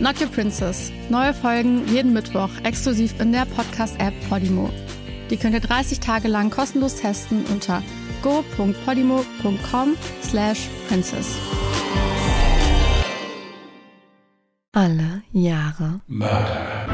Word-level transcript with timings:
Not 0.00 0.18
Your 0.18 0.28
Princess. 0.28 0.90
Neue 1.10 1.34
Folgen 1.34 1.86
jeden 1.86 2.14
Mittwoch 2.14 2.48
exklusiv 2.64 3.20
in 3.20 3.32
der 3.32 3.44
Podcast-App 3.44 4.14
Podimo. 4.30 4.70
Die 5.28 5.36
könnt 5.36 5.52
ihr 5.52 5.60
30 5.60 6.00
Tage 6.00 6.26
lang 6.26 6.48
kostenlos 6.48 6.96
testen 6.96 7.44
unter 7.52 7.82
go.podimo.com 8.22 9.96
slash 10.22 10.68
princess. 10.88 11.36
Alle 14.72 15.22
Jahre. 15.32 16.00
Murder. 16.06 16.86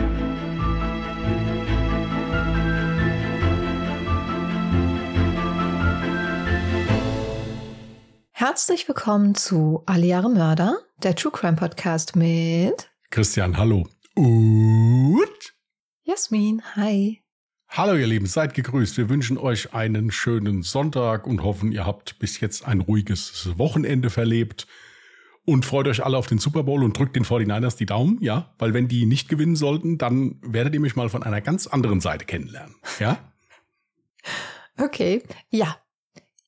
Herzlich 8.33 8.89
willkommen 8.89 9.37
zu 9.37 9.83
Alle 9.87 10.07
Jahre 10.07 10.29
Mörder, 10.29 10.79
der 11.05 11.15
True 11.15 11.33
Crime 11.33 11.57
Podcast 11.57 12.17
mit 12.17 12.91
Christian, 13.11 13.57
hallo. 13.57 13.89
Und 14.15 15.55
Jasmin. 16.03 16.63
Hi. 16.75 17.23
hallo 17.69 17.97
ihr 17.97 18.07
Lieben, 18.07 18.27
seid 18.27 18.55
gegrüßt. 18.55 18.97
Wir 18.97 19.09
wünschen 19.09 19.39
euch 19.39 19.75
einen 19.75 20.11
schönen 20.11 20.63
Sonntag 20.63 21.27
und 21.27 21.43
hoffen, 21.43 21.73
ihr 21.73 21.87
habt 21.87 22.19
bis 22.19 22.41
jetzt 22.41 22.67
ein 22.67 22.81
ruhiges 22.81 23.57
Wochenende 23.59 24.11
verlebt. 24.11 24.67
Und 25.45 25.65
freut 25.65 25.87
euch 25.87 26.05
alle 26.05 26.17
auf 26.17 26.27
den 26.27 26.39
Super 26.39 26.65
Bowl 26.65 26.83
und 26.83 26.99
drückt 26.99 27.15
den 27.15 27.25
49ers 27.25 27.77
die 27.77 27.87
Daumen, 27.87 28.19
ja? 28.21 28.53
Weil 28.59 28.75
wenn 28.75 28.89
die 28.89 29.07
nicht 29.07 29.29
gewinnen 29.29 29.55
sollten, 29.55 29.97
dann 29.97 30.41
werdet 30.43 30.75
ihr 30.75 30.81
mich 30.81 30.97
mal 30.97 31.09
von 31.09 31.23
einer 31.23 31.41
ganz 31.41 31.69
anderen 31.69 32.01
Seite 32.01 32.25
kennenlernen, 32.25 32.75
ja? 32.99 33.19
Okay, 34.79 35.23
ja. 35.49 35.79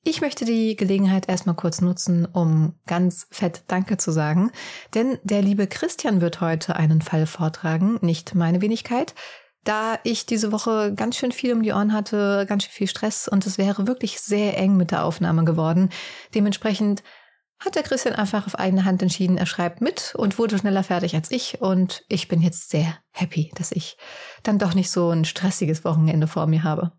Ich 0.08 0.22
möchte 0.22 0.46
die 0.46 0.74
Gelegenheit 0.74 1.28
erstmal 1.28 1.54
kurz 1.54 1.82
nutzen, 1.82 2.24
um 2.24 2.72
ganz 2.86 3.26
fett 3.30 3.64
Danke 3.66 3.98
zu 3.98 4.10
sagen. 4.10 4.52
Denn 4.94 5.18
der 5.22 5.42
liebe 5.42 5.66
Christian 5.66 6.22
wird 6.22 6.40
heute 6.40 6.76
einen 6.76 7.02
Fall 7.02 7.26
vortragen, 7.26 7.98
nicht 8.00 8.34
meine 8.34 8.62
Wenigkeit. 8.62 9.14
Da 9.64 9.98
ich 10.04 10.24
diese 10.24 10.50
Woche 10.50 10.94
ganz 10.94 11.18
schön 11.18 11.30
viel 11.30 11.52
um 11.52 11.62
die 11.62 11.72
Ohren 11.72 11.92
hatte, 11.92 12.46
ganz 12.48 12.64
schön 12.64 12.72
viel 12.72 12.86
Stress 12.86 13.28
und 13.28 13.44
es 13.44 13.58
wäre 13.58 13.86
wirklich 13.86 14.18
sehr 14.20 14.56
eng 14.56 14.78
mit 14.78 14.92
der 14.92 15.04
Aufnahme 15.04 15.44
geworden. 15.44 15.90
Dementsprechend 16.34 17.02
hat 17.58 17.74
der 17.74 17.82
Christian 17.82 18.14
einfach 18.14 18.46
auf 18.46 18.58
eigene 18.58 18.86
Hand 18.86 19.02
entschieden, 19.02 19.36
er 19.36 19.44
schreibt 19.44 19.82
mit 19.82 20.14
und 20.16 20.38
wurde 20.38 20.56
schneller 20.56 20.84
fertig 20.84 21.16
als 21.16 21.30
ich. 21.30 21.60
Und 21.60 22.06
ich 22.08 22.28
bin 22.28 22.40
jetzt 22.40 22.70
sehr 22.70 22.96
happy, 23.10 23.52
dass 23.56 23.72
ich 23.72 23.98
dann 24.42 24.58
doch 24.58 24.72
nicht 24.72 24.90
so 24.90 25.10
ein 25.10 25.26
stressiges 25.26 25.84
Wochenende 25.84 26.28
vor 26.28 26.46
mir 26.46 26.64
habe. 26.64 26.92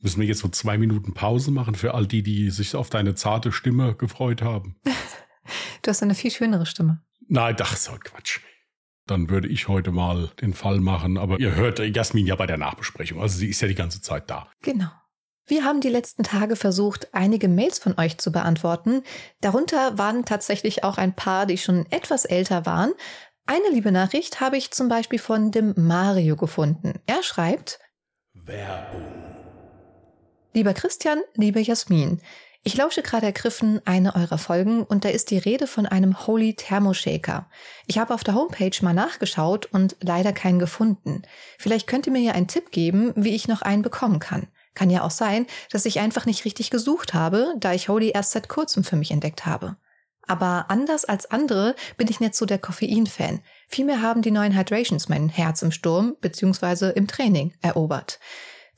Müssen 0.00 0.20
wir 0.20 0.26
jetzt 0.26 0.40
so 0.40 0.48
zwei 0.48 0.78
Minuten 0.78 1.12
Pause 1.12 1.50
machen 1.50 1.74
für 1.74 1.94
all 1.94 2.06
die, 2.06 2.22
die 2.22 2.50
sich 2.50 2.74
auf 2.74 2.90
deine 2.90 3.14
zarte 3.14 3.52
Stimme 3.52 3.94
gefreut 3.94 4.42
haben? 4.42 4.76
Du 5.82 5.88
hast 5.88 6.02
eine 6.02 6.14
viel 6.14 6.30
schönere 6.30 6.66
Stimme. 6.66 7.02
Nein, 7.26 7.56
ach 7.58 7.74
so 7.74 7.92
Quatsch. 7.92 8.40
Dann 9.06 9.30
würde 9.30 9.48
ich 9.48 9.66
heute 9.66 9.90
mal 9.90 10.30
den 10.40 10.52
Fall 10.52 10.78
machen, 10.78 11.16
aber 11.16 11.40
ihr 11.40 11.56
hört 11.56 11.80
Jasmin 11.80 12.26
ja 12.26 12.36
bei 12.36 12.46
der 12.46 12.58
Nachbesprechung, 12.58 13.20
also 13.20 13.38
sie 13.38 13.48
ist 13.48 13.60
ja 13.60 13.66
die 13.66 13.74
ganze 13.74 14.00
Zeit 14.00 14.30
da. 14.30 14.46
Genau. 14.62 14.90
Wir 15.46 15.64
haben 15.64 15.80
die 15.80 15.88
letzten 15.88 16.22
Tage 16.22 16.54
versucht, 16.54 17.08
einige 17.12 17.48
Mails 17.48 17.80
von 17.80 17.98
euch 17.98 18.18
zu 18.18 18.30
beantworten. 18.30 19.02
Darunter 19.40 19.98
waren 19.98 20.24
tatsächlich 20.24 20.84
auch 20.84 20.98
ein 20.98 21.16
paar, 21.16 21.46
die 21.46 21.58
schon 21.58 21.86
etwas 21.90 22.24
älter 22.24 22.66
waren. 22.66 22.92
Eine 23.46 23.70
liebe 23.72 23.90
Nachricht 23.90 24.40
habe 24.40 24.58
ich 24.58 24.70
zum 24.70 24.88
Beispiel 24.88 25.18
von 25.18 25.50
dem 25.50 25.74
Mario 25.76 26.36
gefunden. 26.36 27.00
Er 27.06 27.24
schreibt, 27.24 27.80
Werbung. 28.34 29.39
Lieber 30.52 30.74
Christian, 30.74 31.20
liebe 31.36 31.60
Jasmin, 31.60 32.20
ich 32.64 32.76
lausche 32.76 33.02
gerade 33.02 33.26
ergriffen 33.26 33.80
eine 33.84 34.16
eurer 34.16 34.36
Folgen 34.36 34.82
und 34.82 35.04
da 35.04 35.08
ist 35.08 35.30
die 35.30 35.38
Rede 35.38 35.68
von 35.68 35.86
einem 35.86 36.26
Holy 36.26 36.54
Thermoshaker. 36.54 37.48
Ich 37.86 37.98
habe 37.98 38.12
auf 38.12 38.24
der 38.24 38.34
Homepage 38.34 38.76
mal 38.82 38.92
nachgeschaut 38.92 39.66
und 39.66 39.96
leider 40.00 40.32
keinen 40.32 40.58
gefunden. 40.58 41.22
Vielleicht 41.56 41.86
könnt 41.86 42.06
ihr 42.06 42.12
mir 42.12 42.20
ja 42.20 42.32
einen 42.32 42.48
Tipp 42.48 42.72
geben, 42.72 43.12
wie 43.14 43.34
ich 43.34 43.46
noch 43.46 43.62
einen 43.62 43.82
bekommen 43.82 44.18
kann. 44.18 44.48
Kann 44.74 44.90
ja 44.90 45.02
auch 45.02 45.12
sein, 45.12 45.46
dass 45.70 45.86
ich 45.86 46.00
einfach 46.00 46.26
nicht 46.26 46.44
richtig 46.44 46.70
gesucht 46.70 47.14
habe, 47.14 47.54
da 47.56 47.72
ich 47.72 47.88
Holy 47.88 48.10
erst 48.10 48.32
seit 48.32 48.48
kurzem 48.48 48.82
für 48.82 48.96
mich 48.96 49.12
entdeckt 49.12 49.46
habe. 49.46 49.76
Aber 50.26 50.66
anders 50.68 51.04
als 51.04 51.30
andere 51.30 51.76
bin 51.96 52.08
ich 52.08 52.18
nicht 52.18 52.34
so 52.34 52.44
der 52.44 52.58
Koffein-Fan. 52.58 53.40
Vielmehr 53.68 54.02
haben 54.02 54.20
die 54.20 54.32
neuen 54.32 54.56
Hydrations 54.56 55.08
mein 55.08 55.28
Herz 55.28 55.62
im 55.62 55.70
Sturm 55.70 56.16
bzw. 56.20 56.90
im 56.90 57.06
Training 57.06 57.54
erobert. 57.62 58.18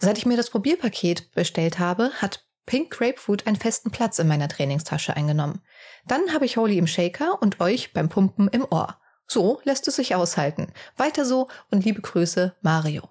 Seit 0.05 0.19
ich 0.19 0.27
mir 0.27 0.37
das 0.37 0.51
Probierpaket 0.51 1.31
bestellt 1.31 1.79
habe, 1.79 2.11
hat 2.21 2.45
Pink 2.67 2.91
Grapefruit 2.91 3.47
einen 3.47 3.55
festen 3.55 3.93
Platz 3.93 4.19
in 4.19 4.27
meiner 4.27 4.49
Trainingstasche 4.49 5.15
eingenommen. 5.17 5.61
Dann 6.09 6.35
habe 6.35 6.45
ich 6.45 6.57
Holy 6.57 6.77
im 6.77 6.89
Shaker 6.89 7.41
und 7.41 7.61
euch 7.61 7.93
beim 7.93 8.09
Pumpen 8.09 8.49
im 8.49 8.67
Ohr. 8.69 8.99
So 9.29 9.61
lässt 9.63 9.87
es 9.87 9.95
sich 9.95 10.17
aushalten. 10.17 10.73
Weiter 10.97 11.25
so 11.25 11.47
und 11.71 11.85
liebe 11.85 12.01
Grüße, 12.01 12.57
Mario. 12.63 13.11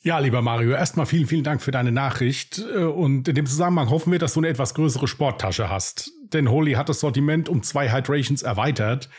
Ja, 0.00 0.18
lieber 0.18 0.40
Mario, 0.40 0.70
erstmal 0.70 1.04
vielen, 1.04 1.26
vielen 1.26 1.44
Dank 1.44 1.60
für 1.60 1.72
deine 1.72 1.92
Nachricht. 1.92 2.58
Äh, 2.58 2.84
Und 2.84 3.28
in 3.28 3.34
dem 3.34 3.44
Zusammenhang 3.44 3.90
hoffen 3.90 4.12
wir, 4.12 4.18
dass 4.18 4.32
du 4.32 4.40
eine 4.40 4.48
etwas 4.48 4.72
größere 4.72 5.06
Sporttasche 5.06 5.68
hast. 5.68 6.10
Denn 6.32 6.50
Holy 6.50 6.72
hat 6.72 6.88
das 6.88 7.00
Sortiment 7.00 7.50
um 7.50 7.62
zwei 7.62 7.92
Hydrations 7.92 8.42
erweitert. 8.42 9.10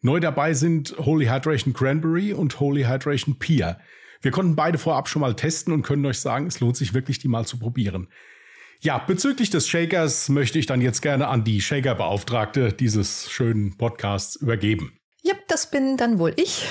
Neu 0.00 0.18
dabei 0.20 0.54
sind 0.54 0.94
Holy 0.98 1.26
Hydration 1.26 1.74
Cranberry 1.74 2.32
und 2.32 2.58
Holy 2.58 2.84
Hydration 2.84 3.38
Pear. 3.38 3.78
Wir 4.20 4.30
konnten 4.30 4.56
beide 4.56 4.78
vorab 4.78 5.08
schon 5.08 5.20
mal 5.20 5.34
testen 5.34 5.72
und 5.72 5.82
können 5.82 6.04
euch 6.06 6.18
sagen, 6.18 6.46
es 6.46 6.60
lohnt 6.60 6.76
sich 6.76 6.94
wirklich, 6.94 7.18
die 7.18 7.28
mal 7.28 7.46
zu 7.46 7.58
probieren. 7.58 8.08
Ja, 8.80 8.98
bezüglich 8.98 9.50
des 9.50 9.68
Shakers 9.68 10.28
möchte 10.28 10.58
ich 10.58 10.66
dann 10.66 10.80
jetzt 10.80 11.00
gerne 11.00 11.28
an 11.28 11.44
die 11.44 11.60
Shaker-Beauftragte 11.60 12.72
dieses 12.72 13.30
schönen 13.30 13.76
Podcasts 13.78 14.36
übergeben. 14.36 14.98
Ja, 15.22 15.34
das 15.48 15.70
bin 15.70 15.96
dann 15.96 16.18
wohl 16.18 16.34
ich. 16.36 16.66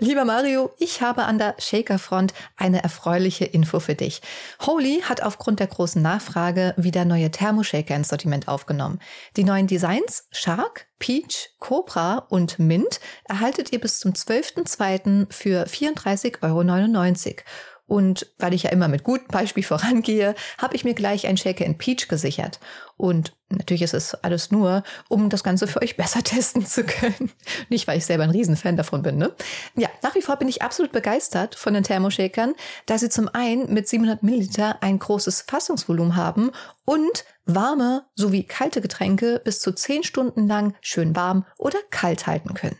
Lieber 0.00 0.24
Mario, 0.24 0.70
ich 0.78 1.00
habe 1.00 1.24
an 1.24 1.38
der 1.38 1.54
Shaker-Front 1.58 2.34
eine 2.56 2.82
erfreuliche 2.82 3.44
Info 3.44 3.80
für 3.80 3.94
dich. 3.94 4.20
Holy 4.64 5.02
hat 5.02 5.22
aufgrund 5.22 5.60
der 5.60 5.66
großen 5.66 6.02
Nachfrage 6.02 6.74
wieder 6.76 7.04
neue 7.04 7.30
Thermoshaker 7.30 7.94
ins 7.94 8.08
Sortiment 8.08 8.48
aufgenommen. 8.48 9.00
Die 9.36 9.44
neuen 9.44 9.66
Designs 9.66 10.26
Shark, 10.30 10.86
Peach, 10.98 11.50
Cobra 11.58 12.26
und 12.28 12.58
Mint 12.58 13.00
erhaltet 13.24 13.72
ihr 13.72 13.80
bis 13.80 13.98
zum 13.98 14.12
12.02. 14.12 15.32
für 15.32 15.66
34,99 15.66 16.42
Euro. 16.42 17.42
Und 17.86 18.26
weil 18.38 18.52
ich 18.52 18.64
ja 18.64 18.70
immer 18.70 18.88
mit 18.88 19.04
gutem 19.04 19.28
Beispiel 19.28 19.62
vorangehe, 19.64 20.34
habe 20.58 20.74
ich 20.74 20.84
mir 20.84 20.94
gleich 20.94 21.26
ein 21.26 21.36
Shaker 21.36 21.64
in 21.64 21.78
Peach 21.78 22.08
gesichert. 22.08 22.58
Und 22.96 23.36
natürlich 23.48 23.82
ist 23.82 23.94
es 23.94 24.14
alles 24.14 24.50
nur, 24.50 24.82
um 25.08 25.28
das 25.28 25.44
Ganze 25.44 25.66
für 25.66 25.82
euch 25.82 25.96
besser 25.96 26.22
testen 26.22 26.66
zu 26.66 26.84
können. 26.84 27.30
Nicht, 27.68 27.86
weil 27.86 27.98
ich 27.98 28.06
selber 28.06 28.24
ein 28.24 28.30
Riesenfan 28.30 28.76
davon 28.76 29.02
bin, 29.02 29.18
ne? 29.18 29.34
Ja, 29.76 29.88
nach 30.02 30.14
wie 30.14 30.22
vor 30.22 30.36
bin 30.36 30.48
ich 30.48 30.62
absolut 30.62 30.92
begeistert 30.92 31.54
von 31.54 31.74
den 31.74 31.84
Thermoshakern, 31.84 32.54
da 32.86 32.98
sie 32.98 33.08
zum 33.08 33.28
einen 33.28 33.72
mit 33.72 33.88
700 33.88 34.22
Milliliter 34.22 34.82
ein 34.82 34.98
großes 34.98 35.42
Fassungsvolumen 35.42 36.16
haben 36.16 36.50
und 36.84 37.24
warme 37.44 38.06
sowie 38.14 38.44
kalte 38.44 38.80
Getränke 38.80 39.40
bis 39.44 39.60
zu 39.60 39.72
10 39.72 40.02
Stunden 40.02 40.48
lang 40.48 40.74
schön 40.80 41.14
warm 41.14 41.46
oder 41.58 41.78
kalt 41.90 42.26
halten 42.26 42.54
können. 42.54 42.76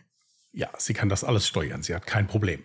Ja, 0.51 0.69
sie 0.77 0.93
kann 0.93 1.07
das 1.07 1.23
alles 1.23 1.47
steuern. 1.47 1.83
Sie 1.83 1.93
hat 1.93 2.07
kein 2.07 2.25
Problem. 2.25 2.63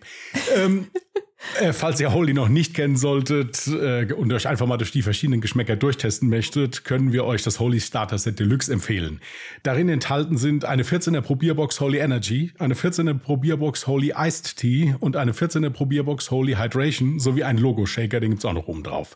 ähm, 0.55 0.89
äh, 1.59 1.73
falls 1.73 1.99
ihr 1.99 2.13
Holy 2.13 2.33
noch 2.33 2.49
nicht 2.49 2.73
kennen 2.73 2.95
solltet 2.95 3.67
äh, 3.67 4.11
und 4.13 4.31
euch 4.33 4.47
einfach 4.47 4.65
mal 4.65 4.77
durch 4.77 4.91
die 4.91 5.01
verschiedenen 5.01 5.41
Geschmäcker 5.41 5.75
durchtesten 5.75 6.29
möchtet, 6.29 6.83
können 6.83 7.13
wir 7.13 7.25
euch 7.25 7.43
das 7.43 7.59
Holy 7.59 7.79
Starter 7.79 8.17
Set 8.17 8.39
Deluxe 8.39 8.71
empfehlen. 8.71 9.19
Darin 9.63 9.89
enthalten 9.89 10.37
sind 10.37 10.65
eine 10.65 10.83
14er 10.83 11.21
Probierbox 11.21 11.79
Holy 11.79 11.99
Energy, 11.99 12.53
eine 12.59 12.73
14er 12.73 13.13
Probierbox 13.13 13.87
Holy 13.87 14.13
Iced 14.17 14.57
Tea 14.57 14.95
und 14.99 15.15
eine 15.15 15.33
14er 15.33 15.69
Probierbox 15.69 16.31
Holy 16.31 16.53
Hydration 16.53 17.19
sowie 17.19 17.43
ein 17.43 17.57
Logo-Shaker, 17.57 18.19
den 18.19 18.31
gibt's 18.31 18.45
auch 18.45 18.53
noch 18.53 18.67
oben 18.67 18.83
drauf. 18.83 19.15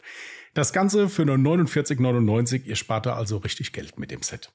Das 0.54 0.74
Ganze 0.74 1.08
für 1.08 1.24
nur 1.24 1.36
49,99. 1.36 2.64
Ihr 2.64 2.76
spart 2.76 3.06
da 3.06 3.14
also 3.14 3.38
richtig 3.38 3.74
Geld 3.74 4.00
mit 4.00 4.10
dem 4.10 4.24
Set. 4.24 4.52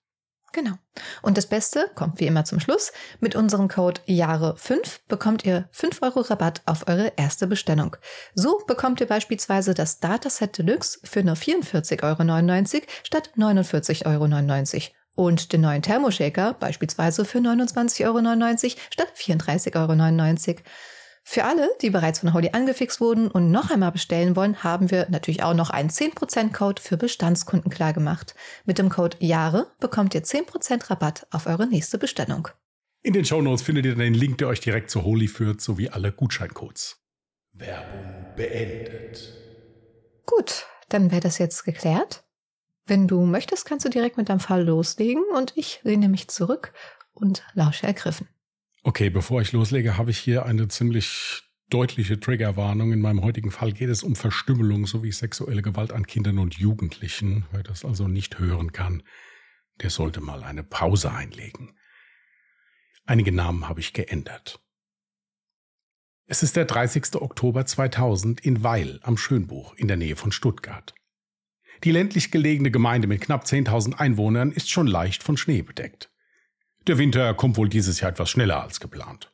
Genau. 0.53 0.75
Und 1.23 1.39
das 1.39 1.47
Beste 1.47 1.91
kommt 1.95 2.21
wie 2.21 2.27
immer 2.27 2.45
zum 2.45 2.61
Schluss. 2.61 2.93
Mit 3.21 3.35
unserem 3.35 3.69
Code 3.69 4.03
Jahre5 4.07 5.01
bekommt 5.09 5.45
ihr 5.47 5.69
5 5.73 6.03
Euro 6.03 6.21
Rabatt 6.21 6.61
auf 6.67 6.87
eure 6.89 7.13
erste 7.17 7.47
Bestellung. 7.47 7.97
So 8.35 8.63
bekommt 8.67 9.01
ihr 9.01 9.07
beispielsweise 9.07 9.73
das 9.73 10.01
Dataset 10.01 10.59
Deluxe 10.59 11.01
für 11.05 11.25
nur 11.25 11.37
44,99 11.37 12.03
Euro 12.03 12.87
statt 13.03 13.31
49,99 13.37 14.07
Euro. 14.07 14.93
Und 15.15 15.53
den 15.53 15.61
neuen 15.61 15.83
Thermoshaker 15.83 16.55
beispielsweise 16.55 17.25
für 17.25 17.39
29,99 17.39 18.07
Euro 18.07 18.57
statt 18.91 19.13
34,99 19.17 20.49
Euro. 20.49 20.63
Für 21.25 21.45
alle, 21.45 21.71
die 21.81 21.91
bereits 21.91 22.19
von 22.19 22.33
Holly 22.33 22.51
angefixt 22.53 23.01
wurden 23.01 23.31
und 23.31 23.51
noch 23.51 23.71
einmal 23.71 23.93
bestellen 23.93 24.35
wollen, 24.35 24.65
haben 24.65 24.91
wir 24.91 25.07
natürlich 25.09 25.43
auch 25.43 25.55
noch 25.55 25.71
einen 25.71 25.89
10%-Code 25.89 26.83
für 26.83 26.97
Bestandskunden 26.97 27.71
klargemacht. 27.71 28.35
Mit 28.65 28.79
dem 28.79 28.89
Code 28.89 29.17
JAHRE 29.21 29.69
bekommt 29.79 30.15
ihr 30.15 30.25
10% 30.25 30.91
Rabatt 30.91 31.27
auf 31.31 31.47
eure 31.47 31.67
nächste 31.67 31.99
Bestellung. 31.99 32.49
In 33.03 33.15
den 33.15 33.25
Shownotes 33.25 33.63
findet 33.63 33.87
ihr 33.87 33.95
den 33.95 34.15
Link, 34.15 34.39
der 34.39 34.49
euch 34.49 34.61
direkt 34.61 34.91
zu 34.91 35.05
Holy 35.05 35.29
führt, 35.29 35.61
sowie 35.61 35.89
alle 35.89 36.13
Gutscheincodes. 36.13 37.01
Werbung 37.53 38.27
beendet. 38.37 39.33
Gut, 40.27 40.67
dann 40.89 41.11
wäre 41.11 41.21
das 41.21 41.39
jetzt 41.39 41.65
geklärt. 41.65 42.25
Wenn 42.87 43.07
du 43.07 43.25
möchtest, 43.27 43.65
kannst 43.65 43.85
du 43.85 43.91
direkt 43.91 44.17
mit 44.17 44.29
deinem 44.29 44.41
Fall 44.41 44.65
loslegen 44.65 45.23
und 45.37 45.53
ich 45.57 45.81
lehne 45.83 46.09
mich 46.09 46.29
zurück 46.29 46.73
und 47.13 47.45
lausche 47.55 47.87
ergriffen. 47.87 48.29
Okay, 48.85 49.11
bevor 49.11 49.41
ich 49.41 49.53
loslege, 49.53 49.97
habe 49.97 50.11
ich 50.11 50.19
hier 50.19 50.45
eine 50.45 50.67
ziemlich 50.67 51.43
deutliche 51.71 52.19
Triggerwarnung. 52.19 52.93
In 52.93 53.01
meinem 53.01 53.23
heutigen 53.23 53.53
Fall 53.53 53.73
geht 53.73 53.89
es 53.89 54.03
um 54.03 54.17
Verstümmelung 54.17 54.87
sowie 54.87 55.13
sexuelle 55.13 55.63
Gewalt 55.63 55.93
an 55.93 56.07
Kindern 56.07 56.39
und 56.39 56.55
Jugendlichen. 56.55 57.47
Wer 57.53 57.63
das 57.63 57.85
also 57.85 58.09
nicht 58.09 58.41
hören 58.41 58.73
kann, 58.73 59.05
der 59.81 59.91
sollte 59.91 60.21
mal 60.21 60.43
eine 60.43 60.65
Pause 60.65 61.13
einlegen. 61.13 61.77
Einige 63.07 63.33
Namen 63.33 63.69
habe 63.69 63.81
ich 63.81 63.93
geändert. 63.93 64.61
Es 66.27 66.43
ist 66.43 66.57
der 66.57 66.65
30. 66.65 67.17
Oktober 67.17 67.67
2000 67.67 68.41
in 68.41 68.63
Weil 68.65 68.99
am 69.03 69.17
Schönbuch 69.17 69.75
in 69.75 69.87
der 69.87 69.97
Nähe 69.97 70.17
von 70.17 70.33
Stuttgart. 70.33 70.95
Die 71.85 71.93
ländlich 71.93 72.31
gelegene 72.31 72.71
Gemeinde 72.71 73.09
mit 73.09 73.21
knapp 73.21 73.45
10.000 73.45 73.95
Einwohnern 73.95 74.53
ist 74.53 74.71
schon 74.71 74.87
leicht 74.87 75.23
von 75.23 75.37
Schnee 75.37 75.63
bedeckt. 75.63 76.12
Der 76.87 76.99
Winter 76.99 77.33
kommt 77.35 77.57
wohl 77.57 77.69
dieses 77.69 78.01
Jahr 78.01 78.11
etwas 78.11 78.31
schneller 78.31 78.63
als 78.63 78.81
geplant. 78.81 79.33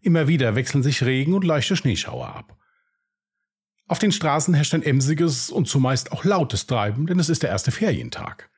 Immer 0.00 0.28
wieder 0.28 0.54
wechseln 0.54 0.82
sich 0.82 1.04
Regen 1.04 1.34
und 1.34 1.44
leichte 1.44 1.76
Schneeschauer 1.76 2.34
ab. 2.34 2.56
Auf 3.86 3.98
den 3.98 4.12
Straßen 4.12 4.54
herrscht 4.54 4.72
ein 4.72 4.82
emsiges 4.82 5.50
und 5.50 5.66
zumeist 5.66 6.12
auch 6.12 6.24
lautes 6.24 6.66
Treiben, 6.66 7.06
denn 7.06 7.18
es 7.18 7.28
ist 7.28 7.42
der 7.42 7.50
erste 7.50 7.70
Ferientag. 7.70 8.48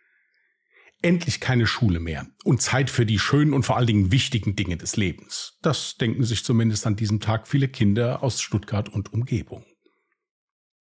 Endlich 1.01 1.41
keine 1.41 1.67
Schule 1.67 1.99
mehr 1.99 2.29
und 2.45 2.63
Zeit 2.63 2.91
für 2.91 3.05
die 3.05 3.19
schönen 3.19 3.55
und 3.55 3.65
vor 3.65 3.77
allen 3.77 3.89
Dingen 3.89 4.13
wichtigen 4.13 4.55
Dinge 4.55 4.77
des 4.77 4.97
Lebens. 4.97 5.59
Das 5.63 5.97
denken 5.97 6.23
sich 6.23 6.45
zumindest 6.45 6.87
an 6.87 6.95
diesem 6.95 7.19
Tag 7.19 7.49
viele 7.49 7.67
Kinder 7.67 8.23
aus 8.23 8.41
Stuttgart 8.41 8.89
und 8.89 9.13
Umgebung. 9.13 9.65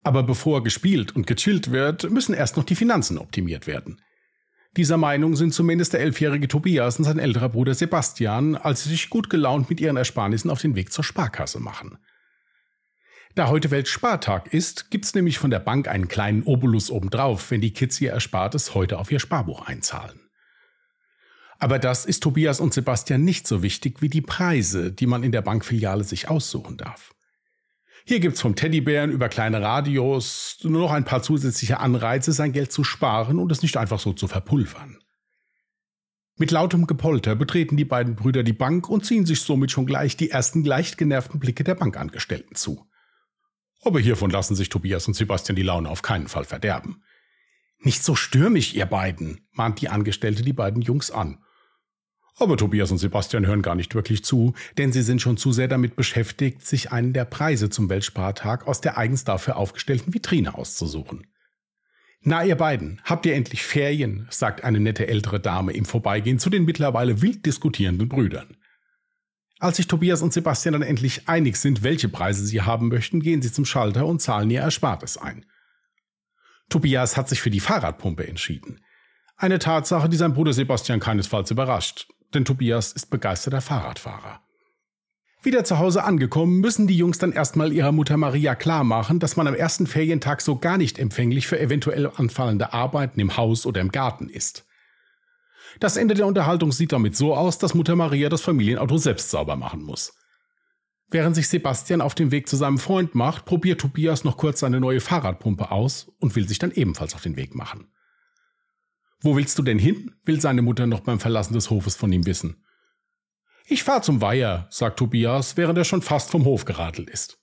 Aber 0.03 0.25
bevor 0.25 0.65
gespielt 0.65 1.15
und 1.15 1.27
gechillt 1.29 1.71
wird, 1.71 2.11
müssen 2.11 2.35
erst 2.35 2.57
noch 2.57 2.65
die 2.65 2.75
Finanzen 2.75 3.19
optimiert 3.19 3.67
werden. 3.67 4.01
Dieser 4.77 4.97
Meinung 4.97 5.35
sind 5.35 5.53
zumindest 5.53 5.93
der 5.95 6.01
elfjährige 6.01 6.47
Tobias 6.47 6.99
und 6.99 7.05
sein 7.05 7.19
älterer 7.19 7.49
Bruder 7.49 7.75
Sebastian, 7.75 8.55
als 8.55 8.85
sie 8.85 8.91
sich 8.91 9.11
gut 9.11 9.29
gelaunt 9.29 9.69
mit 9.69 9.81
ihren 9.81 9.97
Ersparnissen 9.97 10.51
auf 10.51 10.61
den 10.61 10.77
Weg 10.77 10.93
zur 10.93 11.03
Sparkasse 11.03 11.59
machen. 11.59 11.99
Da 13.35 13.49
heute 13.49 13.71
Weltspartag 13.71 14.53
ist, 14.53 14.91
gibt's 14.91 15.15
nämlich 15.15 15.39
von 15.39 15.51
der 15.51 15.61
Bank 15.61 15.89
einen 15.89 16.09
kleinen 16.09 16.45
Obolus 16.45 16.91
obendrauf, 16.91 17.51
wenn 17.51 17.61
die 17.61 17.73
Kids 17.73 18.01
ihr 18.01 18.11
Erspartes 18.11 18.75
heute 18.75 18.99
auf 18.99 19.11
ihr 19.11 19.21
Sparbuch 19.21 19.67
einzahlen. 19.67 20.21
Aber 21.59 21.79
das 21.79 22.07
ist 22.07 22.23
Tobias 22.23 22.59
und 22.59 22.73
Sebastian 22.73 23.23
nicht 23.23 23.47
so 23.47 23.63
wichtig 23.63 24.01
wie 24.01 24.09
die 24.09 24.23
Preise, 24.23 24.93
die 24.93 25.07
man 25.07 25.23
in 25.23 25.31
der 25.31 25.43
Bankfiliale 25.43 26.05
sich 26.05 26.29
aussuchen 26.29 26.77
darf. 26.77 27.13
Hier 28.11 28.19
gibt's 28.19 28.41
vom 28.41 28.57
Teddybären 28.57 29.13
über 29.13 29.29
kleine 29.29 29.63
Radios 29.63 30.59
nur 30.65 30.81
noch 30.81 30.91
ein 30.91 31.05
paar 31.05 31.23
zusätzliche 31.23 31.79
Anreize, 31.79 32.33
sein 32.33 32.51
Geld 32.51 32.73
zu 32.73 32.83
sparen 32.83 33.39
und 33.39 33.53
es 33.53 33.63
nicht 33.63 33.77
einfach 33.77 34.01
so 34.01 34.13
zu 34.13 34.27
verpulvern. 34.27 34.99
Mit 36.37 36.51
lautem 36.51 36.89
Gepolter 36.89 37.37
betreten 37.37 37.77
die 37.77 37.85
beiden 37.85 38.17
Brüder 38.17 38.43
die 38.43 38.53
Bank 38.53 38.89
und 38.89 39.07
ziehen 39.07 39.27
sich 39.27 39.43
somit 39.43 39.71
schon 39.71 39.87
gleich 39.87 40.17
die 40.17 40.29
ersten 40.29 40.65
leicht 40.65 40.99
genervten 40.99 41.39
Blicke 41.39 41.63
der 41.63 41.77
Bankangestellten 41.77 42.57
zu. 42.57 42.85
Aber 43.85 44.01
hiervon 44.01 44.31
lassen 44.31 44.57
sich 44.57 44.71
Tobias 44.71 45.07
und 45.07 45.15
Sebastian 45.15 45.55
die 45.55 45.63
Laune 45.63 45.89
auf 45.89 46.03
keinen 46.03 46.27
Fall 46.27 46.45
verderben. 46.45 47.05
Nicht 47.79 48.03
so 48.03 48.17
stürmisch, 48.17 48.75
ihr 48.75 48.87
beiden, 48.87 49.47
mahnt 49.53 49.81
die 49.81 49.89
Angestellte 49.89 50.43
die 50.43 50.53
beiden 50.53 50.83
Jungs 50.83 51.13
an. 51.13 51.45
Aber 52.39 52.57
Tobias 52.57 52.91
und 52.91 52.99
Sebastian 52.99 53.47
hören 53.47 53.63
gar 53.63 53.75
nicht 53.75 53.95
wirklich 53.95 54.25
zu, 54.25 54.55
denn 54.79 54.93
sie 54.93 55.03
sind 55.03 55.21
schon 55.21 55.37
zu 55.37 55.53
sehr 55.53 55.69
damit 55.69 55.97
beschäftigt, 55.97 56.67
sich 56.67 56.91
einen 56.93 57.13
der 57.13 57.25
Preise 57.25 57.71
zum 57.71 57.89
Weltspartag 57.91 58.67
aus 58.67 58.81
der 58.81 58.97
eigens 58.97 59.25
dafür 59.25 59.57
aufgestellten 59.57 60.15
Vitrine 60.15 60.55
auszusuchen. 60.55 61.27
Na, 62.23 62.45
ihr 62.45 62.57
beiden, 62.57 63.01
habt 63.05 63.25
ihr 63.27 63.35
endlich 63.35 63.63
Ferien? 63.63 64.27
sagt 64.31 64.63
eine 64.63 64.81
nette 64.81 65.07
ältere 65.07 65.41
Dame 65.41 65.73
im 65.73 65.87
Vorbeigehen 65.87 66.39
zu 66.39 66.51
den 66.51 66.65
mittlerweile 66.65 67.23
wild 67.23 67.47
diskutierenden 67.47 68.09
Brüdern. 68.09 68.57
Als 69.59 69.77
sich 69.77 69.87
Tobias 69.87 70.23
und 70.23 70.33
Sebastian 70.33 70.73
dann 70.73 70.83
endlich 70.83 71.29
einig 71.29 71.57
sind, 71.57 71.83
welche 71.83 72.09
Preise 72.09 72.47
sie 72.47 72.63
haben 72.63 72.89
möchten, 72.89 73.21
gehen 73.21 73.43
sie 73.43 73.53
zum 73.53 73.67
Schalter 73.67 74.07
und 74.07 74.23
zahlen 74.23 74.51
ihr 74.51 74.61
Erspartes 74.61 75.19
ein. 75.19 75.45
Tobias 76.71 77.17
hat 77.17 77.29
sich 77.29 77.43
für 77.43 77.51
die 77.51 77.61
Fahrradpumpe 77.61 78.27
entschieden. 78.27 78.81
Eine 79.37 79.59
Tatsache, 79.59 80.09
die 80.09 80.17
sein 80.17 80.33
Bruder 80.33 80.53
Sebastian 80.53 81.01
keinesfalls 81.01 81.51
überrascht 81.51 82.07
denn 82.35 82.45
Tobias 82.45 82.93
ist 82.93 83.11
begeisterter 83.11 83.61
Fahrradfahrer. 83.61 84.41
Wieder 85.43 85.65
zu 85.65 85.79
Hause 85.79 86.05
angekommen, 86.05 86.61
müssen 86.61 86.87
die 86.87 86.97
Jungs 86.97 87.19
dann 87.19 87.33
erstmal 87.33 87.73
ihrer 87.73 87.93
Mutter 87.93 88.19
Maria 88.19 88.55
klarmachen, 88.55 89.21
dass 89.21 89.37
man 89.37 89.47
am 89.47 89.55
ersten 89.55 89.87
Ferientag 89.87 90.43
so 90.43 90.59
gar 90.59 90.77
nicht 90.77 90.99
empfänglich 90.99 91.47
für 91.47 91.59
eventuell 91.59 92.11
anfallende 92.15 92.75
Arbeiten 92.75 93.21
im 93.21 93.39
Haus 93.39 93.65
oder 93.65 93.81
im 93.81 93.91
Garten 93.91 94.29
ist. 94.29 94.67
Das 95.79 95.97
Ende 95.97 96.15
der 96.15 96.27
Unterhaltung 96.27 96.73
sieht 96.73 96.93
damit 96.93 97.17
so 97.17 97.35
aus, 97.35 97.57
dass 97.57 97.75
Mutter 97.75 97.97
Maria 97.97 98.29
das 98.29 98.43
Familienauto 98.43 98.99
selbst 98.99 99.31
sauber 99.31 99.57
machen 99.57 99.83
muss. 99.83 100.13
Während 101.11 101.35
sich 101.35 101.49
Sebastian 101.49 102.03
auf 102.03 102.15
den 102.15 102.31
Weg 102.33 102.49
zu 102.49 102.57
seinem 102.57 102.79
Freund 102.79 103.15
macht, 103.15 103.47
probiert 103.47 103.81
Tobias 103.81 104.25
noch 104.25 104.37
kurz 104.37 104.61
seine 104.61 104.79
neue 104.79 105.01
Fahrradpumpe 105.01 105.71
aus 105.71 106.13
und 106.19 106.37
will 106.37 106.47
sich 106.47 106.59
dann 106.59 106.71
ebenfalls 106.71 107.15
auf 107.15 107.23
den 107.23 107.37
Weg 107.37 107.55
machen. 107.55 107.91
Wo 109.23 109.37
willst 109.37 109.59
du 109.59 109.63
denn 109.63 109.79
hin? 109.79 110.15
will 110.25 110.41
seine 110.41 110.63
Mutter 110.63 110.87
noch 110.87 111.01
beim 111.01 111.21
Verlassen 111.21 111.55
des 111.55 111.71
Hofes 111.71 111.97
von 111.97 112.13
ihm 112.13 112.27
wissen. 112.27 112.65
Ich 113.67 113.85
fahr 113.85 114.03
zum 114.03 114.21
Weiher, 114.21 114.67
sagt 114.71 114.99
Tobias, 114.99 115.57
während 115.57 115.79
er 115.79 115.85
schon 115.85 116.03
fast 116.03 116.31
vom 116.31 116.45
Hof 116.45 116.65
geradelt 116.65 117.11
ist. 117.11 117.39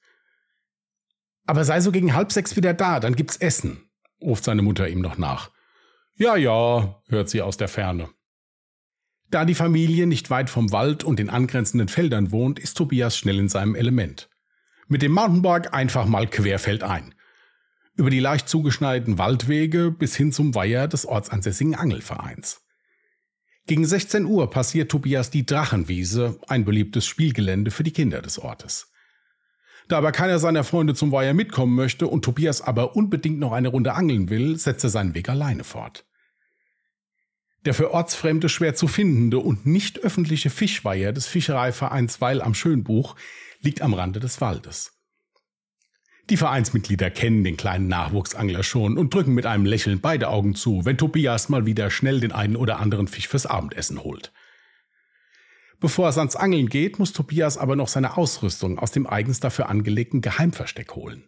Aber 1.46 1.64
sei 1.64 1.80
so 1.80 1.92
gegen 1.92 2.14
halb 2.14 2.32
sechs 2.32 2.56
wieder 2.56 2.74
da, 2.74 3.00
dann 3.00 3.16
gibt's 3.16 3.38
Essen, 3.38 3.90
ruft 4.22 4.44
seine 4.44 4.62
Mutter 4.62 4.90
ihm 4.90 5.00
noch 5.00 5.18
nach. 5.18 5.52
Ja, 6.16 6.36
ja, 6.36 7.02
hört 7.08 7.30
sie 7.30 7.42
aus 7.42 7.58
der 7.58 7.68
Ferne. 7.68 8.10
Da 9.30 9.46
die 9.46 9.56
Familie 9.56 10.08
nicht 10.08 10.30
weit 10.30 10.50
vom 10.50 10.72
Wald 10.72 11.04
und 11.04 11.20
den 11.20 11.30
angrenzenden 11.30 11.88
Feldern 11.88 12.32
wohnt, 12.32 12.60
ist 12.60 12.76
Tobias 12.76 13.18
schnell 13.18 13.40
in 13.40 13.50
seinem 13.50 13.76
Element. 13.76 14.30
Mit 14.88 15.02
dem 15.02 15.12
Mountainbike 15.12 15.74
einfach 15.74 16.06
mal 16.06 16.28
querfeldein 16.28 17.14
über 17.98 18.10
die 18.10 18.20
leicht 18.20 18.48
zugeschneiten 18.48 19.18
Waldwege 19.18 19.92
bis 19.92 20.16
hin 20.16 20.32
zum 20.32 20.56
Weiher 20.56 20.88
des 20.88 21.06
ortsansässigen 21.06 21.76
Angelvereins. 21.76 22.62
Gegen 23.66 23.86
16 23.86 24.26
Uhr 24.26 24.50
passiert 24.50 24.90
Tobias 24.90 25.30
die 25.30 25.46
Drachenwiese, 25.46 26.40
ein 26.48 26.64
beliebtes 26.64 27.06
Spielgelände 27.06 27.70
für 27.72 27.84
die 27.84 27.92
Kinder 27.92 28.22
des 28.22 28.40
Ortes. 28.40 28.94
Da 29.90 29.98
aber 29.98 30.12
keiner 30.12 30.40
seiner 30.40 30.64
Freunde 30.64 30.96
zum 30.96 31.12
Weiher 31.12 31.34
mitkommen 31.34 31.76
möchte 31.76 32.08
und 32.08 32.24
Tobias 32.24 32.62
aber 32.62 32.96
unbedingt 32.96 33.40
noch 33.40 33.52
eine 33.52 33.70
Runde 33.70 33.94
angeln 33.94 34.30
will, 34.30 34.58
setzt 34.58 34.84
er 34.84 34.90
seinen 34.90 35.16
Weg 35.16 35.28
alleine 35.28 35.64
fort. 35.64 36.06
Der 37.66 37.74
für 37.74 37.92
Ortsfremde 37.92 38.48
schwer 38.48 38.76
zu 38.76 38.88
findende 38.88 39.40
und 39.40 39.66
nicht 39.66 40.00
öffentliche 40.00 40.50
Fischweiher 40.50 41.12
des 41.12 41.28
Fischereivereins 41.28 42.22
Weil 42.22 42.42
am 42.42 42.54
Schönbuch 42.54 43.16
liegt 43.60 43.82
am 43.82 43.94
Rande 43.94 44.20
des 44.20 44.40
Waldes. 44.40 44.97
Die 46.30 46.38
Vereinsmitglieder 46.38 47.10
kennen 47.10 47.46
den 47.46 47.56
kleinen 47.56 47.88
Nachwuchsangler 47.88 48.64
schon 48.64 48.98
und 48.98 49.14
drücken 49.14 49.34
mit 49.34 49.46
einem 49.46 49.66
Lächeln 49.66 50.02
beide 50.02 50.28
Augen 50.28 50.56
zu, 50.56 50.84
wenn 50.84 50.98
Tobias 50.98 51.48
mal 51.48 51.66
wieder 51.66 51.90
schnell 51.90 52.20
den 52.20 52.34
einen 52.34 52.58
oder 52.58 52.80
anderen 52.80 53.08
Fisch 53.08 53.30
fürs 53.30 53.46
Abendessen 53.46 54.04
holt. 54.04 54.34
Bevor 55.80 56.10
es 56.10 56.18
ans 56.18 56.36
Angeln 56.36 56.68
geht, 56.68 57.00
muss 57.00 57.14
Tobias 57.14 57.58
aber 57.58 57.76
noch 57.76 57.88
seine 57.88 58.18
Ausrüstung 58.18 58.78
aus 58.78 58.92
dem 58.92 59.08
eigens 59.08 59.40
dafür 59.40 59.70
angelegten 59.70 60.22
Geheimversteck 60.22 60.96
holen. 60.96 61.24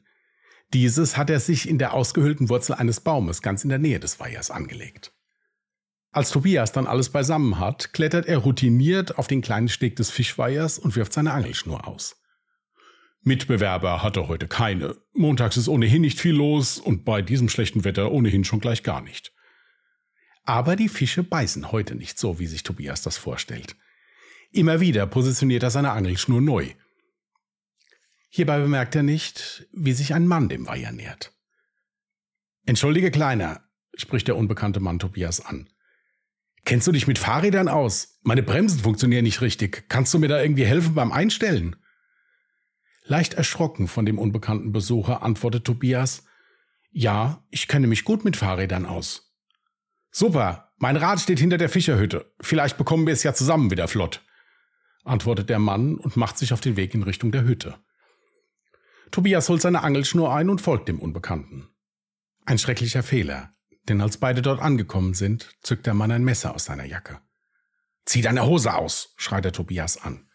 Dieses 0.73 1.17
hat 1.17 1.29
er 1.29 1.39
sich 1.39 1.69
in 1.69 1.77
der 1.77 1.93
ausgehöhlten 1.93 2.49
Wurzel 2.49 2.73
eines 2.73 2.99
Baumes 2.99 3.41
ganz 3.41 3.63
in 3.63 3.69
der 3.69 3.79
Nähe 3.79 3.99
des 3.99 4.19
Weihers 4.19 4.51
angelegt. 4.51 5.13
Als 6.11 6.31
Tobias 6.31 6.71
dann 6.71 6.87
alles 6.87 7.09
beisammen 7.09 7.59
hat, 7.59 7.93
klettert 7.93 8.25
er 8.25 8.39
routiniert 8.39 9.17
auf 9.17 9.27
den 9.27 9.41
kleinen 9.41 9.69
Steg 9.69 9.95
des 9.95 10.09
Fischweihers 10.09 10.77
und 10.79 10.95
wirft 10.95 11.13
seine 11.13 11.31
Angelschnur 11.31 11.87
aus. 11.87 12.18
Mitbewerber 13.21 14.01
hat 14.01 14.17
er 14.17 14.27
heute 14.27 14.47
keine. 14.47 14.95
Montags 15.13 15.57
ist 15.57 15.67
ohnehin 15.67 16.01
nicht 16.01 16.19
viel 16.19 16.35
los 16.35 16.79
und 16.79 17.03
bei 17.03 17.21
diesem 17.21 17.49
schlechten 17.49 17.83
Wetter 17.83 18.11
ohnehin 18.11 18.43
schon 18.43 18.61
gleich 18.61 18.83
gar 18.83 19.01
nicht. 19.01 19.33
Aber 20.45 20.75
die 20.75 20.89
Fische 20.89 21.23
beißen 21.23 21.71
heute 21.71 21.95
nicht 21.95 22.17
so, 22.17 22.39
wie 22.39 22.47
sich 22.47 22.63
Tobias 22.63 23.01
das 23.01 23.17
vorstellt. 23.17 23.75
Immer 24.51 24.79
wieder 24.79 25.05
positioniert 25.05 25.63
er 25.63 25.69
seine 25.69 25.91
Angelschnur 25.91 26.41
neu. 26.41 26.69
Hierbei 28.29 28.59
bemerkt 28.59 28.95
er 28.95 29.03
nicht, 29.03 29.67
wie 29.73 29.93
sich 29.93 30.13
ein 30.13 30.27
Mann 30.27 30.49
dem 30.49 30.67
Weiher 30.67 30.91
nähert. 30.91 31.33
Entschuldige, 32.65 33.11
Kleiner, 33.11 33.63
spricht 33.95 34.27
der 34.27 34.37
unbekannte 34.37 34.79
Mann 34.79 34.99
Tobias 34.99 35.43
an. 35.43 35.69
Kennst 36.65 36.87
du 36.87 36.91
dich 36.91 37.07
mit 37.07 37.17
Fahrrädern 37.17 37.67
aus? 37.67 38.19
Meine 38.21 38.43
Bremsen 38.43 38.79
funktionieren 38.79 39.23
nicht 39.23 39.41
richtig. 39.41 39.89
Kannst 39.89 40.13
du 40.13 40.19
mir 40.19 40.27
da 40.27 40.41
irgendwie 40.41 40.65
helfen 40.65 40.93
beim 40.93 41.11
Einstellen? 41.11 41.75
Leicht 43.09 43.33
erschrocken 43.33 43.87
von 43.87 44.05
dem 44.05 44.19
unbekannten 44.19 44.71
Besucher 44.71 45.23
antwortet 45.23 45.65
Tobias, 45.65 46.25
ja, 46.91 47.43
ich 47.49 47.67
kenne 47.67 47.87
mich 47.87 48.03
gut 48.03 48.23
mit 48.23 48.37
Fahrrädern 48.37 48.85
aus. 48.85 49.33
Super, 50.11 50.71
mein 50.77 50.95
Rad 50.95 51.19
steht 51.19 51.39
hinter 51.39 51.57
der 51.57 51.69
Fischerhütte. 51.69 52.31
Vielleicht 52.39 52.77
bekommen 52.77 53.07
wir 53.07 53.13
es 53.13 53.23
ja 53.23 53.33
zusammen 53.33 53.71
wieder 53.71 53.87
flott, 53.87 54.23
antwortet 55.03 55.49
der 55.49 55.57
Mann 55.57 55.95
und 55.95 56.17
macht 56.17 56.37
sich 56.37 56.53
auf 56.53 56.61
den 56.61 56.77
Weg 56.77 56.93
in 56.93 57.01
Richtung 57.01 57.31
der 57.31 57.45
Hütte. 57.45 57.79
Tobias 59.09 59.49
holt 59.49 59.63
seine 59.63 59.81
Angelschnur 59.81 60.31
ein 60.31 60.47
und 60.47 60.61
folgt 60.61 60.87
dem 60.87 60.99
Unbekannten. 60.99 61.67
Ein 62.45 62.59
schrecklicher 62.59 63.01
Fehler, 63.01 63.55
denn 63.87 64.01
als 64.01 64.17
beide 64.17 64.43
dort 64.43 64.61
angekommen 64.61 65.15
sind, 65.15 65.57
zückt 65.63 65.87
der 65.87 65.95
Mann 65.95 66.11
ein 66.11 66.23
Messer 66.23 66.53
aus 66.53 66.65
seiner 66.65 66.85
Jacke. 66.85 67.19
Zieh 68.05 68.21
deine 68.21 68.45
Hose 68.45 68.75
aus, 68.75 69.15
schreit 69.17 69.45
er 69.45 69.51
Tobias 69.51 69.97
an. 69.97 70.28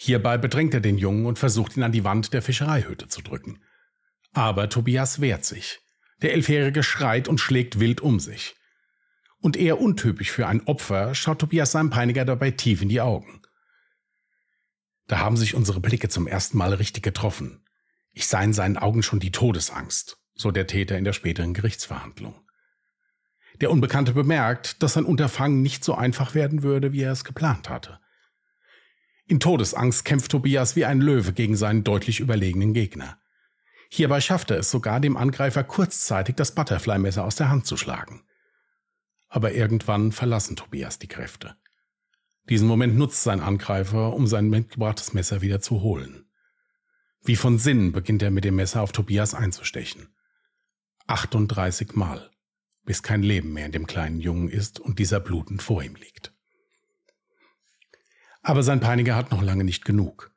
Hierbei 0.00 0.38
bedrängt 0.38 0.74
er 0.74 0.80
den 0.80 0.96
Jungen 0.96 1.26
und 1.26 1.40
versucht 1.40 1.76
ihn 1.76 1.82
an 1.82 1.90
die 1.90 2.04
Wand 2.04 2.32
der 2.32 2.40
Fischereihütte 2.40 3.08
zu 3.08 3.20
drücken. 3.20 3.60
Aber 4.32 4.68
Tobias 4.68 5.20
wehrt 5.20 5.44
sich. 5.44 5.80
Der 6.22 6.32
Elfjährige 6.34 6.84
schreit 6.84 7.26
und 7.26 7.38
schlägt 7.38 7.80
wild 7.80 8.00
um 8.00 8.20
sich. 8.20 8.54
Und 9.40 9.56
eher 9.56 9.80
untypisch 9.80 10.30
für 10.30 10.46
ein 10.46 10.64
Opfer 10.68 11.16
schaut 11.16 11.40
Tobias 11.40 11.72
seinem 11.72 11.90
Peiniger 11.90 12.24
dabei 12.24 12.52
tief 12.52 12.80
in 12.80 12.88
die 12.88 13.00
Augen. 13.00 13.42
Da 15.08 15.18
haben 15.18 15.36
sich 15.36 15.56
unsere 15.56 15.80
Blicke 15.80 16.08
zum 16.08 16.28
ersten 16.28 16.58
Mal 16.58 16.74
richtig 16.74 17.02
getroffen. 17.02 17.64
Ich 18.12 18.28
sah 18.28 18.40
in 18.40 18.52
seinen 18.52 18.76
Augen 18.76 19.02
schon 19.02 19.18
die 19.18 19.32
Todesangst, 19.32 20.16
so 20.34 20.52
der 20.52 20.68
Täter 20.68 20.96
in 20.96 21.04
der 21.04 21.12
späteren 21.12 21.54
Gerichtsverhandlung. 21.54 22.40
Der 23.60 23.72
Unbekannte 23.72 24.12
bemerkt, 24.12 24.80
dass 24.80 24.92
sein 24.92 25.04
Unterfangen 25.04 25.60
nicht 25.60 25.82
so 25.82 25.96
einfach 25.96 26.36
werden 26.36 26.62
würde, 26.62 26.92
wie 26.92 27.02
er 27.02 27.12
es 27.12 27.24
geplant 27.24 27.68
hatte. 27.68 27.98
In 29.30 29.40
Todesangst 29.40 30.06
kämpft 30.06 30.30
Tobias 30.30 30.74
wie 30.74 30.86
ein 30.86 31.02
Löwe 31.02 31.34
gegen 31.34 31.54
seinen 31.54 31.84
deutlich 31.84 32.18
überlegenen 32.20 32.72
Gegner. 32.72 33.20
Hierbei 33.90 34.22
schafft 34.22 34.50
er 34.50 34.56
es 34.56 34.70
sogar, 34.70 35.00
dem 35.00 35.18
Angreifer 35.18 35.64
kurzzeitig 35.64 36.34
das 36.36 36.54
Butterfly-Messer 36.54 37.22
aus 37.24 37.36
der 37.36 37.50
Hand 37.50 37.66
zu 37.66 37.76
schlagen. 37.76 38.22
Aber 39.28 39.52
irgendwann 39.52 40.12
verlassen 40.12 40.56
Tobias 40.56 40.98
die 40.98 41.08
Kräfte. 41.08 41.56
Diesen 42.48 42.66
Moment 42.66 42.96
nutzt 42.96 43.22
sein 43.22 43.40
Angreifer, 43.40 44.14
um 44.14 44.26
sein 44.26 44.48
mitgebrachtes 44.48 45.12
Messer 45.12 45.42
wieder 45.42 45.60
zu 45.60 45.82
holen. 45.82 46.24
Wie 47.22 47.36
von 47.36 47.58
Sinn 47.58 47.92
beginnt 47.92 48.22
er 48.22 48.30
mit 48.30 48.44
dem 48.44 48.56
Messer 48.56 48.80
auf 48.80 48.92
Tobias 48.92 49.34
einzustechen. 49.34 50.08
38 51.06 51.94
Mal, 51.94 52.30
bis 52.84 53.02
kein 53.02 53.22
Leben 53.22 53.52
mehr 53.52 53.66
in 53.66 53.72
dem 53.72 53.86
kleinen 53.86 54.20
Jungen 54.20 54.48
ist 54.48 54.80
und 54.80 54.98
dieser 54.98 55.20
blutend 55.20 55.62
vor 55.62 55.82
ihm 55.82 55.96
liegt. 55.96 56.32
Aber 58.48 58.62
sein 58.62 58.80
Peiniger 58.80 59.14
hat 59.14 59.30
noch 59.30 59.42
lange 59.42 59.62
nicht 59.62 59.84
genug. 59.84 60.30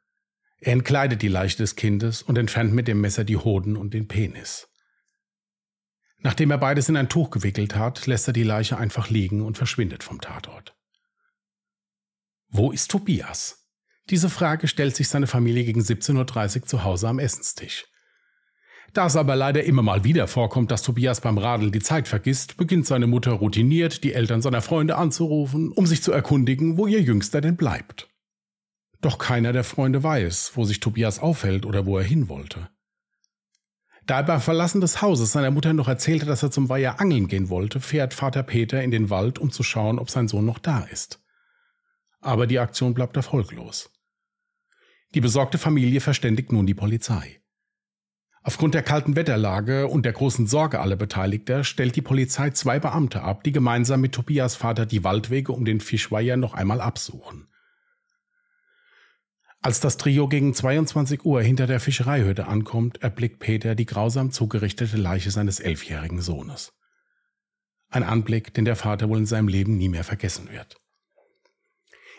Er 0.58 0.74
entkleidet 0.74 1.22
die 1.22 1.30
Leiche 1.30 1.56
des 1.56 1.78
Kindes 1.78 2.22
und 2.22 2.38
entfernt 2.38 2.74
mit 2.74 2.90
dem 2.90 3.00
Messer 3.00 3.24
die 3.24 3.38
Hoden 3.38 3.78
und 3.78 3.94
den 3.94 4.10
Penis. 4.10 4.68
Nachdem 6.18 6.52
er 6.52 6.58
beides 6.58 6.90
in 6.90 6.98
ein 6.98 7.08
Tuch 7.08 7.30
gewickelt 7.30 7.74
hat, 7.78 8.08
lässt 8.08 8.28
er 8.28 8.34
die 8.34 8.44
Leiche 8.44 8.78
einfach 8.78 9.10
liegen 9.10 9.42
und 9.42 9.56
verschwindet 9.56 10.04
vom 10.04 10.20
Tatort. 10.20 10.76
Wo 12.50 12.74
ist 12.74 12.92
Tobias? 12.92 13.70
Diese 14.10 14.30
Frage 14.30 14.68
stellt 14.68 14.94
sich 14.94 15.08
seine 15.08 15.28
Familie 15.28 15.64
gegen 15.64 15.80
17.30 15.80 16.64
Uhr 16.64 16.68
zu 16.68 16.84
Hause 16.84 17.08
am 17.08 17.18
Essenstisch. 17.18 17.86
Da 18.94 19.06
es 19.06 19.16
aber 19.16 19.36
leider 19.38 19.64
immer 19.64 19.82
mal 19.82 20.04
wieder 20.04 20.28
vorkommt, 20.28 20.70
dass 20.70 20.82
Tobias 20.82 21.22
beim 21.22 21.38
Radeln 21.38 21.72
die 21.72 21.80
Zeit 21.80 22.10
vergisst, 22.10 22.58
beginnt 22.58 22.86
seine 22.86 23.08
Mutter 23.08 23.32
routiniert, 23.32 24.04
die 24.04 24.14
Eltern 24.14 24.42
seiner 24.42 24.62
Freunde 24.62 24.98
anzurufen, 24.98 25.72
um 25.72 25.88
sich 25.88 26.04
zu 26.04 26.12
erkundigen, 26.12 26.78
wo 26.78 26.88
ihr 26.88 27.02
Jüngster 27.02 27.40
denn 27.40 27.56
bleibt. 27.56 28.10
Doch 29.00 29.18
keiner 29.18 29.54
der 29.54 29.64
Freunde 29.64 30.04
weiß, 30.04 30.52
wo 30.56 30.66
sich 30.66 30.82
Tobias 30.82 31.20
aufhält 31.20 31.66
oder 31.66 31.86
wo 31.86 31.98
er 31.98 32.04
hin 32.04 32.28
wollte. 32.28 32.70
Da 34.06 34.18
er 34.18 34.24
beim 34.24 34.42
Verlassen 34.42 34.82
des 34.82 35.02
Hauses 35.02 35.32
seiner 35.32 35.52
Mutter 35.52 35.74
noch 35.74 35.88
erzählte, 35.88 36.26
dass 36.26 36.44
er 36.44 36.52
zum 36.52 36.68
Weiher 36.68 37.00
angeln 37.00 37.28
gehen 37.28 37.50
wollte, 37.50 37.80
fährt 37.80 38.14
Vater 38.14 38.44
Peter 38.44 38.84
in 38.84 38.92
den 38.92 39.10
Wald, 39.10 39.40
um 39.40 39.52
zu 39.52 39.64
schauen, 39.64 40.00
ob 40.00 40.10
sein 40.10 40.28
Sohn 40.28 40.46
noch 40.46 40.60
da 40.60 40.82
ist. 40.82 41.24
Aber 42.20 42.46
die 42.46 42.60
Aktion 42.60 42.94
bleibt 42.94 43.16
erfolglos. 43.16 43.90
Die 45.14 45.22
besorgte 45.22 45.58
Familie 45.58 46.02
verständigt 46.02 46.52
nun 46.52 46.66
die 46.66 46.74
Polizei. 46.74 47.41
Aufgrund 48.44 48.74
der 48.74 48.82
kalten 48.82 49.16
Wetterlage 49.16 49.88
und 49.88 50.04
der 50.04 50.14
großen 50.14 50.48
Sorge 50.48 50.80
aller 50.80 50.96
Beteiligter 50.96 51.64
stellt 51.64 51.96
die 51.96 52.02
Polizei 52.02 52.50
zwei 52.50 52.80
Beamte 52.80 53.22
ab, 53.22 53.44
die 53.44 53.52
gemeinsam 53.52 54.02
mit 54.02 54.14
Tobias 54.14 54.56
Vater 54.56 54.88
die 54.88 55.04
Waldwege 55.04 55.52
um 55.52 55.64
den 55.64 55.80
Fischweiher 55.80 56.38
noch 56.38 56.56
einmal 56.56 56.82
absuchen. 56.82 57.48
Als 59.64 59.80
das 59.80 59.98
Trio 59.98 60.28
gegen 60.28 60.56
22 60.56 61.24
Uhr 61.24 61.44
hinter 61.44 61.68
der 61.68 61.80
Fischereihütte 61.80 62.48
ankommt, 62.48 63.04
erblickt 63.04 63.38
Peter 63.38 63.76
die 63.76 63.86
grausam 63.86 64.32
zugerichtete 64.32 64.98
Leiche 64.98 65.30
seines 65.30 65.60
elfjährigen 65.60 66.20
Sohnes. 66.20 66.74
Ein 67.90 68.02
Anblick, 68.02 68.56
den 68.56 68.66
der 68.66 68.76
Vater 68.76 69.08
wohl 69.08 69.20
in 69.20 69.28
seinem 69.28 69.50
Leben 69.50 69.78
nie 69.78 69.90
mehr 69.90 70.04
vergessen 70.04 70.50
wird. 70.50 70.78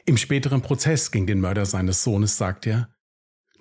Im 0.07 0.17
späteren 0.17 0.63
Prozess 0.63 1.11
gegen 1.11 1.27
den 1.27 1.41
Mörder 1.41 1.67
seines 1.67 2.05
Sohnes 2.05 2.37
sagt 2.37 2.67
er, 2.69 2.92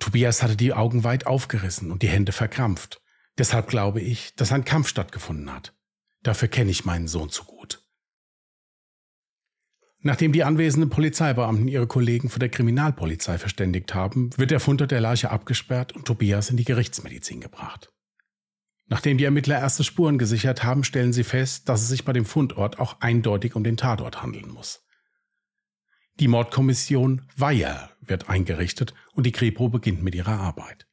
Tobias 0.02 0.42
hatte 0.42 0.56
die 0.56 0.72
Augen 0.72 1.04
weit 1.04 1.28
aufgerissen 1.28 1.92
und 1.92 2.02
die 2.02 2.08
Hände 2.08 2.32
verkrampft. 2.32 3.00
Deshalb 3.38 3.68
glaube 3.68 4.00
ich, 4.00 4.34
dass 4.34 4.50
ein 4.50 4.64
Kampf 4.64 4.88
stattgefunden 4.88 5.54
hat. 5.54 5.76
Dafür 6.24 6.48
kenne 6.48 6.72
ich 6.72 6.84
meinen 6.84 7.06
Sohn 7.06 7.30
zu 7.30 7.44
gut. 7.44 7.86
Nachdem 10.00 10.32
die 10.32 10.42
anwesenden 10.42 10.90
Polizeibeamten 10.90 11.68
ihre 11.68 11.86
Kollegen 11.86 12.30
von 12.30 12.40
der 12.40 12.48
Kriminalpolizei 12.48 13.38
verständigt 13.38 13.94
haben, 13.94 14.36
wird 14.36 14.50
der 14.50 14.58
Fundort 14.58 14.90
der 14.90 15.00
Leiche 15.00 15.30
abgesperrt 15.30 15.92
und 15.92 16.04
Tobias 16.04 16.50
in 16.50 16.56
die 16.56 16.64
Gerichtsmedizin 16.64 17.40
gebracht. 17.40 17.92
Nachdem 18.88 19.18
die 19.18 19.24
Ermittler 19.24 19.60
erste 19.60 19.84
Spuren 19.84 20.18
gesichert 20.18 20.64
haben, 20.64 20.82
stellen 20.82 21.12
sie 21.12 21.22
fest, 21.22 21.68
dass 21.68 21.80
es 21.80 21.88
sich 21.88 22.04
bei 22.04 22.12
dem 22.12 22.24
Fundort 22.24 22.80
auch 22.80 23.00
eindeutig 23.00 23.54
um 23.54 23.62
den 23.62 23.76
Tatort 23.76 24.20
handeln 24.20 24.48
muss. 24.48 24.84
Die 26.18 26.26
Mordkommission 26.26 27.22
Weiher 27.36 27.90
wird 28.00 28.28
eingerichtet 28.28 28.94
und 29.12 29.24
die 29.24 29.32
Kripo 29.32 29.68
beginnt 29.68 30.02
mit 30.02 30.14
ihrer 30.14 30.38
Arbeit. 30.38 30.86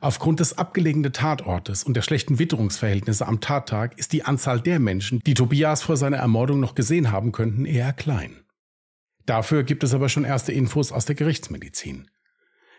Aufgrund 0.00 0.40
des 0.40 0.58
abgelegenen 0.58 1.12
Tatortes 1.12 1.84
und 1.84 1.94
der 1.94 2.02
schlechten 2.02 2.40
Witterungsverhältnisse 2.40 3.26
am 3.26 3.40
Tattag 3.40 3.96
ist 3.98 4.12
die 4.12 4.24
Anzahl 4.24 4.60
der 4.60 4.80
Menschen, 4.80 5.20
die 5.20 5.34
Tobias 5.34 5.82
vor 5.82 5.96
seiner 5.96 6.16
Ermordung 6.16 6.58
noch 6.58 6.74
gesehen 6.74 7.12
haben 7.12 7.30
könnten, 7.30 7.64
eher 7.64 7.92
klein. 7.92 8.44
Dafür 9.26 9.62
gibt 9.62 9.84
es 9.84 9.94
aber 9.94 10.08
schon 10.08 10.24
erste 10.24 10.50
Infos 10.50 10.90
aus 10.90 11.04
der 11.04 11.14
Gerichtsmedizin. 11.14 12.10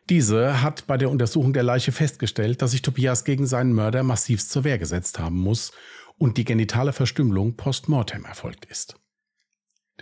Diese 0.09 0.61
hat 0.61 0.85
bei 0.85 0.97
der 0.97 1.09
Untersuchung 1.09 1.53
der 1.53 1.63
Leiche 1.63 1.93
festgestellt, 1.93 2.61
dass 2.61 2.71
sich 2.71 2.81
Tobias 2.81 3.23
gegen 3.23 3.47
seinen 3.47 3.71
Mörder 3.71 4.03
massivst 4.03 4.51
zur 4.51 4.65
Wehr 4.65 4.77
gesetzt 4.77 5.17
haben 5.17 5.37
muss 5.37 5.71
und 6.17 6.37
die 6.37 6.43
genitale 6.43 6.91
Verstümmelung 6.91 7.55
postmortem 7.55 8.25
erfolgt 8.25 8.65
ist. 8.65 8.99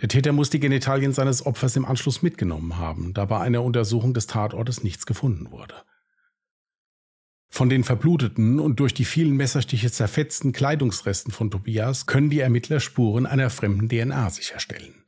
Der 0.02 0.08
Täter 0.08 0.32
muss 0.32 0.50
die 0.50 0.58
Genitalien 0.58 1.12
seines 1.12 1.46
Opfers 1.46 1.76
im 1.76 1.84
Anschluss 1.84 2.22
mitgenommen 2.22 2.76
haben, 2.76 3.14
da 3.14 3.24
bei 3.24 3.38
einer 3.38 3.62
Untersuchung 3.62 4.14
des 4.14 4.26
Tatortes 4.26 4.82
nichts 4.82 5.06
gefunden 5.06 5.52
wurde. 5.52 5.76
Von 7.48 7.68
den 7.68 7.84
verbluteten 7.84 8.58
und 8.58 8.80
durch 8.80 8.94
die 8.94 9.04
vielen 9.04 9.36
Messerstiche 9.36 9.92
zerfetzten 9.92 10.52
Kleidungsresten 10.52 11.32
von 11.32 11.52
Tobias 11.52 12.06
können 12.06 12.30
die 12.30 12.40
Ermittler 12.40 12.80
Spuren 12.80 13.26
einer 13.26 13.48
fremden 13.48 13.88
DNA 13.88 14.30
sicherstellen. 14.30 15.04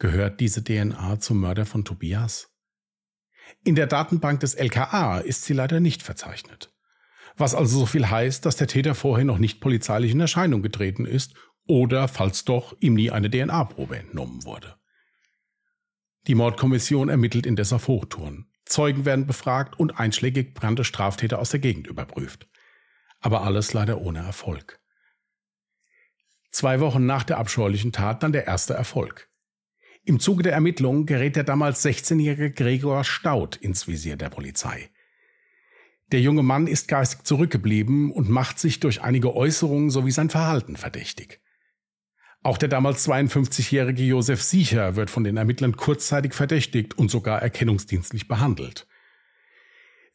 Gehört 0.00 0.40
diese 0.40 0.64
DNA 0.64 1.20
zum 1.20 1.38
Mörder 1.38 1.64
von 1.64 1.84
Tobias? 1.84 2.48
In 3.62 3.76
der 3.76 3.86
Datenbank 3.86 4.40
des 4.40 4.54
LKA 4.54 5.18
ist 5.18 5.44
sie 5.44 5.52
leider 5.52 5.78
nicht 5.78 6.02
verzeichnet. 6.02 6.74
Was 7.36 7.54
also 7.54 7.80
so 7.80 7.86
viel 7.86 8.10
heißt, 8.10 8.44
dass 8.44 8.56
der 8.56 8.66
Täter 8.66 8.94
vorher 8.96 9.24
noch 9.24 9.38
nicht 9.38 9.60
polizeilich 9.60 10.12
in 10.12 10.20
Erscheinung 10.20 10.62
getreten 10.62 11.06
ist 11.06 11.34
oder, 11.70 12.08
falls 12.08 12.44
doch, 12.44 12.76
ihm 12.80 12.94
nie 12.94 13.12
eine 13.12 13.30
DNA-Probe 13.30 13.96
entnommen 13.96 14.44
wurde. 14.44 14.74
Die 16.26 16.34
Mordkommission 16.34 17.08
ermittelt 17.08 17.46
indes 17.46 17.72
auf 17.72 17.86
Hochtouren. 17.86 18.50
Zeugen 18.64 19.04
werden 19.04 19.26
befragt 19.26 19.78
und 19.78 19.98
einschlägig 19.98 20.52
brannte 20.52 20.82
Straftäter 20.82 21.38
aus 21.38 21.50
der 21.50 21.60
Gegend 21.60 21.86
überprüft. 21.86 22.48
Aber 23.20 23.42
alles 23.42 23.72
leider 23.72 24.00
ohne 24.00 24.18
Erfolg. 24.18 24.80
Zwei 26.50 26.80
Wochen 26.80 27.06
nach 27.06 27.22
der 27.22 27.38
abscheulichen 27.38 27.92
Tat 27.92 28.24
dann 28.24 28.32
der 28.32 28.48
erste 28.48 28.74
Erfolg. 28.74 29.30
Im 30.04 30.18
Zuge 30.18 30.42
der 30.42 30.54
Ermittlungen 30.54 31.06
gerät 31.06 31.36
der 31.36 31.44
damals 31.44 31.84
16-jährige 31.84 32.50
Gregor 32.50 33.04
Staud 33.04 33.54
ins 33.54 33.86
Visier 33.86 34.16
der 34.16 34.28
Polizei. 34.28 34.90
Der 36.10 36.20
junge 36.20 36.42
Mann 36.42 36.66
ist 36.66 36.88
geistig 36.88 37.22
zurückgeblieben 37.22 38.10
und 38.10 38.28
macht 38.28 38.58
sich 38.58 38.80
durch 38.80 39.02
einige 39.02 39.36
Äußerungen 39.36 39.90
sowie 39.90 40.10
sein 40.10 40.30
Verhalten 40.30 40.76
verdächtig. 40.76 41.40
Auch 42.42 42.56
der 42.56 42.68
damals 42.70 43.06
52-jährige 43.06 44.02
Josef 44.02 44.42
Siecher 44.42 44.96
wird 44.96 45.10
von 45.10 45.24
den 45.24 45.36
Ermittlern 45.36 45.76
kurzzeitig 45.76 46.32
verdächtigt 46.32 46.96
und 46.96 47.10
sogar 47.10 47.42
erkennungsdienstlich 47.42 48.28
behandelt. 48.28 48.86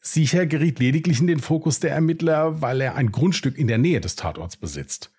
Siecher 0.00 0.46
geriet 0.46 0.78
lediglich 0.78 1.20
in 1.20 1.28
den 1.28 1.40
Fokus 1.40 1.78
der 1.80 1.92
Ermittler, 1.92 2.60
weil 2.60 2.80
er 2.80 2.96
ein 2.96 3.12
Grundstück 3.12 3.56
in 3.56 3.68
der 3.68 3.78
Nähe 3.78 4.00
des 4.00 4.16
Tatorts 4.16 4.56
besitzt. 4.56 5.12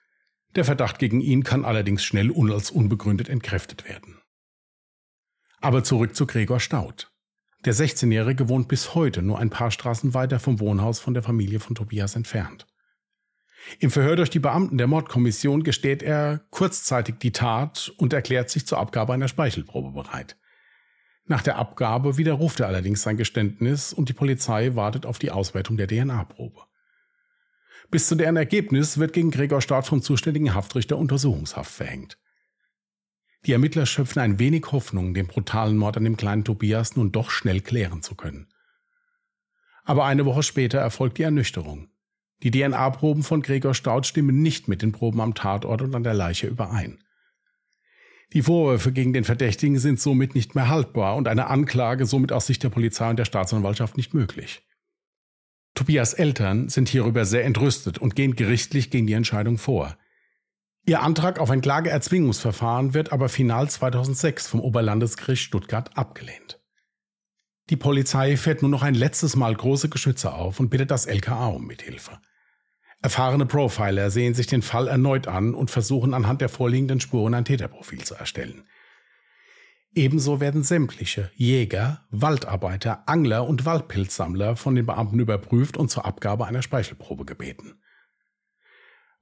Der 0.55 0.65
Verdacht 0.65 0.99
gegen 0.99 1.21
ihn 1.21 1.43
kann 1.43 1.65
allerdings 1.65 2.03
schnell 2.03 2.29
und 2.29 2.51
als 2.51 2.71
unbegründet 2.71 3.29
entkräftet 3.29 3.87
werden. 3.87 4.19
Aber 5.59 5.83
zurück 5.83 6.15
zu 6.15 6.25
Gregor 6.25 6.59
Staud. 6.59 7.11
Der 7.65 7.73
16-Jährige 7.73 8.49
wohnt 8.49 8.67
bis 8.67 8.95
heute 8.95 9.21
nur 9.21 9.39
ein 9.39 9.49
paar 9.49 9.71
Straßen 9.71 10.13
weiter 10.13 10.39
vom 10.39 10.59
Wohnhaus 10.59 10.99
von 10.99 11.13
der 11.13 11.23
Familie 11.23 11.59
von 11.59 11.75
Tobias 11.75 12.15
entfernt. 12.15 12.65
Im 13.79 13.91
Verhör 13.91 14.15
durch 14.15 14.29
die 14.29 14.39
Beamten 14.39 14.77
der 14.77 14.87
Mordkommission 14.87 15.63
gesteht 15.63 16.01
er 16.01 16.41
kurzzeitig 16.49 17.15
die 17.19 17.31
Tat 17.31 17.93
und 17.97 18.13
erklärt 18.13 18.49
sich 18.49 18.65
zur 18.65 18.77
Abgabe 18.79 19.13
einer 19.13 19.27
Speichelprobe 19.27 19.91
bereit. 19.91 20.37
Nach 21.25 21.41
der 21.41 21.57
Abgabe 21.57 22.17
widerruft 22.17 22.61
er 22.61 22.67
allerdings 22.67 23.01
sein 23.01 23.17
Geständnis 23.17 23.91
und 23.91 24.07
die 24.07 24.13
Polizei 24.13 24.75
wartet 24.75 25.05
auf 25.05 25.19
die 25.19 25.31
Auswertung 25.31 25.75
der 25.75 25.87
DNA-Probe. 25.87 26.61
Bis 27.91 28.07
zu 28.07 28.15
deren 28.15 28.37
Ergebnis 28.37 28.97
wird 28.97 29.13
gegen 29.13 29.31
Gregor 29.31 29.61
Staat 29.61 29.87
vom 29.87 30.01
zuständigen 30.01 30.53
Haftrichter 30.53 30.97
Untersuchungshaft 30.97 31.71
verhängt. 31.71 32.17
Die 33.45 33.53
Ermittler 33.53 33.85
schöpfen 33.85 34.21
ein 34.21 34.39
wenig 34.39 34.71
Hoffnung, 34.71 35.13
den 35.13 35.27
brutalen 35.27 35.77
Mord 35.77 35.97
an 35.97 36.03
dem 36.03 36.17
kleinen 36.17 36.43
Tobias 36.43 36.95
nun 36.95 37.11
doch 37.11 37.29
schnell 37.29 37.61
klären 37.61 38.01
zu 38.01 38.15
können. 38.15 38.47
Aber 39.83 40.05
eine 40.05 40.25
Woche 40.25 40.43
später 40.43 40.79
erfolgt 40.79 41.17
die 41.17 41.23
Ernüchterung. 41.23 41.89
Die 42.43 42.51
DNA-Proben 42.51 43.23
von 43.23 43.41
Gregor 43.41 43.73
Staud 43.73 44.05
stimmen 44.05 44.41
nicht 44.41 44.67
mit 44.67 44.81
den 44.81 44.91
Proben 44.91 45.21
am 45.21 45.33
Tatort 45.33 45.81
und 45.81 45.95
an 45.95 46.03
der 46.03 46.13
Leiche 46.13 46.47
überein. 46.47 46.99
Die 48.33 48.41
Vorwürfe 48.41 48.91
gegen 48.91 49.13
den 49.13 49.23
Verdächtigen 49.23 49.79
sind 49.79 49.99
somit 49.99 50.35
nicht 50.35 50.53
mehr 50.53 50.67
haltbar 50.67 51.15
und 51.15 51.27
eine 51.27 51.47
Anklage 51.47 52.05
somit 52.05 52.31
aus 52.31 52.45
Sicht 52.45 52.61
der 52.61 52.69
Polizei 52.69 53.09
und 53.09 53.17
der 53.17 53.25
Staatsanwaltschaft 53.25 53.97
nicht 53.97 54.13
möglich. 54.13 54.61
Tobias 55.73 56.13
Eltern 56.13 56.69
sind 56.69 56.89
hierüber 56.89 57.25
sehr 57.25 57.45
entrüstet 57.45 57.99
und 57.99 58.15
gehen 58.15 58.35
gerichtlich 58.35 58.89
gegen 58.89 59.07
die 59.07 59.13
Entscheidung 59.13 59.57
vor. 59.57 59.97
Ihr 60.85 61.01
Antrag 61.01 61.39
auf 61.39 61.51
ein 61.51 61.61
Klageerzwingungsverfahren 61.61 62.93
wird 62.93 63.11
aber 63.11 63.29
final 63.29 63.69
2006 63.69 64.47
vom 64.47 64.59
Oberlandesgericht 64.59 65.43
Stuttgart 65.43 65.97
abgelehnt. 65.97 66.59
Die 67.69 67.75
Polizei 67.75 68.37
fährt 68.37 68.61
nur 68.61 68.71
noch 68.71 68.81
ein 68.83 68.95
letztes 68.95 69.35
Mal 69.35 69.53
große 69.53 69.89
Geschütze 69.89 70.33
auf 70.33 70.59
und 70.59 70.69
bittet 70.69 70.91
das 70.91 71.05
LKA 71.05 71.47
um 71.47 71.67
Mithilfe. 71.67 72.19
Erfahrene 73.01 73.45
Profiler 73.45 74.09
sehen 74.09 74.33
sich 74.33 74.47
den 74.47 74.61
Fall 74.61 74.87
erneut 74.87 75.27
an 75.27 75.53
und 75.53 75.69
versuchen 75.69 76.13
anhand 76.13 76.41
der 76.41 76.49
vorliegenden 76.49 76.99
Spuren 76.99 77.33
ein 77.33 77.45
Täterprofil 77.45 78.03
zu 78.03 78.15
erstellen. 78.15 78.63
Ebenso 79.93 80.39
werden 80.39 80.63
sämtliche 80.63 81.31
Jäger, 81.35 82.05
Waldarbeiter, 82.11 83.07
Angler 83.07 83.47
und 83.47 83.65
Waldpilzsammler 83.65 84.55
von 84.55 84.75
den 84.75 84.85
Beamten 84.85 85.19
überprüft 85.19 85.77
und 85.77 85.89
zur 85.89 86.05
Abgabe 86.05 86.45
einer 86.45 86.61
Speichelprobe 86.61 87.25
gebeten. 87.25 87.81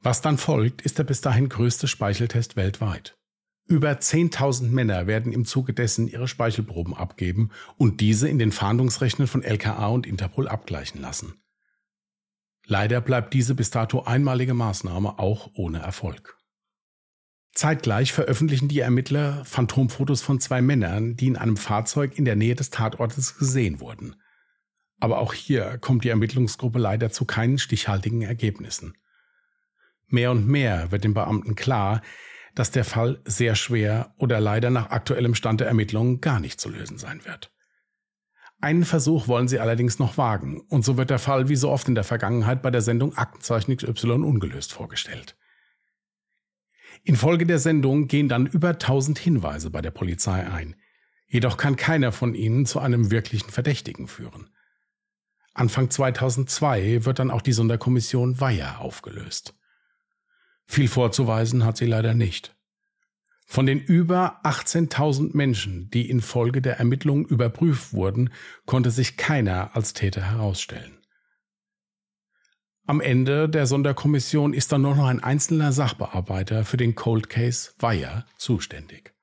Was 0.02 0.22
dann 0.22 0.38
folgt, 0.38 0.82
ist 0.82 0.98
der 0.98 1.04
bis 1.04 1.22
dahin 1.22 1.50
größte 1.50 1.88
Speicheltest 1.88 2.56
weltweit. 2.56 3.18
Über 3.68 3.92
10.000 3.92 4.70
Männer 4.70 5.08
werden 5.08 5.32
im 5.32 5.46
Zuge 5.46 5.74
dessen 5.74 6.08
ihre 6.08 6.28
Speichelproben 6.28 6.94
abgeben 6.94 7.52
und 7.78 8.02
diese 8.02 8.30
in 8.30 8.38
den 8.38 8.52
Fahndungsrechnen 8.52 9.28
von 9.28 9.44
LKA 9.44 9.88
und 9.88 10.06
Interpol 10.06 10.48
abgleichen 10.48 11.02
lassen. 11.02 11.42
Leider 12.68 13.02
bleibt 13.02 13.34
diese 13.34 13.56
bis 13.56 13.70
dato 13.70 14.04
einmalige 14.04 14.54
Maßnahme 14.54 15.20
auch 15.20 15.52
ohne 15.54 15.80
Erfolg. 15.80 16.38
Zeitgleich 17.54 18.12
veröffentlichen 18.12 18.68
die 18.68 18.80
Ermittler 18.80 19.46
Phantomfotos 19.46 20.22
von 20.22 20.40
zwei 20.42 20.62
Männern, 20.62 21.16
die 21.16 21.28
in 21.28 21.38
einem 21.38 21.56
Fahrzeug 21.56 22.18
in 22.18 22.26
der 22.26 22.36
Nähe 22.36 22.56
des 22.56 22.70
Tatortes 22.70 23.38
gesehen 23.38 23.80
wurden. 23.80 24.16
Aber 25.00 25.20
auch 25.20 25.34
hier 25.34 25.78
kommt 25.78 26.04
die 26.04 26.10
Ermittlungsgruppe 26.10 26.80
leider 26.80 27.12
zu 27.12 27.26
keinen 27.26 27.58
stichhaltigen 27.58 28.24
Ergebnissen. 28.24 28.98
Mehr 30.08 30.32
und 30.32 30.48
mehr 30.48 30.92
wird 30.92 31.04
den 31.04 31.14
Beamten 31.14 31.56
klar, 31.56 32.02
dass 32.56 32.72
der 32.72 32.86
Fall 32.86 33.22
sehr 33.26 33.56
schwer 33.56 34.14
oder 34.18 34.40
leider 34.40 34.70
nach 34.70 34.90
aktuellem 34.90 35.36
Stand 35.36 35.62
der 35.62 35.68
Ermittlungen 35.68 36.22
gar 36.22 36.40
nicht 36.40 36.60
zu 36.60 36.70
lösen 36.70 36.98
sein 36.98 37.24
wird. 37.26 37.55
Einen 38.66 38.84
Versuch 38.84 39.28
wollen 39.28 39.48
sie 39.48 39.60
allerdings 39.60 40.00
noch 40.00 40.18
wagen, 40.18 40.62
und 40.70 40.84
so 40.84 40.98
wird 40.98 41.12
der 41.12 41.20
Fall 41.20 41.50
wie 41.50 41.56
so 41.56 41.70
oft 41.70 41.88
in 41.88 41.94
der 41.94 42.04
Vergangenheit 42.04 42.64
bei 42.64 42.72
der 42.72 42.82
Sendung 42.82 43.16
Aktenzeichen 43.16 43.78
XY 43.78 44.14
ungelöst 44.24 44.74
vorgestellt. 44.74 45.38
Infolge 47.04 47.46
der 47.46 47.60
Sendung 47.60 48.08
gehen 48.08 48.28
dann 48.28 48.48
über 48.48 48.70
1000 48.70 49.20
Hinweise 49.20 49.70
bei 49.70 49.84
der 49.84 49.92
Polizei 49.92 50.50
ein, 50.50 50.76
jedoch 51.28 51.58
kann 51.58 51.76
keiner 51.76 52.12
von 52.12 52.34
ihnen 52.34 52.66
zu 52.66 52.80
einem 52.80 53.12
wirklichen 53.12 53.52
Verdächtigen 53.52 54.08
führen. 54.08 54.50
Anfang 55.54 55.92
2002 55.92 57.06
wird 57.06 57.20
dann 57.20 57.30
auch 57.30 57.44
die 57.44 57.54
Sonderkommission 57.54 58.42
Weiher 58.42 58.82
aufgelöst. 58.82 59.54
Viel 60.66 60.88
vorzuweisen 60.88 61.66
hat 61.66 61.78
sie 61.78 61.86
leider 61.86 62.16
nicht. 62.16 62.56
Von 63.46 63.66
den 63.66 63.80
über 63.80 64.42
18.000 64.44 65.36
Menschen, 65.36 65.90
die 65.92 66.10
infolge 66.10 66.62
der 66.62 66.80
Ermittlungen 66.80 67.26
überprüft 67.26 67.94
wurden, 67.94 68.32
konnte 68.66 68.92
sich 68.92 69.18
keiner 69.18 69.76
als 69.76 69.94
Täter 69.94 70.22
herausstellen. 70.22 70.98
Am 72.88 73.02
Ende 73.02 73.50
der 73.50 73.66
Sonderkommission 73.66 74.54
ist 74.54 74.72
dann 74.72 74.82
nur 74.82 74.96
noch 74.96 75.08
ein 75.08 75.24
einzelner 75.24 75.72
Sachbearbeiter 75.72 76.66
für 76.66 76.78
den 76.78 76.96
Cold 76.96 77.30
Case 77.30 77.72
Weyer 77.80 78.26
zuständig. 78.38 79.14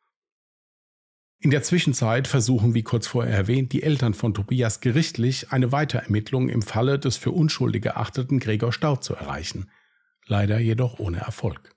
In 1.39 1.51
der 1.51 1.63
Zwischenzeit 1.63 2.29
versuchen, 2.29 2.75
wie 2.75 2.85
kurz 2.85 3.09
vorher 3.09 3.35
erwähnt, 3.35 3.73
die 3.73 3.83
Eltern 3.83 4.15
von 4.15 4.35
Tobias 4.35 4.81
gerichtlich 4.81 5.51
eine 5.51 5.73
Weiterermittlung 5.73 6.49
im 6.49 6.63
Falle 6.63 7.01
des 7.01 7.17
für 7.17 7.33
unschuldig 7.33 7.85
erachteten 7.85 8.39
Gregor 8.39 8.73
Staud 8.73 9.03
zu 9.05 9.15
erreichen– 9.15 9.71
leider 10.27 10.59
jedoch 10.59 10.99
ohne 10.99 11.19
Erfolg. 11.19 11.72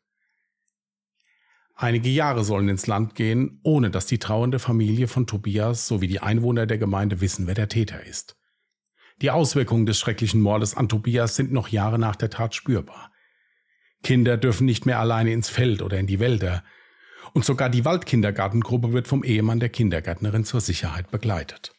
Einige 1.75 2.09
Jahre 2.09 2.45
sollen 2.45 2.69
ins 2.69 2.87
Land 2.87 3.15
gehen, 3.15 3.59
ohne 3.63 3.91
dass 3.91 4.05
die 4.05 4.17
trauernde 4.17 4.59
Familie 4.59 5.09
von 5.09 5.27
Tobias 5.27 5.87
sowie 5.87 6.07
die 6.07 6.21
Einwohner 6.21 6.65
der 6.65 6.77
Gemeinde 6.77 7.19
wissen, 7.19 7.47
wer 7.47 7.53
der 7.53 7.67
Täter 7.67 8.01
ist. 8.05 8.37
Die 9.21 9.29
Auswirkungen 9.29 9.85
des 9.85 9.99
schrecklichen 9.99 10.41
Mordes 10.41 10.75
an 10.75 10.87
Tobias 10.87 11.35
sind 11.35 11.51
noch 11.51 11.67
Jahre 11.67 11.99
nach 11.99 12.15
der 12.15 12.29
Tat 12.29 12.55
spürbar. 12.55 13.11
Kinder 14.03 14.37
dürfen 14.37 14.65
nicht 14.65 14.85
mehr 14.85 14.99
alleine 14.99 15.33
ins 15.33 15.49
Feld 15.49 15.81
oder 15.81 15.97
in 15.99 16.07
die 16.07 16.19
Wälder, 16.19 16.63
und 17.33 17.43
sogar 17.43 17.69
die 17.69 17.83
Waldkindergartengruppe 17.83 18.93
wird 18.93 19.07
vom 19.07 19.23
Ehemann 19.23 19.59
der 19.59 19.69
Kindergärtnerin 19.69 20.45
zur 20.45 20.61
Sicherheit 20.61 21.11
begleitet. 21.11 21.73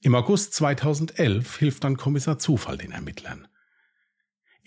Im 0.00 0.14
August 0.14 0.54
2011 0.54 1.56
hilft 1.56 1.82
dann 1.82 1.96
Kommissar 1.96 2.38
Zufall 2.38 2.78
den 2.78 2.92
Ermittlern. 2.92 3.47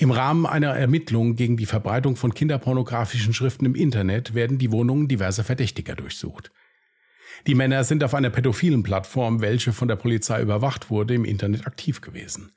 Im 0.01 0.09
Rahmen 0.09 0.47
einer 0.47 0.75
Ermittlung 0.75 1.35
gegen 1.35 1.57
die 1.57 1.67
Verbreitung 1.67 2.15
von 2.15 2.33
kinderpornografischen 2.33 3.35
Schriften 3.35 3.67
im 3.67 3.75
Internet 3.75 4.33
werden 4.33 4.57
die 4.57 4.71
Wohnungen 4.71 5.07
diverser 5.07 5.43
Verdächtiger 5.43 5.93
durchsucht. 5.93 6.51
Die 7.45 7.53
Männer 7.53 7.83
sind 7.83 8.03
auf 8.03 8.15
einer 8.15 8.31
pädophilen 8.31 8.81
Plattform, 8.81 9.41
welche 9.41 9.73
von 9.73 9.87
der 9.87 9.97
Polizei 9.97 10.41
überwacht 10.41 10.89
wurde, 10.89 11.13
im 11.13 11.23
Internet 11.23 11.67
aktiv 11.67 12.01
gewesen. 12.01 12.51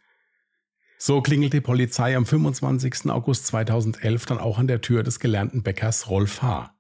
So 0.97 1.21
klingelt 1.21 1.53
die 1.53 1.61
Polizei 1.61 2.17
am 2.17 2.25
25. 2.25 3.11
August 3.11 3.49
2011 3.49 4.25
dann 4.25 4.39
auch 4.39 4.59
an 4.59 4.67
der 4.67 4.81
Tür 4.81 5.03
des 5.03 5.21
gelernten 5.21 5.63
Bäckers 5.63 6.09
Rolf 6.09 6.41
H. 6.41 6.75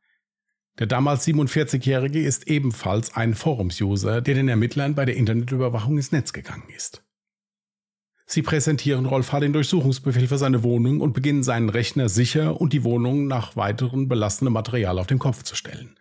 Der 0.79 0.87
damals 0.87 1.27
47-Jährige 1.27 2.23
ist 2.23 2.49
ebenfalls 2.49 3.15
ein 3.15 3.35
Forumsuser, 3.35 4.23
der 4.23 4.35
den 4.35 4.49
Ermittlern 4.49 4.95
bei 4.95 5.05
der 5.05 5.17
Internetüberwachung 5.17 5.99
ins 5.99 6.11
Netz 6.11 6.33
gegangen 6.33 6.71
ist. 6.75 7.05
Sie 8.27 8.43
präsentieren 8.43 9.07
Rolf 9.07 9.33
H. 9.33 9.41
den 9.41 9.53
Durchsuchungsbefehl 9.53 10.29
für 10.29 10.39
seine 10.39 10.63
Wohnung 10.63 11.01
und 11.01 11.13
beginnen 11.13 11.43
seinen 11.43 11.69
Rechner 11.69 12.09
sicher 12.09 12.61
und 12.61 12.73
die 12.73 12.85
Wohnung 12.85 13.27
nach 13.27 13.55
weiteren 13.55 14.09
belastendem 14.09 14.55
Material 14.55 14.99
auf 14.99 15.07
den 15.07 15.19
Kopf 15.19 15.43
zu 15.43 15.55
stellen. 15.55 15.99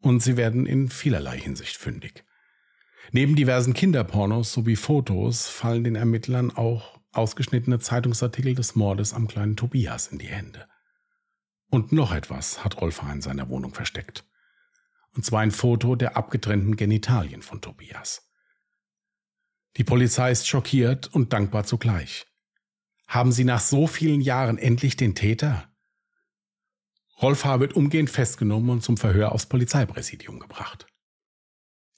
Und 0.00 0.22
sie 0.22 0.36
werden 0.38 0.64
in 0.64 0.88
vielerlei 0.88 1.38
Hinsicht 1.38 1.76
fündig. 1.76 2.24
Neben 3.12 3.36
diversen 3.36 3.74
Kinderpornos 3.74 4.52
sowie 4.52 4.76
Fotos 4.76 5.48
fallen 5.48 5.84
den 5.84 5.96
Ermittlern 5.96 6.50
auch 6.50 6.98
ausgeschnittene 7.12 7.80
Zeitungsartikel 7.80 8.54
des 8.54 8.76
Mordes 8.76 9.12
am 9.12 9.28
kleinen 9.28 9.56
Tobias 9.56 10.06
in 10.06 10.18
die 10.18 10.28
Hände. 10.28 10.66
Und 11.70 11.92
noch 11.92 12.12
etwas 12.12 12.64
hat 12.64 12.80
Rolf 12.80 13.02
H. 13.02 13.12
in 13.12 13.20
seiner 13.20 13.48
Wohnung 13.48 13.74
versteckt. 13.74 14.24
Und 15.14 15.24
zwar 15.24 15.40
ein 15.40 15.50
Foto 15.50 15.96
der 15.96 16.16
abgetrennten 16.16 16.76
Genitalien 16.76 17.42
von 17.42 17.60
Tobias. 17.60 18.29
Die 19.76 19.84
Polizei 19.84 20.30
ist 20.30 20.48
schockiert 20.48 21.08
und 21.08 21.32
dankbar 21.32 21.64
zugleich. 21.64 22.26
Haben 23.06 23.32
sie 23.32 23.44
nach 23.44 23.60
so 23.60 23.86
vielen 23.86 24.20
Jahren 24.20 24.58
endlich 24.58 24.96
den 24.96 25.14
Täter? 25.14 25.68
Rolf 27.20 27.44
H. 27.44 27.60
wird 27.60 27.74
umgehend 27.74 28.10
festgenommen 28.10 28.70
und 28.70 28.82
zum 28.82 28.96
Verhör 28.96 29.32
aufs 29.32 29.46
Polizeipräsidium 29.46 30.38
gebracht. 30.38 30.86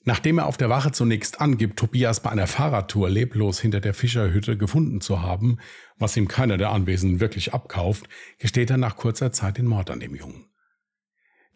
Nachdem 0.05 0.39
er 0.39 0.47
auf 0.47 0.57
der 0.57 0.69
Wache 0.69 0.91
zunächst 0.91 1.41
angibt, 1.41 1.79
Tobias 1.79 2.21
bei 2.21 2.31
einer 2.31 2.49
Fahrradtour 2.49 3.09
leblos 3.09 3.61
hinter 3.61 3.81
der 3.81 3.95
Fischerhütte 3.95 4.57
gefunden 4.57 5.01
zu 5.01 5.23
haben, 5.23 5.59
was 5.97 6.17
ihm 6.17 6.27
keiner 6.27 6.59
der 6.59 6.71
Anwesenden 6.71 7.21
wirklich 7.21 7.55
abkauft, 7.55 8.09
gesteht 8.39 8.71
er 8.71 8.79
nach 8.79 8.97
kurzer 8.97 9.31
Zeit 9.31 9.59
den 9.59 9.67
Mord 9.67 9.91
an 9.91 10.01
dem 10.01 10.17
Jungen. 10.17 10.47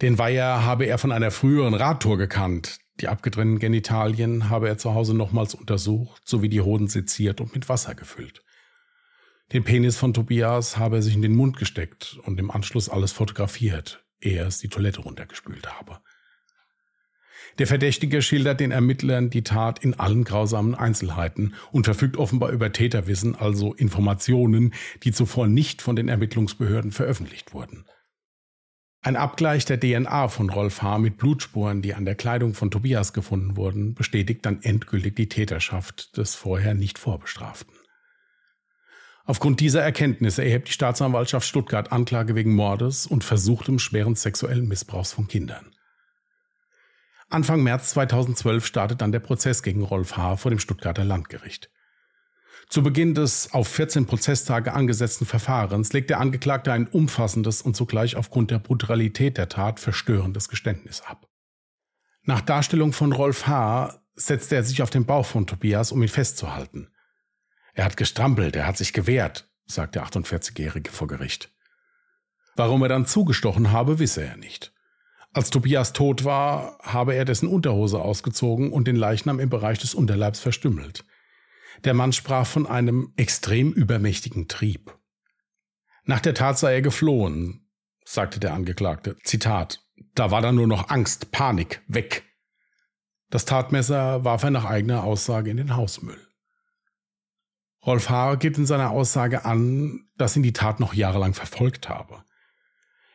Den 0.01 0.19
Weiher 0.19 0.63
habe 0.63 0.85
er 0.87 0.99
von 0.99 1.11
einer 1.11 1.33
früheren 1.33 1.75
Radtour 1.75 2.19
gekannt, 2.19 2.79
die 3.01 3.09
abgetrennten 3.09 3.59
Genitalien 3.59 4.49
habe 4.49 4.69
er 4.69 4.79
zu 4.79 4.95
Hause 4.95 5.15
nochmals 5.15 5.55
untersucht, 5.55 6.23
sowie 6.27 6.49
die 6.49 6.63
Hoden 6.63 6.89
seziert 6.89 7.41
und 7.41 7.55
mit 7.55 7.69
Wasser 7.69 7.95
gefüllt. 7.95 8.43
Den 9.53 9.65
Penis 9.65 9.97
von 9.97 10.15
Tobias 10.15 10.77
habe 10.77 10.97
er 10.97 11.03
sich 11.03 11.15
in 11.15 11.23
den 11.23 11.37
Mund 11.37 11.57
gesteckt 11.57 12.19
und 12.25 12.41
im 12.41 12.51
Anschluss 12.51 12.89
alles 12.89 13.13
fotografiert, 13.13 14.05
ehe 14.21 14.39
er 14.39 14.47
es 14.47 14.59
die 14.59 14.69
Toilette 14.69 15.03
runtergespült 15.03 15.79
habe. 15.79 16.01
Der 17.59 17.67
Verdächtige 17.67 18.23
schildert 18.23 18.61
den 18.61 18.71
Ermittlern 18.71 19.31
die 19.31 19.43
Tat 19.43 19.79
in 19.79 19.95
allen 19.95 20.25
grausamen 20.25 20.75
Einzelheiten 20.75 21.55
und 21.71 21.85
verfügt 21.85 22.17
offenbar 22.17 22.51
über 22.51 22.73
Täterwissen, 22.73 23.35
also 23.35 23.73
Informationen, 23.75 24.75
die 25.05 25.13
zuvor 25.13 25.47
nicht 25.47 25.81
von 25.81 25.97
den 25.97 26.09
Ermittlungsbehörden 26.09 26.93
veröffentlicht 26.93 27.55
wurden. 27.55 27.85
Ein 29.07 29.15
Abgleich 29.15 29.65
der 29.65 29.79
DNA 29.79 30.27
von 30.27 30.51
Rolf 30.51 30.83
H. 30.83 30.99
mit 30.99 31.17
Blutspuren, 31.17 31.81
die 31.81 31.95
an 31.95 32.05
der 32.05 32.17
Kleidung 32.17 32.55
von 32.55 32.73
Tobias 32.73 33.13
gefunden 33.13 33.57
wurden, 33.57 33.95
bestätigt 33.95 34.45
dann 34.45 34.61
endgültig 34.65 35.15
die 35.15 35.29
Täterschaft 35.29 36.17
des 36.17 36.35
vorher 36.35 36.75
nicht 36.75 36.99
Vorbestraften. 36.99 37.73
Aufgrund 39.25 39.61
dieser 39.61 39.81
Erkenntnisse 39.81 40.43
erhebt 40.43 40.67
die 40.67 40.73
Staatsanwaltschaft 40.73 41.47
Stuttgart 41.47 41.93
Anklage 41.93 42.35
wegen 42.35 42.53
Mordes 42.53 43.07
und 43.07 43.23
versuchtem 43.23 43.79
schweren 43.79 44.17
sexuellen 44.17 44.67
Missbrauchs 44.67 45.13
von 45.13 45.29
Kindern. 45.29 45.71
Anfang 47.29 47.63
März 47.63 47.91
2012 47.91 48.67
startet 48.67 49.03
dann 49.03 49.13
der 49.13 49.21
Prozess 49.21 49.63
gegen 49.63 49.85
Rolf 49.85 50.17
H. 50.17 50.35
vor 50.35 50.51
dem 50.51 50.59
Stuttgarter 50.59 51.05
Landgericht. 51.05 51.71
Zu 52.69 52.83
Beginn 52.83 53.15
des 53.15 53.53
auf 53.53 53.69
14 53.69 54.07
Prozesstage 54.07 54.73
angesetzten 54.73 55.25
Verfahrens 55.25 55.93
legt 55.93 56.11
der 56.11 56.21
Angeklagte 56.21 56.73
ein 56.73 56.89
umfassendes 56.89 57.63
und 57.63 57.77
zugleich 57.77 58.17
aufgrund 58.17 58.51
der 58.51 58.59
Brutalität 58.59 59.39
der 59.39 59.49
Tat 59.49 59.79
verstörendes 59.79 60.49
Geständnis 60.49 61.01
ab. 61.03 61.29
Nach 62.23 62.41
Darstellung 62.41 62.93
von 62.93 63.13
Rolf 63.13 63.47
H. 63.47 64.01
setzte 64.17 64.57
er 64.57 64.65
sich 64.65 64.83
auf 64.83 64.91
den 64.91 65.07
Bauch 65.07 65.27
von 65.27 65.47
Tobias, 65.47 65.93
um 65.93 66.03
ihn 66.03 66.09
festzuhalten. 66.09 66.89
Er 67.73 67.85
hat 67.85 67.97
gestrampelt, 67.97 68.57
er 68.57 68.67
hat 68.67 68.77
sich 68.77 68.93
gewehrt, 68.93 69.49
sagt 69.67 69.95
der 69.95 70.05
48-Jährige 70.05 70.91
vor 70.91 71.07
Gericht. 71.07 71.53
Warum 72.57 72.83
er 72.83 72.89
dann 72.89 73.07
zugestochen 73.07 73.71
habe, 73.71 74.01
wisse 74.01 74.25
er 74.25 74.37
nicht. 74.37 74.73
Als 75.33 75.51
Tobias 75.51 75.93
tot 75.93 76.25
war, 76.25 76.79
habe 76.83 77.15
er 77.15 77.27
dessen 77.27 77.49
Unterhose 77.49 78.01
ausgezogen 78.01 78.73
und 78.73 78.89
den 78.89 78.97
Leichnam 78.97 79.39
im 79.39 79.51
Bereich 79.51 79.79
des 79.79 79.95
Unterleibs 79.95 80.41
verstümmelt. 80.41 81.05
Der 81.85 81.95
Mann 81.95 82.13
sprach 82.13 82.47
von 82.47 82.67
einem 82.67 83.13
extrem 83.17 83.73
übermächtigen 83.73 84.49
Trieb. 84.49 84.97
Nach 86.05 86.21
der 86.21 86.35
Tat 86.35 86.59
sei 86.59 86.75
er 86.75 86.83
geflohen, 86.83 87.69
sagte 88.05 88.41
der 88.41 88.55
Angeklagte. 88.55 89.17
Zitat. 89.25 89.83
Da 90.15 90.31
war 90.31 90.41
dann 90.41 90.55
nur 90.55 90.67
noch 90.67 90.89
Angst, 90.89 91.33
Panik, 91.33 91.83
weg. 91.89 92.25
Das 93.31 93.45
Tatmesser 93.45 94.25
warf 94.25 94.45
er 94.45 94.51
nach 94.51 94.65
eigener 94.65 95.05
Aussage 95.05 95.51
in 95.51 95.57
den 95.57 95.77
Hausmüll. 95.77 96.21
Rolf 97.85 98.09
H. 98.09 98.37
gibt 98.37 98.59
in 98.59 98.67
seiner 98.67 98.91
Aussage 98.91 99.45
an, 99.45 100.09
dass 100.17 100.37
ihn 100.37 100.43
die 100.43 100.53
Tat 100.53 100.81
noch 100.81 100.95
jahrelang 100.95 101.35
verfolgt 101.35 101.89
habe. 101.89 102.25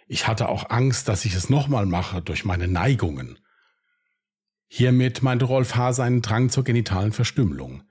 Ich 0.07 0.27
hatte 0.27 0.49
auch 0.49 0.69
Angst, 0.69 1.07
dass 1.07 1.25
ich 1.25 1.35
es 1.35 1.49
nochmal 1.49 1.85
mache 1.85 2.21
durch 2.21 2.45
meine 2.45 2.67
Neigungen. 2.67 3.39
Hiermit 4.67 5.21
meinte 5.21 5.45
Rolf 5.45 5.75
H. 5.75 5.93
seinen 5.93 6.21
Drang 6.21 6.49
zur 6.49 6.63
genitalen 6.63 7.11
Verstümmelung. 7.11 7.83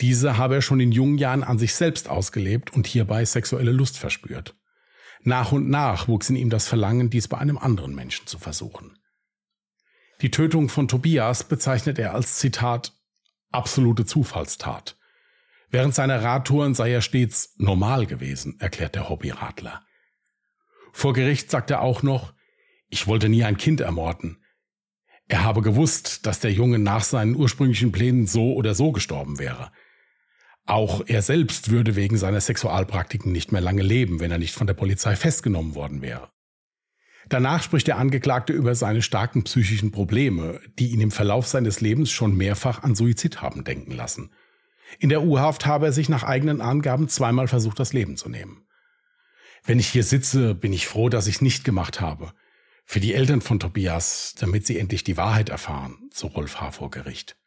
Diese 0.00 0.38
habe 0.38 0.56
er 0.56 0.62
schon 0.62 0.80
in 0.80 0.92
jungen 0.92 1.18
Jahren 1.18 1.42
an 1.42 1.58
sich 1.58 1.74
selbst 1.74 2.08
ausgelebt 2.08 2.72
und 2.72 2.86
hierbei 2.86 3.24
sexuelle 3.24 3.72
Lust 3.72 3.98
verspürt. 3.98 4.56
Nach 5.22 5.52
und 5.52 5.68
nach 5.68 6.08
wuchs 6.08 6.30
in 6.30 6.36
ihm 6.36 6.48
das 6.48 6.66
Verlangen, 6.66 7.10
dies 7.10 7.28
bei 7.28 7.36
einem 7.36 7.58
anderen 7.58 7.94
Menschen 7.94 8.26
zu 8.26 8.38
versuchen. 8.38 8.98
Die 10.22 10.30
Tötung 10.30 10.68
von 10.68 10.88
Tobias 10.88 11.44
bezeichnet 11.44 11.98
er 11.98 12.14
als 12.14 12.36
Zitat 12.36 12.94
absolute 13.50 14.06
Zufallstat. 14.06 14.96
Während 15.70 15.94
seiner 15.94 16.22
Radtouren 16.22 16.74
sei 16.74 16.92
er 16.92 17.02
stets 17.02 17.54
normal 17.56 18.06
gewesen, 18.06 18.58
erklärt 18.58 18.94
der 18.94 19.08
Hobbyradler. 19.08 19.82
Vor 20.92 21.12
Gericht 21.12 21.50
sagt 21.50 21.70
er 21.70 21.82
auch 21.82 22.02
noch, 22.02 22.32
ich 22.88 23.06
wollte 23.06 23.28
nie 23.28 23.44
ein 23.44 23.56
Kind 23.56 23.80
ermorden. 23.80 24.44
Er 25.28 25.44
habe 25.44 25.62
gewusst, 25.62 26.26
dass 26.26 26.40
der 26.40 26.52
Junge 26.52 26.80
nach 26.80 27.04
seinen 27.04 27.36
ursprünglichen 27.36 27.92
Plänen 27.92 28.26
so 28.26 28.54
oder 28.54 28.74
so 28.74 28.90
gestorben 28.90 29.38
wäre. 29.38 29.70
Auch 30.70 31.02
er 31.08 31.20
selbst 31.20 31.72
würde 31.72 31.96
wegen 31.96 32.16
seiner 32.16 32.40
Sexualpraktiken 32.40 33.32
nicht 33.32 33.50
mehr 33.50 33.60
lange 33.60 33.82
leben, 33.82 34.20
wenn 34.20 34.30
er 34.30 34.38
nicht 34.38 34.54
von 34.54 34.68
der 34.68 34.74
Polizei 34.74 35.16
festgenommen 35.16 35.74
worden 35.74 36.00
wäre. 36.00 36.30
Danach 37.28 37.64
spricht 37.64 37.88
der 37.88 37.98
Angeklagte 37.98 38.52
über 38.52 38.76
seine 38.76 39.02
starken 39.02 39.42
psychischen 39.42 39.90
Probleme, 39.90 40.60
die 40.78 40.92
ihn 40.92 41.00
im 41.00 41.10
Verlauf 41.10 41.48
seines 41.48 41.80
Lebens 41.80 42.12
schon 42.12 42.36
mehrfach 42.36 42.84
an 42.84 42.94
Suizid 42.94 43.42
haben 43.42 43.64
denken 43.64 43.90
lassen. 43.90 44.30
In 45.00 45.08
der 45.08 45.24
U-Haft 45.24 45.66
habe 45.66 45.86
er 45.86 45.92
sich 45.92 46.08
nach 46.08 46.22
eigenen 46.22 46.60
Angaben 46.60 47.08
zweimal 47.08 47.48
versucht, 47.48 47.80
das 47.80 47.92
Leben 47.92 48.16
zu 48.16 48.28
nehmen. 48.28 48.64
Wenn 49.64 49.80
ich 49.80 49.88
hier 49.88 50.04
sitze, 50.04 50.54
bin 50.54 50.72
ich 50.72 50.86
froh, 50.86 51.08
dass 51.08 51.26
ich 51.26 51.36
es 51.36 51.42
nicht 51.42 51.64
gemacht 51.64 52.00
habe. 52.00 52.32
Für 52.84 53.00
die 53.00 53.14
Eltern 53.14 53.40
von 53.40 53.58
Tobias, 53.58 54.36
damit 54.38 54.66
sie 54.66 54.78
endlich 54.78 55.02
die 55.02 55.16
Wahrheit 55.16 55.48
erfahren, 55.48 55.98
so 56.12 56.28
Rolf 56.28 56.60
H. 56.60 56.70
vor 56.70 56.92
Gericht. 56.92 57.39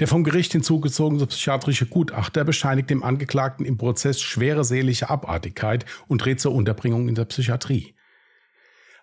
Der 0.00 0.08
vom 0.08 0.24
Gericht 0.24 0.52
hinzugezogene 0.52 1.26
psychiatrische 1.26 1.84
Gutachter 1.84 2.42
bescheinigt 2.44 2.88
dem 2.88 3.02
Angeklagten 3.02 3.66
im 3.66 3.76
Prozess 3.76 4.20
schwere 4.20 4.64
seelische 4.64 5.10
Abartigkeit 5.10 5.84
und 6.08 6.24
rät 6.24 6.40
zur 6.40 6.54
Unterbringung 6.54 7.06
in 7.08 7.14
der 7.14 7.26
Psychiatrie. 7.26 7.94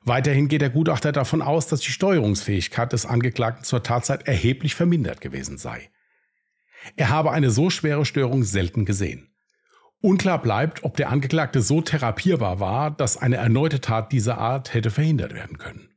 Weiterhin 0.01 0.47
geht 0.47 0.61
der 0.61 0.71
Gutachter 0.71 1.11
davon 1.11 1.43
aus, 1.43 1.67
dass 1.67 1.81
die 1.81 1.91
Steuerungsfähigkeit 1.91 2.93
des 2.93 3.05
Angeklagten 3.05 3.63
zur 3.63 3.83
Tatzeit 3.83 4.27
erheblich 4.27 4.73
vermindert 4.73 5.21
gewesen 5.21 5.57
sei. 5.57 5.91
Er 6.95 7.09
habe 7.09 7.31
eine 7.31 7.51
so 7.51 7.69
schwere 7.69 8.05
Störung 8.05 8.43
selten 8.43 8.85
gesehen. 8.85 9.29
Unklar 10.01 10.41
bleibt, 10.41 10.83
ob 10.83 10.97
der 10.97 11.09
Angeklagte 11.09 11.61
so 11.61 11.81
therapierbar 11.81 12.59
war, 12.59 12.89
dass 12.89 13.17
eine 13.17 13.35
erneute 13.35 13.81
Tat 13.81 14.11
dieser 14.11 14.37
Art 14.39 14.73
hätte 14.73 14.89
verhindert 14.89 15.33
werden 15.33 15.57
können. 15.57 15.89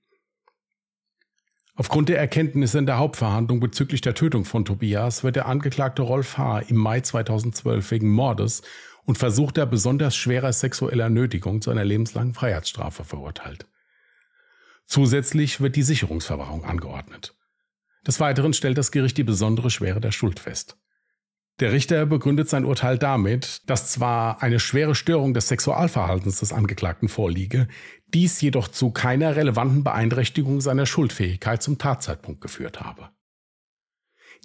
Aufgrund 1.80 2.10
der 2.10 2.18
Erkenntnisse 2.18 2.78
in 2.78 2.84
der 2.84 2.98
Hauptverhandlung 2.98 3.58
bezüglich 3.58 4.02
der 4.02 4.12
Tötung 4.12 4.44
von 4.44 4.66
Tobias 4.66 5.24
wird 5.24 5.36
der 5.36 5.46
Angeklagte 5.46 6.02
Rolf 6.02 6.36
H. 6.36 6.58
im 6.58 6.76
Mai 6.76 7.00
2012 7.00 7.90
wegen 7.90 8.10
Mordes 8.10 8.60
und 9.06 9.16
versuchter 9.16 9.64
besonders 9.64 10.14
schwerer 10.14 10.52
sexueller 10.52 11.08
Nötigung 11.08 11.62
zu 11.62 11.70
einer 11.70 11.86
lebenslangen 11.86 12.34
Freiheitsstrafe 12.34 13.04
verurteilt. 13.04 13.66
Zusätzlich 14.84 15.62
wird 15.62 15.74
die 15.74 15.82
Sicherungsverwahrung 15.82 16.66
angeordnet. 16.66 17.34
Des 18.06 18.20
Weiteren 18.20 18.52
stellt 18.52 18.76
das 18.76 18.92
Gericht 18.92 19.16
die 19.16 19.24
besondere 19.24 19.70
Schwere 19.70 20.02
der 20.02 20.12
Schuld 20.12 20.38
fest. 20.38 20.76
Der 21.60 21.72
Richter 21.72 22.06
begründet 22.06 22.48
sein 22.48 22.64
Urteil 22.64 22.96
damit, 22.96 23.68
dass 23.68 23.92
zwar 23.92 24.42
eine 24.42 24.58
schwere 24.58 24.94
Störung 24.94 25.34
des 25.34 25.48
Sexualverhaltens 25.48 26.40
des 26.40 26.54
Angeklagten 26.54 27.10
vorliege, 27.10 27.68
dies 28.14 28.40
jedoch 28.40 28.68
zu 28.68 28.92
keiner 28.92 29.36
relevanten 29.36 29.84
Beeinträchtigung 29.84 30.62
seiner 30.62 30.86
Schuldfähigkeit 30.86 31.62
zum 31.62 31.76
Tatzeitpunkt 31.76 32.40
geführt 32.40 32.80
habe. 32.80 33.10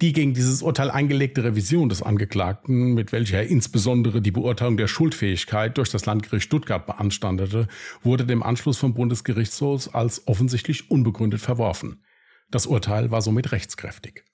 Die 0.01 0.11
gegen 0.11 0.33
dieses 0.33 0.61
Urteil 0.61 0.91
eingelegte 0.91 1.45
Revision 1.45 1.87
des 1.87 2.03
Angeklagten, 2.03 2.93
mit 2.93 3.13
welcher 3.13 3.37
er 3.37 3.47
insbesondere 3.47 4.21
die 4.21 4.31
Beurteilung 4.31 4.75
der 4.75 4.89
Schuldfähigkeit 4.89 5.77
durch 5.77 5.89
das 5.89 6.05
Landgericht 6.05 6.43
Stuttgart 6.43 6.85
beanstandete, 6.85 7.69
wurde 8.03 8.25
dem 8.25 8.43
Anschluss 8.43 8.77
vom 8.77 8.93
Bundesgerichtshof 8.93 9.95
als 9.95 10.27
offensichtlich 10.27 10.91
unbegründet 10.91 11.39
verworfen. 11.39 12.03
Das 12.51 12.67
Urteil 12.67 13.09
war 13.09 13.21
somit 13.21 13.53
rechtskräftig. 13.53 14.25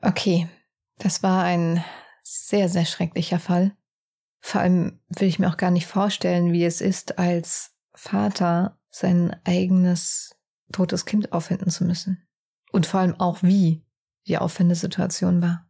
Okay, 0.00 0.48
das 0.98 1.22
war 1.22 1.44
ein 1.44 1.84
sehr, 2.22 2.68
sehr 2.68 2.84
schrecklicher 2.84 3.38
Fall. 3.38 3.76
Vor 4.40 4.60
allem 4.60 5.00
will 5.08 5.28
ich 5.28 5.38
mir 5.38 5.48
auch 5.48 5.56
gar 5.56 5.70
nicht 5.70 5.86
vorstellen, 5.86 6.52
wie 6.52 6.64
es 6.64 6.80
ist, 6.80 7.18
als 7.18 7.72
Vater 7.94 8.78
sein 8.90 9.36
eigenes 9.44 10.36
totes 10.72 11.06
Kind 11.06 11.32
auffinden 11.32 11.70
zu 11.70 11.84
müssen. 11.84 12.26
Und 12.70 12.86
vor 12.86 13.00
allem 13.00 13.18
auch, 13.18 13.42
wie 13.42 13.84
die 14.26 14.38
auffindende 14.38 14.74
Situation 14.74 15.40
war. 15.40 15.66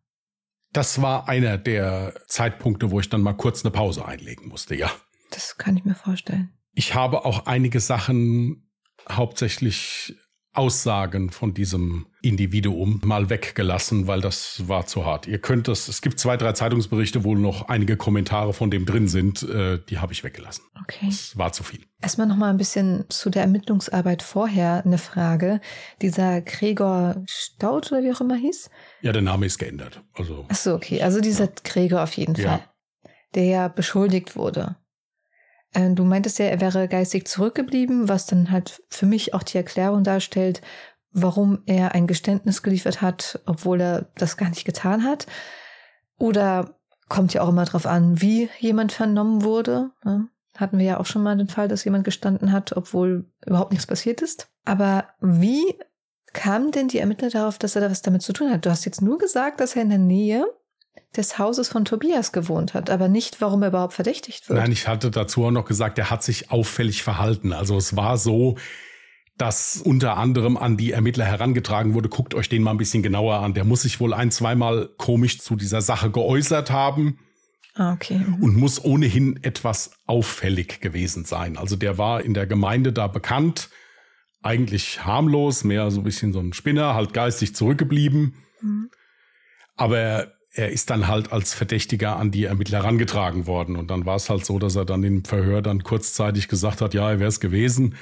Das 0.72 1.00
war 1.00 1.28
einer 1.28 1.56
der 1.56 2.14
Zeitpunkte, 2.26 2.90
wo 2.90 3.00
ich 3.00 3.08
dann 3.08 3.22
mal 3.22 3.32
kurz 3.34 3.64
eine 3.64 3.70
Pause 3.70 4.04
einlegen 4.04 4.48
musste, 4.48 4.74
ja. 4.74 4.90
Das 5.30 5.56
kann 5.56 5.76
ich 5.76 5.84
mir 5.84 5.94
vorstellen. 5.94 6.52
Ich 6.72 6.94
habe 6.94 7.24
auch 7.24 7.46
einige 7.46 7.80
Sachen 7.80 8.68
hauptsächlich 9.08 10.16
Aussagen 10.58 11.30
von 11.30 11.54
diesem 11.54 12.06
Individuum 12.20 13.00
mal 13.04 13.30
weggelassen, 13.30 14.08
weil 14.08 14.20
das 14.20 14.66
war 14.66 14.86
zu 14.86 15.06
hart. 15.06 15.28
Ihr 15.28 15.38
könnt 15.38 15.68
das, 15.68 15.86
es 15.86 16.02
gibt 16.02 16.18
zwei, 16.18 16.36
drei 16.36 16.52
Zeitungsberichte, 16.52 17.22
wo 17.22 17.36
noch 17.36 17.68
einige 17.68 17.96
Kommentare 17.96 18.52
von 18.52 18.68
dem 18.68 18.84
drin 18.84 19.06
sind, 19.06 19.44
äh, 19.44 19.78
die 19.88 19.98
habe 19.98 20.12
ich 20.12 20.24
weggelassen. 20.24 20.64
Okay. 20.82 21.06
Das 21.06 21.38
war 21.38 21.52
zu 21.52 21.62
viel. 21.62 21.86
Erstmal 22.02 22.26
noch 22.26 22.36
mal 22.36 22.50
ein 22.50 22.56
bisschen 22.56 23.04
zu 23.08 23.30
der 23.30 23.42
Ermittlungsarbeit 23.42 24.22
vorher 24.22 24.84
eine 24.84 24.98
Frage. 24.98 25.60
Dieser 26.02 26.40
Gregor 26.40 27.22
Staud 27.26 27.92
oder 27.92 28.02
wie 28.02 28.12
auch 28.12 28.20
immer 28.20 28.36
hieß? 28.36 28.68
Ja, 29.02 29.12
der 29.12 29.22
Name 29.22 29.46
ist 29.46 29.58
geändert. 29.58 30.02
Also. 30.14 30.44
Ach 30.48 30.56
so, 30.56 30.74
okay. 30.74 31.02
Also 31.02 31.20
dieser 31.20 31.44
ja. 31.44 31.52
Gregor 31.62 32.02
auf 32.02 32.14
jeden 32.14 32.34
Fall, 32.34 32.44
ja. 33.04 33.10
der 33.36 33.44
ja 33.44 33.68
beschuldigt 33.68 34.34
wurde. 34.34 34.74
Äh, 35.72 35.90
du 35.90 36.04
meintest 36.04 36.38
ja, 36.38 36.46
er 36.46 36.60
wäre 36.60 36.88
geistig 36.88 37.26
zurückgeblieben, 37.26 38.08
was 38.08 38.26
dann 38.26 38.50
halt 38.50 38.82
für 38.88 39.06
mich 39.06 39.34
auch 39.34 39.42
die 39.42 39.56
Erklärung 39.56 40.04
darstellt, 40.04 40.62
warum 41.12 41.62
er 41.66 41.94
ein 41.94 42.06
Geständnis 42.06 42.62
geliefert 42.62 43.00
hat, 43.02 43.40
obwohl 43.46 43.80
er 43.80 44.10
das 44.16 44.36
gar 44.36 44.48
nicht 44.48 44.64
getan 44.64 45.04
hat. 45.04 45.26
Oder 46.18 46.78
kommt 47.08 47.34
ja 47.34 47.42
auch 47.42 47.48
immer 47.48 47.64
darauf 47.64 47.86
an, 47.86 48.20
wie 48.20 48.48
jemand 48.58 48.92
vernommen 48.92 49.42
wurde. 49.42 49.90
Ne? 50.04 50.28
Hatten 50.56 50.78
wir 50.78 50.84
ja 50.84 51.00
auch 51.00 51.06
schon 51.06 51.22
mal 51.22 51.36
den 51.36 51.48
Fall, 51.48 51.68
dass 51.68 51.84
jemand 51.84 52.04
gestanden 52.04 52.52
hat, 52.52 52.76
obwohl 52.76 53.30
überhaupt 53.46 53.70
nichts 53.70 53.86
passiert 53.86 54.20
ist. 54.22 54.48
Aber 54.64 55.08
wie 55.20 55.78
kamen 56.32 56.72
denn 56.72 56.88
die 56.88 56.98
Ermittler 56.98 57.30
darauf, 57.30 57.58
dass 57.58 57.76
er 57.76 57.80
da 57.80 57.90
was 57.90 58.02
damit 58.02 58.22
zu 58.22 58.32
tun 58.32 58.50
hat? 58.50 58.66
Du 58.66 58.70
hast 58.70 58.84
jetzt 58.84 59.00
nur 59.00 59.18
gesagt, 59.18 59.60
dass 59.60 59.76
er 59.76 59.82
in 59.82 59.90
der 59.90 59.98
Nähe 59.98 60.46
des 61.16 61.38
Hauses 61.38 61.68
von 61.68 61.84
Tobias 61.84 62.32
gewohnt 62.32 62.74
hat, 62.74 62.90
aber 62.90 63.08
nicht, 63.08 63.40
warum 63.40 63.62
er 63.62 63.68
überhaupt 63.68 63.94
verdächtigt 63.94 64.48
wird. 64.48 64.58
Nein, 64.58 64.72
ich 64.72 64.86
hatte 64.86 65.10
dazu 65.10 65.44
auch 65.44 65.50
noch 65.50 65.64
gesagt, 65.64 65.98
er 65.98 66.10
hat 66.10 66.22
sich 66.22 66.50
auffällig 66.50 67.02
verhalten. 67.02 67.52
Also 67.52 67.76
es 67.76 67.96
war 67.96 68.18
so, 68.18 68.56
dass 69.38 69.80
unter 69.82 70.16
anderem 70.16 70.56
an 70.56 70.76
die 70.76 70.92
Ermittler 70.92 71.24
herangetragen 71.24 71.94
wurde, 71.94 72.08
guckt 72.08 72.34
euch 72.34 72.48
den 72.48 72.62
mal 72.62 72.72
ein 72.72 72.76
bisschen 72.76 73.02
genauer 73.02 73.36
an. 73.36 73.54
Der 73.54 73.64
muss 73.64 73.82
sich 73.82 74.00
wohl 74.00 74.12
ein, 74.12 74.30
zweimal 74.30 74.90
komisch 74.98 75.38
zu 75.40 75.56
dieser 75.56 75.80
Sache 75.80 76.10
geäußert 76.10 76.70
haben. 76.70 77.18
Ah, 77.74 77.92
okay. 77.92 78.20
Und 78.40 78.56
muss 78.56 78.84
ohnehin 78.84 79.38
etwas 79.42 79.92
auffällig 80.06 80.80
gewesen 80.80 81.24
sein. 81.24 81.56
Also 81.56 81.76
der 81.76 81.96
war 81.96 82.22
in 82.22 82.34
der 82.34 82.46
Gemeinde 82.46 82.92
da 82.92 83.06
bekannt, 83.06 83.70
eigentlich 84.42 85.04
harmlos, 85.04 85.62
mehr 85.64 85.90
so 85.90 86.00
ein 86.00 86.04
bisschen 86.04 86.32
so 86.32 86.40
ein 86.40 86.52
Spinner, 86.52 86.94
halt 86.94 87.14
geistig 87.14 87.54
zurückgeblieben. 87.54 88.34
Mhm. 88.60 88.90
Aber 89.76 90.32
er 90.52 90.70
ist 90.70 90.90
dann 90.90 91.08
halt 91.08 91.32
als 91.32 91.54
Verdächtiger 91.54 92.16
an 92.16 92.30
die 92.30 92.44
Ermittler 92.44 92.78
herangetragen 92.78 93.46
worden. 93.46 93.76
Und 93.76 93.90
dann 93.90 94.06
war 94.06 94.16
es 94.16 94.30
halt 94.30 94.44
so, 94.44 94.58
dass 94.58 94.76
er 94.76 94.84
dann 94.84 95.02
im 95.04 95.24
Verhör 95.24 95.62
dann 95.62 95.82
kurzzeitig 95.82 96.48
gesagt 96.48 96.80
hat, 96.80 96.94
ja, 96.94 97.10
er 97.10 97.20
wäre 97.20 97.28
es 97.28 97.40
gewesen. 97.40 97.96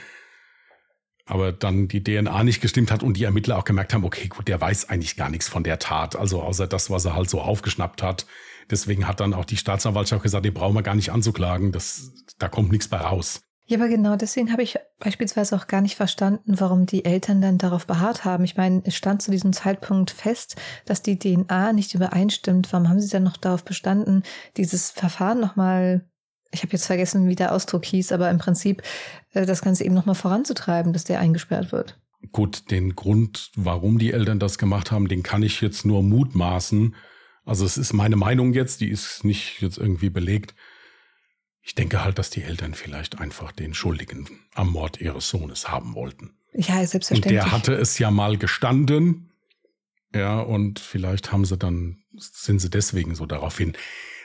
Aber 1.24 1.52
dann 1.52 1.88
die 1.88 2.04
DNA 2.04 2.44
nicht 2.44 2.60
gestimmt 2.60 2.92
hat 2.92 3.02
und 3.02 3.16
die 3.16 3.24
Ermittler 3.24 3.58
auch 3.58 3.64
gemerkt 3.64 3.92
haben, 3.92 4.04
okay, 4.04 4.28
gut, 4.28 4.46
der 4.46 4.60
weiß 4.60 4.88
eigentlich 4.88 5.16
gar 5.16 5.28
nichts 5.28 5.48
von 5.48 5.64
der 5.64 5.80
Tat. 5.80 6.14
Also 6.14 6.40
außer 6.40 6.68
das, 6.68 6.88
was 6.88 7.04
er 7.04 7.16
halt 7.16 7.28
so 7.28 7.40
aufgeschnappt 7.40 8.02
hat. 8.02 8.26
Deswegen 8.70 9.08
hat 9.08 9.20
dann 9.20 9.34
auch 9.34 9.44
die 9.44 9.56
Staatsanwaltschaft 9.56 10.22
gesagt, 10.22 10.44
den 10.44 10.54
brauchen 10.54 10.74
wir 10.74 10.82
gar 10.82 10.94
nicht 10.94 11.10
anzuklagen. 11.10 11.72
Das, 11.72 12.12
da 12.38 12.48
kommt 12.48 12.70
nichts 12.70 12.88
bei 12.88 12.98
raus. 12.98 13.42
Ja, 13.68 13.78
aber 13.78 13.88
genau 13.88 14.14
deswegen 14.14 14.52
habe 14.52 14.62
ich 14.62 14.78
beispielsweise 15.00 15.56
auch 15.56 15.66
gar 15.66 15.80
nicht 15.80 15.96
verstanden, 15.96 16.60
warum 16.60 16.86
die 16.86 17.04
Eltern 17.04 17.40
dann 17.40 17.58
darauf 17.58 17.86
beharrt 17.86 18.24
haben. 18.24 18.44
Ich 18.44 18.56
meine, 18.56 18.82
es 18.84 18.94
stand 18.94 19.22
zu 19.22 19.32
diesem 19.32 19.52
Zeitpunkt 19.52 20.12
fest, 20.12 20.54
dass 20.84 21.02
die 21.02 21.18
DNA 21.18 21.72
nicht 21.72 21.92
übereinstimmt. 21.92 22.72
Warum 22.72 22.88
haben 22.88 23.00
sie 23.00 23.08
dann 23.08 23.24
noch 23.24 23.36
darauf 23.36 23.64
bestanden, 23.64 24.22
dieses 24.56 24.92
Verfahren 24.92 25.40
nochmal, 25.40 26.08
ich 26.52 26.62
habe 26.62 26.72
jetzt 26.72 26.86
vergessen, 26.86 27.28
wie 27.28 27.34
der 27.34 27.52
Ausdruck 27.52 27.84
hieß, 27.84 28.12
aber 28.12 28.30
im 28.30 28.38
Prinzip 28.38 28.84
äh, 29.32 29.44
das 29.44 29.62
Ganze 29.62 29.84
eben 29.84 29.94
nochmal 29.94 30.14
voranzutreiben, 30.14 30.92
dass 30.92 31.02
der 31.02 31.18
eingesperrt 31.18 31.72
wird? 31.72 31.98
Gut, 32.30 32.70
den 32.70 32.94
Grund, 32.94 33.50
warum 33.56 33.98
die 33.98 34.12
Eltern 34.12 34.38
das 34.38 34.58
gemacht 34.58 34.92
haben, 34.92 35.08
den 35.08 35.24
kann 35.24 35.42
ich 35.42 35.60
jetzt 35.60 35.84
nur 35.84 36.04
mutmaßen. 36.04 36.94
Also 37.44 37.64
es 37.64 37.78
ist 37.78 37.92
meine 37.92 38.16
Meinung 38.16 38.52
jetzt, 38.52 38.80
die 38.80 38.90
ist 38.90 39.24
nicht 39.24 39.60
jetzt 39.60 39.76
irgendwie 39.76 40.10
belegt. 40.10 40.54
Ich 41.66 41.74
denke 41.74 42.04
halt, 42.04 42.20
dass 42.20 42.30
die 42.30 42.44
Eltern 42.44 42.74
vielleicht 42.74 43.18
einfach 43.18 43.50
den 43.50 43.74
Schuldigen 43.74 44.28
am 44.54 44.70
Mord 44.70 45.00
ihres 45.00 45.28
Sohnes 45.28 45.68
haben 45.68 45.96
wollten. 45.96 46.30
Ja, 46.54 46.86
selbstverständlich. 46.86 47.42
Und 47.42 47.44
der 47.44 47.50
hatte 47.50 47.74
es 47.74 47.98
ja 47.98 48.12
mal 48.12 48.38
gestanden. 48.38 49.32
Ja, 50.14 50.38
und 50.38 50.78
vielleicht 50.78 51.32
haben 51.32 51.44
sie 51.44 51.58
dann, 51.58 52.04
sind 52.16 52.60
sie 52.60 52.70
deswegen 52.70 53.16
so 53.16 53.26
darauf 53.26 53.58
hin. 53.58 53.72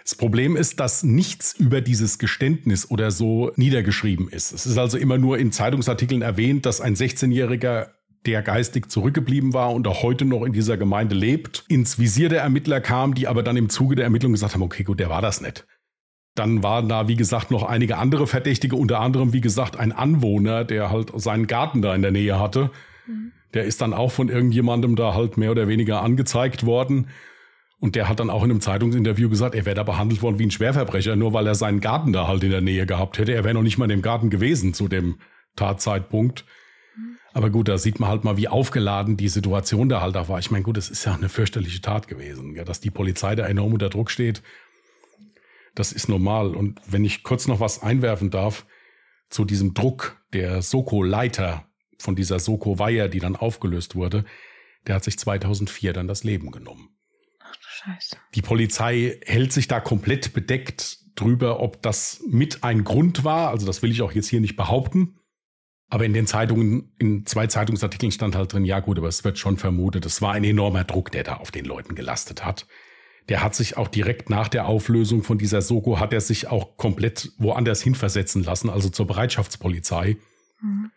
Das 0.03 0.13
Problem 0.13 0.55
ist, 0.55 0.79
dass 0.79 1.01
nichts 1.01 1.53
über 1.53 1.81
dieses 1.81 2.19
Geständnis 2.19 2.91
oder 2.91 3.09
so 3.09 3.51
niedergeschrieben 3.55 4.29
ist. 4.29 4.51
Es 4.51 4.67
ist 4.67 4.77
also 4.77 4.99
immer 4.99 5.17
nur 5.17 5.39
in 5.39 5.51
Zeitungsartikeln 5.51 6.21
erwähnt, 6.21 6.67
dass 6.67 6.79
ein 6.79 6.95
16-Jähriger, 6.95 7.89
der 8.27 8.43
geistig 8.43 8.91
zurückgeblieben 8.91 9.55
war 9.55 9.73
und 9.73 9.87
auch 9.87 10.03
heute 10.03 10.25
noch 10.25 10.43
in 10.43 10.53
dieser 10.53 10.77
Gemeinde 10.77 11.15
lebt, 11.15 11.65
ins 11.69 11.97
Visier 11.97 12.29
der 12.29 12.43
Ermittler 12.43 12.81
kam, 12.81 13.15
die 13.15 13.27
aber 13.27 13.41
dann 13.41 13.57
im 13.57 13.69
Zuge 13.69 13.95
der 13.95 14.05
Ermittlung 14.05 14.31
gesagt 14.31 14.53
haben, 14.53 14.61
okay, 14.61 14.83
gut, 14.83 14.99
der 14.99 15.09
war 15.09 15.23
das 15.23 15.41
nicht. 15.41 15.65
Dann 16.35 16.63
waren 16.63 16.87
da, 16.87 17.07
wie 17.07 17.17
gesagt, 17.17 17.51
noch 17.51 17.63
einige 17.63 17.97
andere 17.97 18.25
Verdächtige, 18.25 18.77
unter 18.77 18.99
anderem, 18.99 19.33
wie 19.33 19.41
gesagt, 19.41 19.77
ein 19.77 19.91
Anwohner, 19.91 20.63
der 20.63 20.89
halt 20.89 21.11
seinen 21.15 21.47
Garten 21.47 21.81
da 21.81 21.93
in 21.93 22.01
der 22.01 22.11
Nähe 22.11 22.39
hatte. 22.39 22.71
Mhm. 23.05 23.33
Der 23.53 23.65
ist 23.65 23.81
dann 23.81 23.93
auch 23.93 24.11
von 24.11 24.29
irgendjemandem 24.29 24.95
da 24.95 25.13
halt 25.13 25.35
mehr 25.37 25.51
oder 25.51 25.67
weniger 25.67 26.01
angezeigt 26.01 26.65
worden. 26.65 27.07
Und 27.79 27.95
der 27.95 28.07
hat 28.07 28.19
dann 28.19 28.29
auch 28.29 28.43
in 28.43 28.51
einem 28.51 28.61
Zeitungsinterview 28.61 29.27
gesagt, 29.27 29.55
er 29.55 29.65
wäre 29.65 29.75
da 29.75 29.83
behandelt 29.83 30.21
worden 30.21 30.39
wie 30.39 30.45
ein 30.45 30.51
Schwerverbrecher, 30.51 31.15
nur 31.15 31.33
weil 31.33 31.47
er 31.47 31.55
seinen 31.55 31.81
Garten 31.81 32.13
da 32.13 32.27
halt 32.27 32.43
in 32.43 32.51
der 32.51 32.61
Nähe 32.61 32.85
gehabt 32.85 33.17
hätte. 33.17 33.33
Er 33.33 33.43
wäre 33.43 33.55
noch 33.55 33.63
nicht 33.63 33.77
mal 33.77 33.85
in 33.85 33.89
dem 33.89 34.01
Garten 34.01 34.29
gewesen 34.29 34.73
zu 34.73 34.87
dem 34.87 35.17
Tatzeitpunkt. 35.57 36.45
Mhm. 36.95 37.17
Aber 37.33 37.49
gut, 37.49 37.67
da 37.67 37.77
sieht 37.77 37.99
man 37.99 38.09
halt 38.09 38.23
mal, 38.23 38.37
wie 38.37 38.47
aufgeladen 38.47 39.17
die 39.17 39.27
Situation 39.27 39.89
da 39.89 39.99
halt 39.99 40.15
auch 40.15 40.29
war. 40.29 40.39
Ich 40.39 40.51
meine, 40.51 40.63
gut, 40.63 40.77
es 40.77 40.89
ist 40.89 41.03
ja 41.03 41.13
eine 41.13 41.27
fürchterliche 41.27 41.81
Tat 41.81 42.07
gewesen, 42.07 42.55
ja, 42.55 42.63
dass 42.63 42.79
die 42.79 42.91
Polizei 42.91 43.35
da 43.35 43.45
enorm 43.47 43.73
unter 43.73 43.89
Druck 43.89 44.11
steht 44.11 44.41
das 45.75 45.91
ist 45.91 46.09
normal. 46.09 46.55
Und 46.55 46.79
wenn 46.85 47.05
ich 47.05 47.23
kurz 47.23 47.47
noch 47.47 47.59
was 47.59 47.81
einwerfen 47.81 48.29
darf 48.29 48.65
zu 49.29 49.45
diesem 49.45 49.73
Druck 49.73 50.21
der 50.33 50.61
Soko-Leiter 50.61 51.67
von 51.97 52.15
dieser 52.15 52.39
Soko-Weiher, 52.39 53.07
die 53.07 53.19
dann 53.19 53.35
aufgelöst 53.35 53.95
wurde, 53.95 54.25
der 54.87 54.95
hat 54.95 55.03
sich 55.03 55.17
2004 55.17 55.93
dann 55.93 56.07
das 56.07 56.23
Leben 56.23 56.51
genommen. 56.51 56.89
Ach 57.39 57.55
du 57.55 57.67
Scheiße. 57.67 58.17
Die 58.35 58.41
Polizei 58.41 59.19
hält 59.25 59.53
sich 59.53 59.67
da 59.67 59.79
komplett 59.79 60.33
bedeckt 60.33 60.97
drüber, 61.15 61.59
ob 61.59 61.81
das 61.81 62.21
mit 62.27 62.63
ein 62.63 62.83
Grund 62.83 63.23
war. 63.23 63.49
Also 63.49 63.65
das 63.65 63.81
will 63.81 63.91
ich 63.91 64.01
auch 64.01 64.11
jetzt 64.11 64.29
hier 64.29 64.41
nicht 64.41 64.55
behaupten. 64.55 65.17
Aber 65.89 66.05
in 66.05 66.13
den 66.13 66.25
Zeitungen, 66.25 66.95
in 66.99 67.25
zwei 67.25 67.47
Zeitungsartikeln 67.47 68.13
stand 68.13 68.35
halt 68.35 68.53
drin, 68.53 68.63
ja 68.63 68.79
gut, 68.79 68.97
aber 68.97 69.09
es 69.09 69.25
wird 69.25 69.37
schon 69.37 69.57
vermutet, 69.57 70.05
es 70.05 70.21
war 70.21 70.31
ein 70.31 70.45
enormer 70.45 70.85
Druck, 70.85 71.11
der 71.11 71.23
da 71.23 71.35
auf 71.35 71.51
den 71.51 71.65
Leuten 71.65 71.95
gelastet 71.95 72.45
hat 72.45 72.65
der 73.29 73.43
hat 73.43 73.55
sich 73.55 73.77
auch 73.77 73.87
direkt 73.87 74.29
nach 74.29 74.47
der 74.47 74.67
Auflösung 74.67 75.23
von 75.23 75.37
dieser 75.37 75.61
Soko, 75.61 75.99
hat 75.99 76.13
er 76.13 76.21
sich 76.21 76.47
auch 76.47 76.77
komplett 76.77 77.31
woanders 77.37 77.81
hinversetzen 77.81 78.43
lassen, 78.43 78.69
also 78.69 78.89
zur 78.89 79.07
Bereitschaftspolizei, 79.07 80.17
mhm. 80.61 80.91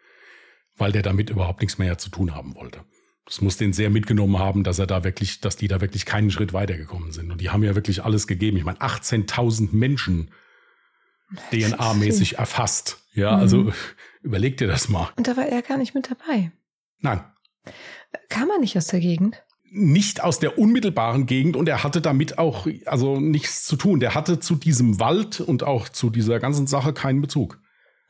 weil 0.76 0.92
der 0.92 1.02
damit 1.02 1.30
überhaupt 1.30 1.60
nichts 1.60 1.78
mehr 1.78 1.98
zu 1.98 2.10
tun 2.10 2.34
haben 2.34 2.54
wollte. 2.54 2.80
Das 3.26 3.40
muss 3.40 3.56
den 3.56 3.72
sehr 3.72 3.88
mitgenommen 3.88 4.38
haben, 4.38 4.64
dass 4.64 4.78
er 4.78 4.86
da 4.86 5.02
wirklich, 5.02 5.40
dass 5.40 5.56
die 5.56 5.68
da 5.68 5.80
wirklich 5.80 6.04
keinen 6.04 6.30
Schritt 6.30 6.52
weitergekommen 6.52 7.10
sind. 7.12 7.30
Und 7.30 7.40
die 7.40 7.50
haben 7.50 7.62
ja 7.62 7.74
wirklich 7.74 8.04
alles 8.04 8.26
gegeben. 8.26 8.58
Ich 8.58 8.64
meine, 8.64 8.78
18.000 8.80 9.68
Menschen 9.72 10.30
DNA-mäßig 11.50 12.36
erfasst. 12.36 12.98
Ja, 13.14 13.36
mhm. 13.36 13.40
also 13.40 13.72
überleg 14.22 14.58
dir 14.58 14.66
das 14.66 14.88
mal. 14.88 15.10
Und 15.16 15.26
da 15.26 15.36
war 15.36 15.46
er 15.46 15.62
gar 15.62 15.78
nicht 15.78 15.94
mit 15.94 16.10
dabei. 16.10 16.52
Nein. 17.00 17.24
Kam 18.28 18.50
er 18.50 18.58
nicht 18.58 18.76
aus 18.76 18.88
der 18.88 19.00
Gegend? 19.00 19.42
Nicht 19.74 20.22
aus 20.22 20.38
der 20.38 20.56
unmittelbaren 20.56 21.26
Gegend 21.26 21.56
und 21.56 21.68
er 21.68 21.82
hatte 21.82 22.00
damit 22.00 22.38
auch 22.38 22.68
also 22.86 23.18
nichts 23.18 23.64
zu 23.64 23.76
tun. 23.76 23.98
Der 23.98 24.14
hatte 24.14 24.38
zu 24.38 24.54
diesem 24.54 25.00
Wald 25.00 25.40
und 25.40 25.64
auch 25.64 25.88
zu 25.88 26.10
dieser 26.10 26.38
ganzen 26.38 26.68
Sache 26.68 26.92
keinen 26.92 27.20
Bezug. 27.20 27.60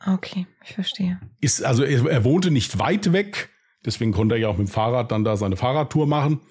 Okay, 0.05 0.45
ich 0.63 0.73
verstehe. 0.73 1.19
Ist 1.41 1.63
also 1.63 1.83
er, 1.83 2.05
er 2.05 2.23
wohnte 2.23 2.51
nicht 2.51 2.77
weit 2.77 3.11
weg, 3.13 3.49
deswegen 3.83 4.11
konnte 4.11 4.35
er 4.35 4.41
ja 4.41 4.47
auch 4.49 4.57
mit 4.57 4.67
dem 4.67 4.71
Fahrrad 4.71 5.11
dann 5.11 5.23
da 5.23 5.37
seine 5.37 5.57
Fahrradtour 5.57 6.05
machen. 6.05 6.41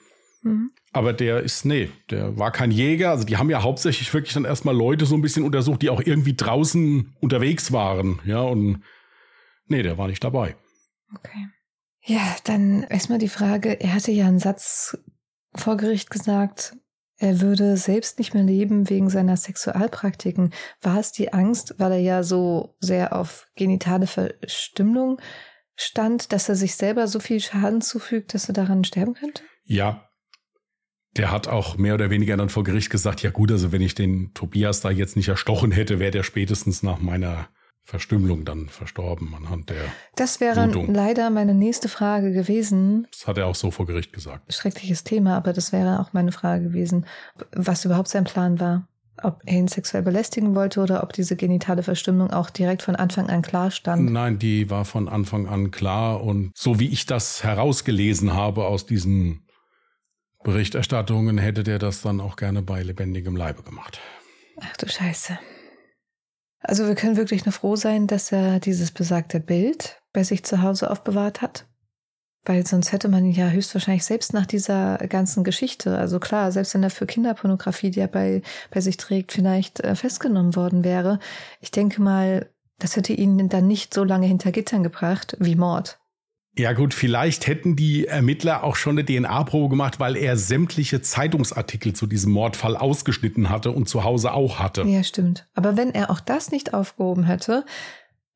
Mhm. 0.42 0.72
Aber 0.92 1.12
der 1.12 1.40
ist, 1.40 1.64
nee, 1.64 1.90
der 2.10 2.36
war 2.36 2.50
kein 2.50 2.70
Jäger. 2.70 3.10
Also 3.10 3.24
die 3.24 3.36
haben 3.36 3.50
ja 3.50 3.62
hauptsächlich 3.62 4.12
wirklich 4.12 4.34
dann 4.34 4.44
erstmal 4.44 4.76
Leute 4.76 5.06
so 5.06 5.14
ein 5.14 5.22
bisschen 5.22 5.44
untersucht, 5.44 5.82
die 5.82 5.90
auch 5.90 6.02
irgendwie 6.04 6.34
draußen 6.34 7.14
unterwegs 7.20 7.72
waren. 7.72 8.20
Ja, 8.24 8.40
und 8.40 8.82
nee, 9.66 9.82
der 9.82 9.96
war 9.96 10.08
nicht 10.08 10.22
dabei. 10.24 10.56
Okay. 11.14 11.48
Ja, 12.06 12.36
dann 12.44 12.82
erstmal 12.84 13.18
die 13.18 13.28
Frage, 13.28 13.80
er 13.80 13.94
hatte 13.94 14.12
ja 14.12 14.26
einen 14.26 14.38
Satz 14.38 14.98
vor 15.54 15.76
Gericht 15.76 16.10
gesagt, 16.10 16.76
er 17.16 17.40
würde 17.40 17.76
selbst 17.76 18.18
nicht 18.18 18.34
mehr 18.34 18.42
leben 18.42 18.90
wegen 18.90 19.08
seiner 19.08 19.36
Sexualpraktiken. 19.36 20.52
War 20.82 20.98
es 20.98 21.12
die 21.12 21.32
Angst, 21.32 21.76
weil 21.78 21.92
er 21.92 22.00
ja 22.00 22.22
so 22.22 22.76
sehr 22.80 23.16
auf 23.16 23.46
genitale 23.54 24.06
Verstümmelung 24.06 25.20
stand, 25.76 26.32
dass 26.32 26.48
er 26.48 26.56
sich 26.56 26.74
selber 26.74 27.06
so 27.08 27.20
viel 27.20 27.40
Schaden 27.40 27.80
zufügt, 27.80 28.34
dass 28.34 28.48
er 28.48 28.54
daran 28.54 28.84
sterben 28.84 29.14
könnte? 29.14 29.42
Ja. 29.64 30.10
Der 31.16 31.30
hat 31.30 31.46
auch 31.46 31.76
mehr 31.76 31.94
oder 31.94 32.10
weniger 32.10 32.36
dann 32.36 32.48
vor 32.48 32.64
Gericht 32.64 32.90
gesagt, 32.90 33.22
ja 33.22 33.30
gut, 33.30 33.52
also 33.52 33.70
wenn 33.70 33.82
ich 33.82 33.94
den 33.94 34.34
Tobias 34.34 34.80
da 34.80 34.90
jetzt 34.90 35.14
nicht 35.14 35.28
erstochen 35.28 35.70
hätte, 35.70 36.00
wäre 36.00 36.10
der 36.10 36.24
spätestens 36.24 36.82
nach 36.82 36.98
meiner 36.98 37.48
Verstümmelung 37.84 38.46
dann 38.46 38.68
verstorben 38.68 39.34
anhand 39.34 39.68
der. 39.68 39.84
Das 40.16 40.40
wäre 40.40 40.68
Blutung. 40.68 40.94
leider 40.94 41.28
meine 41.28 41.54
nächste 41.54 41.88
Frage 41.88 42.32
gewesen. 42.32 43.06
Das 43.10 43.26
hat 43.26 43.36
er 43.36 43.46
auch 43.46 43.54
so 43.54 43.70
vor 43.70 43.86
Gericht 43.86 44.12
gesagt. 44.12 44.52
Schreckliches 44.52 45.04
Thema, 45.04 45.36
aber 45.36 45.52
das 45.52 45.70
wäre 45.70 46.00
auch 46.00 46.14
meine 46.14 46.32
Frage 46.32 46.64
gewesen, 46.64 47.04
was 47.52 47.84
überhaupt 47.84 48.08
sein 48.08 48.24
Plan 48.24 48.58
war. 48.58 48.88
Ob 49.22 49.42
er 49.44 49.58
ihn 49.58 49.68
sexuell 49.68 50.02
belästigen 50.02 50.56
wollte 50.56 50.80
oder 50.80 51.02
ob 51.02 51.12
diese 51.12 51.36
genitale 51.36 51.82
Verstümmelung 51.84 52.32
auch 52.32 52.50
direkt 52.50 52.82
von 52.82 52.96
Anfang 52.96 53.28
an 53.28 53.42
klar 53.42 53.70
stand. 53.70 54.10
Nein, 54.10 54.38
die 54.38 54.70
war 54.70 54.84
von 54.84 55.08
Anfang 55.08 55.46
an 55.46 55.70
klar 55.70 56.24
und 56.24 56.50
so 56.56 56.80
wie 56.80 56.88
ich 56.88 57.06
das 57.06 57.44
herausgelesen 57.44 58.32
habe 58.32 58.64
aus 58.64 58.86
diesen 58.86 59.46
Berichterstattungen, 60.42 61.38
hätte 61.38 61.62
der 61.62 61.78
das 61.78 62.02
dann 62.02 62.20
auch 62.20 62.36
gerne 62.36 62.62
bei 62.62 62.82
lebendigem 62.82 63.36
Leibe 63.36 63.62
gemacht. 63.62 64.00
Ach 64.60 64.76
du 64.78 64.88
Scheiße. 64.88 65.38
Also 66.66 66.88
wir 66.88 66.94
können 66.94 67.18
wirklich 67.18 67.44
nur 67.44 67.52
froh 67.52 67.76
sein, 67.76 68.06
dass 68.06 68.32
er 68.32 68.58
dieses 68.58 68.90
besagte 68.90 69.38
Bild 69.38 70.00
bei 70.14 70.24
sich 70.24 70.44
zu 70.44 70.62
Hause 70.62 70.90
aufbewahrt 70.90 71.42
hat. 71.42 71.66
Weil 72.46 72.66
sonst 72.66 72.92
hätte 72.92 73.08
man 73.08 73.30
ja 73.30 73.48
höchstwahrscheinlich 73.48 74.04
selbst 74.04 74.32
nach 74.32 74.46
dieser 74.46 74.98
ganzen 75.08 75.44
Geschichte, 75.44 75.96
also 75.96 76.18
klar, 76.20 76.52
selbst 76.52 76.74
wenn 76.74 76.82
er 76.82 76.90
für 76.90 77.06
Kinderpornografie, 77.06 77.90
die 77.90 78.00
er 78.00 78.08
bei, 78.08 78.42
bei 78.70 78.80
sich 78.80 78.96
trägt, 78.96 79.32
vielleicht 79.32 79.80
äh, 79.80 79.94
festgenommen 79.94 80.56
worden 80.56 80.84
wäre, 80.84 81.18
ich 81.60 81.70
denke 81.70 82.02
mal, 82.02 82.50
das 82.78 82.96
hätte 82.96 83.12
ihn 83.12 83.48
dann 83.48 83.66
nicht 83.66 83.94
so 83.94 84.04
lange 84.04 84.26
hinter 84.26 84.50
Gittern 84.50 84.82
gebracht 84.82 85.36
wie 85.40 85.56
Mord. 85.56 85.98
Ja 86.56 86.72
gut, 86.72 86.94
vielleicht 86.94 87.48
hätten 87.48 87.74
die 87.74 88.06
Ermittler 88.06 88.62
auch 88.62 88.76
schon 88.76 88.98
eine 88.98 89.04
DNA-Probe 89.04 89.70
gemacht, 89.70 89.98
weil 89.98 90.16
er 90.16 90.36
sämtliche 90.36 91.02
Zeitungsartikel 91.02 91.94
zu 91.94 92.06
diesem 92.06 92.32
Mordfall 92.32 92.76
ausgeschnitten 92.76 93.50
hatte 93.50 93.72
und 93.72 93.88
zu 93.88 94.04
Hause 94.04 94.32
auch 94.32 94.60
hatte. 94.60 94.82
Ja, 94.82 95.02
stimmt. 95.02 95.48
Aber 95.54 95.76
wenn 95.76 95.92
er 95.92 96.10
auch 96.10 96.20
das 96.20 96.52
nicht 96.52 96.72
aufgehoben 96.72 97.24
hätte, 97.24 97.64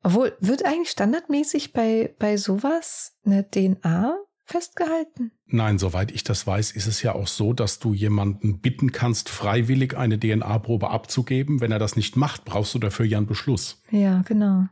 obwohl, 0.03 0.33
wird 0.39 0.65
eigentlich 0.65 0.89
standardmäßig 0.89 1.71
bei, 1.71 2.13
bei 2.19 2.35
sowas 2.37 3.17
eine 3.25 3.49
DNA 3.49 4.17
festgehalten? 4.45 5.31
Nein, 5.45 5.77
soweit 5.77 6.11
ich 6.11 6.23
das 6.23 6.45
weiß, 6.45 6.71
ist 6.71 6.87
es 6.87 7.01
ja 7.01 7.15
auch 7.15 7.27
so, 7.27 7.53
dass 7.53 7.79
du 7.79 7.93
jemanden 7.93 8.59
bitten 8.59 8.91
kannst, 8.91 9.29
freiwillig 9.29 9.97
eine 9.97 10.19
DNA-Probe 10.19 10.89
abzugeben. 10.89 11.61
Wenn 11.61 11.71
er 11.71 11.79
das 11.79 11.95
nicht 11.95 12.15
macht, 12.15 12.45
brauchst 12.45 12.73
du 12.73 12.79
dafür 12.79 13.05
ja 13.05 13.17
einen 13.17 13.27
Beschluss. 13.27 13.81
Ja, 13.91 14.23
genau. 14.27 14.67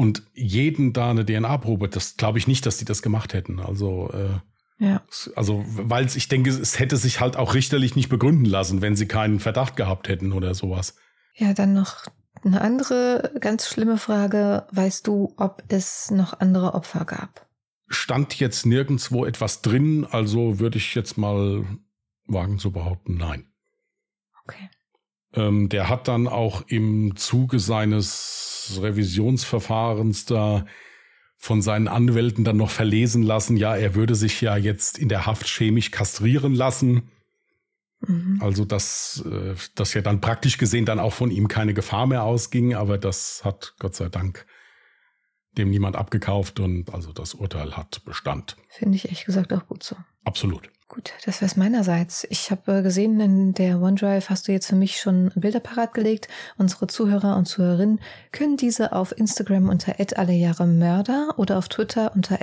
Und 0.00 0.22
jeden 0.32 0.94
da 0.94 1.10
eine 1.10 1.26
DNA-Probe, 1.26 1.90
das 1.90 2.16
glaube 2.16 2.38
ich 2.38 2.46
nicht, 2.48 2.64
dass 2.64 2.78
die 2.78 2.86
das 2.86 3.02
gemacht 3.02 3.34
hätten. 3.34 3.60
Also, 3.60 4.10
äh, 4.14 4.38
Ja. 4.82 5.02
also, 5.36 5.62
weil 5.66 6.06
ich 6.06 6.28
denke, 6.28 6.48
es 6.48 6.78
hätte 6.78 6.96
sich 6.96 7.20
halt 7.20 7.36
auch 7.36 7.52
richterlich 7.52 7.96
nicht 7.96 8.08
begründen 8.08 8.46
lassen, 8.46 8.80
wenn 8.80 8.96
sie 8.96 9.06
keinen 9.06 9.40
Verdacht 9.40 9.76
gehabt 9.76 10.08
hätten 10.08 10.32
oder 10.32 10.54
sowas. 10.54 10.96
Ja, 11.34 11.52
dann 11.52 11.74
noch 11.74 12.06
eine 12.42 12.62
andere 12.62 13.30
ganz 13.40 13.68
schlimme 13.68 13.98
Frage. 13.98 14.66
Weißt 14.72 15.06
du, 15.06 15.34
ob 15.36 15.62
es 15.68 16.10
noch 16.10 16.40
andere 16.40 16.72
Opfer 16.72 17.04
gab? 17.04 17.46
Stand 17.88 18.40
jetzt 18.40 18.64
nirgendwo 18.64 19.26
etwas 19.26 19.60
drin, 19.60 20.06
also 20.10 20.60
würde 20.60 20.78
ich 20.78 20.94
jetzt 20.94 21.18
mal 21.18 21.66
wagen 22.24 22.58
zu 22.58 22.70
behaupten, 22.72 23.18
nein. 23.18 23.52
Okay. 24.46 24.70
Ähm, 25.34 25.68
der 25.68 25.88
hat 25.88 26.08
dann 26.08 26.26
auch 26.26 26.62
im 26.66 27.16
Zuge 27.16 27.58
seines 27.58 28.78
Revisionsverfahrens 28.80 30.26
da 30.26 30.66
von 31.36 31.62
seinen 31.62 31.88
Anwälten 31.88 32.44
dann 32.44 32.58
noch 32.58 32.68
verlesen 32.68 33.22
lassen, 33.22 33.56
ja, 33.56 33.74
er 33.74 33.94
würde 33.94 34.14
sich 34.14 34.42
ja 34.42 34.58
jetzt 34.58 34.98
in 34.98 35.08
der 35.08 35.24
Haft 35.24 35.46
chemisch 35.48 35.90
kastrieren 35.90 36.54
lassen. 36.54 37.08
Mhm. 38.06 38.38
Also 38.40 38.66
dass, 38.66 39.24
äh, 39.24 39.54
dass 39.74 39.94
ja 39.94 40.02
dann 40.02 40.20
praktisch 40.20 40.58
gesehen 40.58 40.84
dann 40.84 40.98
auch 40.98 41.14
von 41.14 41.30
ihm 41.30 41.48
keine 41.48 41.72
Gefahr 41.72 42.06
mehr 42.06 42.24
ausging, 42.24 42.74
aber 42.74 42.98
das 42.98 43.42
hat 43.42 43.74
Gott 43.78 43.94
sei 43.94 44.10
Dank 44.10 44.46
dem 45.56 45.70
niemand 45.70 45.96
abgekauft 45.96 46.60
und 46.60 46.92
also 46.92 47.12
das 47.12 47.34
Urteil 47.34 47.76
hat 47.76 48.04
Bestand. 48.04 48.56
Finde 48.68 48.96
ich 48.96 49.06
ehrlich 49.06 49.24
gesagt 49.24 49.52
auch 49.52 49.66
gut 49.66 49.82
so. 49.82 49.96
Absolut. 50.24 50.70
Gut, 50.92 51.12
das 51.24 51.40
wär's 51.40 51.56
meinerseits. 51.56 52.26
Ich 52.30 52.50
habe 52.50 52.78
äh, 52.78 52.82
gesehen, 52.82 53.20
in 53.20 53.54
der 53.54 53.80
OneDrive 53.80 54.28
hast 54.28 54.48
du 54.48 54.52
jetzt 54.52 54.66
für 54.66 54.74
mich 54.74 54.96
schon 54.96 55.30
Bilder 55.36 55.60
parat 55.60 55.94
gelegt. 55.94 56.26
Unsere 56.58 56.88
Zuhörer 56.88 57.36
und 57.36 57.46
Zuhörerinnen 57.46 58.00
können 58.32 58.56
diese 58.56 58.90
auf 58.90 59.16
Instagram 59.16 59.68
unter 59.68 59.94
Mörder 60.66 61.34
oder 61.36 61.58
auf 61.58 61.68
Twitter 61.68 62.10
unter 62.16 62.40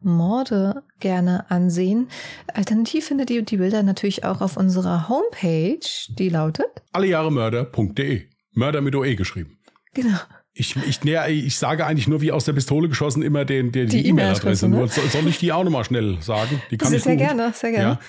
Morde 0.00 0.84
gerne 1.00 1.50
ansehen. 1.50 2.08
Alternativ 2.54 3.04
findet 3.04 3.28
ihr 3.28 3.42
die 3.42 3.58
Bilder 3.58 3.82
natürlich 3.82 4.24
auch 4.24 4.40
auf 4.40 4.56
unserer 4.56 5.10
Homepage, 5.10 5.86
die 6.08 6.30
lautet. 6.30 6.82
Allejahremörder.de. 6.92 8.22
Mörder 8.52 8.80
mit 8.80 8.94
OE 8.94 9.16
geschrieben. 9.16 9.58
Genau. 9.92 10.16
Ich, 10.52 10.76
ich, 10.76 11.04
nee, 11.04 11.16
ich 11.28 11.56
sage 11.56 11.86
eigentlich 11.86 12.08
nur 12.08 12.20
wie 12.20 12.32
aus 12.32 12.44
der 12.44 12.52
Pistole 12.52 12.88
geschossen 12.88 13.22
immer 13.22 13.44
den, 13.44 13.70
den, 13.70 13.88
die 13.88 14.02
Die 14.02 14.08
E-Mail-Adresse. 14.08 14.66
E-Mail-Adresse, 14.66 15.02
ne? 15.02 15.10
Soll 15.10 15.28
ich 15.28 15.38
die 15.38 15.52
auch 15.52 15.62
nochmal 15.62 15.84
schnell 15.84 16.20
sagen? 16.20 16.60
Die 16.70 16.76
kann 16.76 16.88
Sehr, 16.88 16.98
ich 16.98 17.04
sehr 17.04 17.16
gut. 17.16 17.24
gerne, 17.26 17.52
sehr 17.54 17.70
gerne. 17.70 17.88
Ja. 17.92 18.00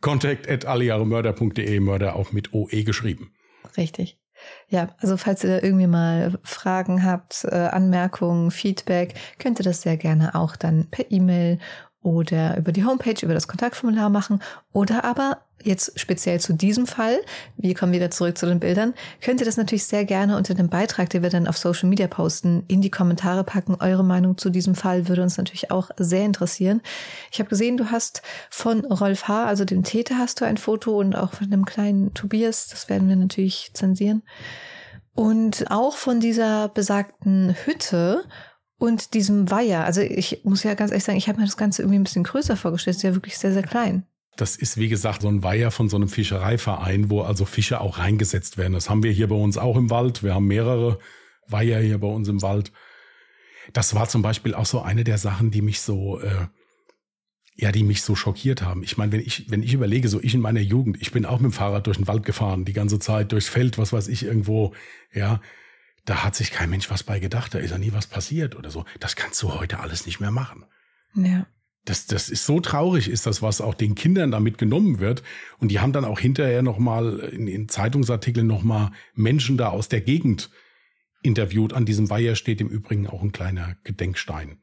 Contact 0.00 0.48
at 0.48 0.64
allejahremörder.de, 0.66 1.80
Mörder 1.80 2.14
auch 2.14 2.32
mit 2.32 2.52
OE 2.52 2.84
geschrieben. 2.84 3.32
Richtig. 3.76 4.18
Ja, 4.68 4.94
also 4.98 5.16
falls 5.16 5.42
ihr 5.42 5.50
da 5.50 5.62
irgendwie 5.66 5.88
mal 5.88 6.38
Fragen 6.44 7.04
habt, 7.04 7.44
äh, 7.44 7.54
Anmerkungen, 7.56 8.50
Feedback, 8.50 9.14
könnt 9.38 9.58
ihr 9.58 9.64
das 9.64 9.82
sehr 9.82 9.96
gerne 9.96 10.34
auch 10.36 10.54
dann 10.54 10.88
per 10.90 11.10
E-Mail 11.10 11.58
oder 12.08 12.56
über 12.56 12.72
die 12.72 12.84
Homepage, 12.84 13.16
über 13.22 13.34
das 13.34 13.48
Kontaktformular 13.48 14.08
machen. 14.08 14.40
Oder 14.72 15.04
aber 15.04 15.38
jetzt 15.62 15.98
speziell 15.98 16.40
zu 16.40 16.52
diesem 16.52 16.86
Fall, 16.86 17.18
wir 17.56 17.74
kommen 17.74 17.92
wieder 17.92 18.10
zurück 18.10 18.38
zu 18.38 18.46
den 18.46 18.60
Bildern, 18.60 18.94
könnt 19.20 19.40
ihr 19.40 19.46
das 19.46 19.56
natürlich 19.56 19.84
sehr 19.84 20.04
gerne 20.04 20.36
unter 20.36 20.54
dem 20.54 20.68
Beitrag, 20.68 21.10
den 21.10 21.22
wir 21.22 21.30
dann 21.30 21.48
auf 21.48 21.58
Social 21.58 21.88
Media 21.88 22.06
posten, 22.06 22.64
in 22.68 22.80
die 22.80 22.90
Kommentare 22.90 23.44
packen. 23.44 23.76
Eure 23.80 24.04
Meinung 24.04 24.38
zu 24.38 24.50
diesem 24.50 24.74
Fall 24.74 25.08
würde 25.08 25.22
uns 25.22 25.36
natürlich 25.36 25.70
auch 25.70 25.90
sehr 25.96 26.24
interessieren. 26.24 26.80
Ich 27.32 27.40
habe 27.40 27.50
gesehen, 27.50 27.76
du 27.76 27.90
hast 27.90 28.22
von 28.50 28.84
Rolf 28.84 29.28
H., 29.28 29.46
also 29.46 29.64
dem 29.64 29.82
Täter, 29.82 30.18
hast 30.18 30.40
du 30.40 30.44
ein 30.44 30.56
Foto 30.56 30.98
und 30.98 31.16
auch 31.16 31.32
von 31.32 31.50
dem 31.50 31.64
kleinen 31.64 32.14
Tobias. 32.14 32.68
Das 32.68 32.88
werden 32.88 33.08
wir 33.08 33.16
natürlich 33.16 33.70
zensieren. 33.74 34.22
Und 35.14 35.68
auch 35.70 35.96
von 35.96 36.20
dieser 36.20 36.68
besagten 36.68 37.56
Hütte 37.64 38.22
und 38.78 39.14
diesem 39.14 39.50
Weiher. 39.50 39.84
Also 39.84 40.00
ich 40.00 40.40
muss 40.44 40.62
ja 40.62 40.74
ganz 40.74 40.92
ehrlich 40.92 41.04
sagen, 41.04 41.18
ich 41.18 41.28
habe 41.28 41.38
mir 41.38 41.46
das 41.46 41.56
Ganze 41.56 41.82
irgendwie 41.82 41.98
ein 41.98 42.04
bisschen 42.04 42.24
größer 42.24 42.56
vorgestellt. 42.56 42.96
Es 42.96 42.98
ist 42.98 43.08
ja 43.08 43.14
wirklich 43.14 43.36
sehr, 43.36 43.52
sehr 43.52 43.64
klein. 43.64 44.04
Das 44.36 44.54
ist, 44.54 44.76
wie 44.76 44.88
gesagt, 44.88 45.22
so 45.22 45.28
ein 45.28 45.42
Weiher 45.42 45.72
von 45.72 45.88
so 45.88 45.96
einem 45.96 46.08
Fischereiverein, 46.08 47.10
wo 47.10 47.22
also 47.22 47.44
Fische 47.44 47.80
auch 47.80 47.98
reingesetzt 47.98 48.56
werden. 48.56 48.72
Das 48.72 48.88
haben 48.88 49.02
wir 49.02 49.10
hier 49.10 49.26
bei 49.26 49.34
uns 49.34 49.58
auch 49.58 49.76
im 49.76 49.90
Wald. 49.90 50.22
Wir 50.22 50.34
haben 50.34 50.46
mehrere 50.46 51.00
Weiher 51.48 51.80
hier 51.80 51.98
bei 51.98 52.06
uns 52.06 52.28
im 52.28 52.40
Wald. 52.40 52.70
Das 53.72 53.94
war 53.96 54.08
zum 54.08 54.22
Beispiel 54.22 54.54
auch 54.54 54.66
so 54.66 54.80
eine 54.80 55.02
der 55.02 55.18
Sachen, 55.18 55.50
die 55.50 55.60
mich 55.60 55.80
so, 55.80 56.20
äh, 56.20 56.46
ja, 57.56 57.72
die 57.72 57.82
mich 57.82 58.02
so 58.02 58.14
schockiert 58.14 58.62
haben. 58.62 58.84
Ich 58.84 58.96
meine, 58.96 59.10
wenn 59.10 59.20
ich, 59.20 59.50
wenn 59.50 59.64
ich 59.64 59.74
überlege, 59.74 60.08
so 60.08 60.20
ich 60.22 60.34
in 60.34 60.40
meiner 60.40 60.60
Jugend, 60.60 60.98
ich 61.00 61.10
bin 61.10 61.26
auch 61.26 61.40
mit 61.40 61.50
dem 61.50 61.52
Fahrrad 61.52 61.88
durch 61.88 61.96
den 61.96 62.06
Wald 62.06 62.24
gefahren, 62.24 62.64
die 62.64 62.72
ganze 62.72 63.00
Zeit 63.00 63.32
durchs 63.32 63.48
Feld, 63.48 63.76
was 63.76 63.92
weiß 63.92 64.06
ich, 64.06 64.22
irgendwo, 64.22 64.72
ja, 65.12 65.40
da 66.08 66.24
hat 66.24 66.34
sich 66.34 66.50
kein 66.50 66.70
Mensch 66.70 66.90
was 66.90 67.02
bei 67.02 67.18
gedacht, 67.18 67.54
da 67.54 67.58
ist 67.58 67.70
ja 67.70 67.78
nie 67.78 67.92
was 67.92 68.06
passiert 68.06 68.56
oder 68.56 68.70
so. 68.70 68.84
Das 68.98 69.14
kannst 69.14 69.42
du 69.42 69.52
heute 69.54 69.80
alles 69.80 70.06
nicht 70.06 70.20
mehr 70.20 70.30
machen. 70.30 70.64
Ja. 71.14 71.46
Das, 71.84 72.06
das 72.06 72.28
ist 72.30 72.44
so 72.44 72.60
traurig, 72.60 73.08
ist 73.08 73.26
das, 73.26 73.42
was 73.42 73.60
auch 73.60 73.74
den 73.74 73.94
Kindern 73.94 74.30
damit 74.30 74.58
genommen 74.58 75.00
wird. 75.00 75.22
Und 75.58 75.68
die 75.68 75.80
haben 75.80 75.92
dann 75.92 76.04
auch 76.04 76.18
hinterher 76.18 76.62
nochmal 76.62 77.18
in, 77.18 77.46
in 77.46 77.68
Zeitungsartikeln 77.68 78.46
nochmal 78.46 78.90
Menschen 79.14 79.58
da 79.58 79.68
aus 79.68 79.88
der 79.88 80.00
Gegend 80.00 80.50
interviewt. 81.22 81.72
An 81.72 81.84
diesem 81.84 82.08
Weiher 82.08 82.36
steht 82.36 82.60
im 82.60 82.68
Übrigen 82.68 83.06
auch 83.06 83.22
ein 83.22 83.32
kleiner 83.32 83.76
Gedenkstein 83.84 84.60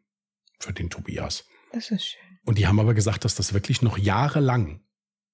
für 0.59 0.73
den 0.73 0.89
Tobias. 0.89 1.47
Das 1.71 1.91
ist 1.91 2.05
schön. 2.05 2.21
Und 2.43 2.57
die 2.57 2.67
haben 2.67 2.79
aber 2.79 2.93
gesagt, 2.93 3.25
dass 3.25 3.35
das 3.35 3.53
wirklich 3.53 3.81
noch 3.81 3.97
jahrelang 3.97 4.81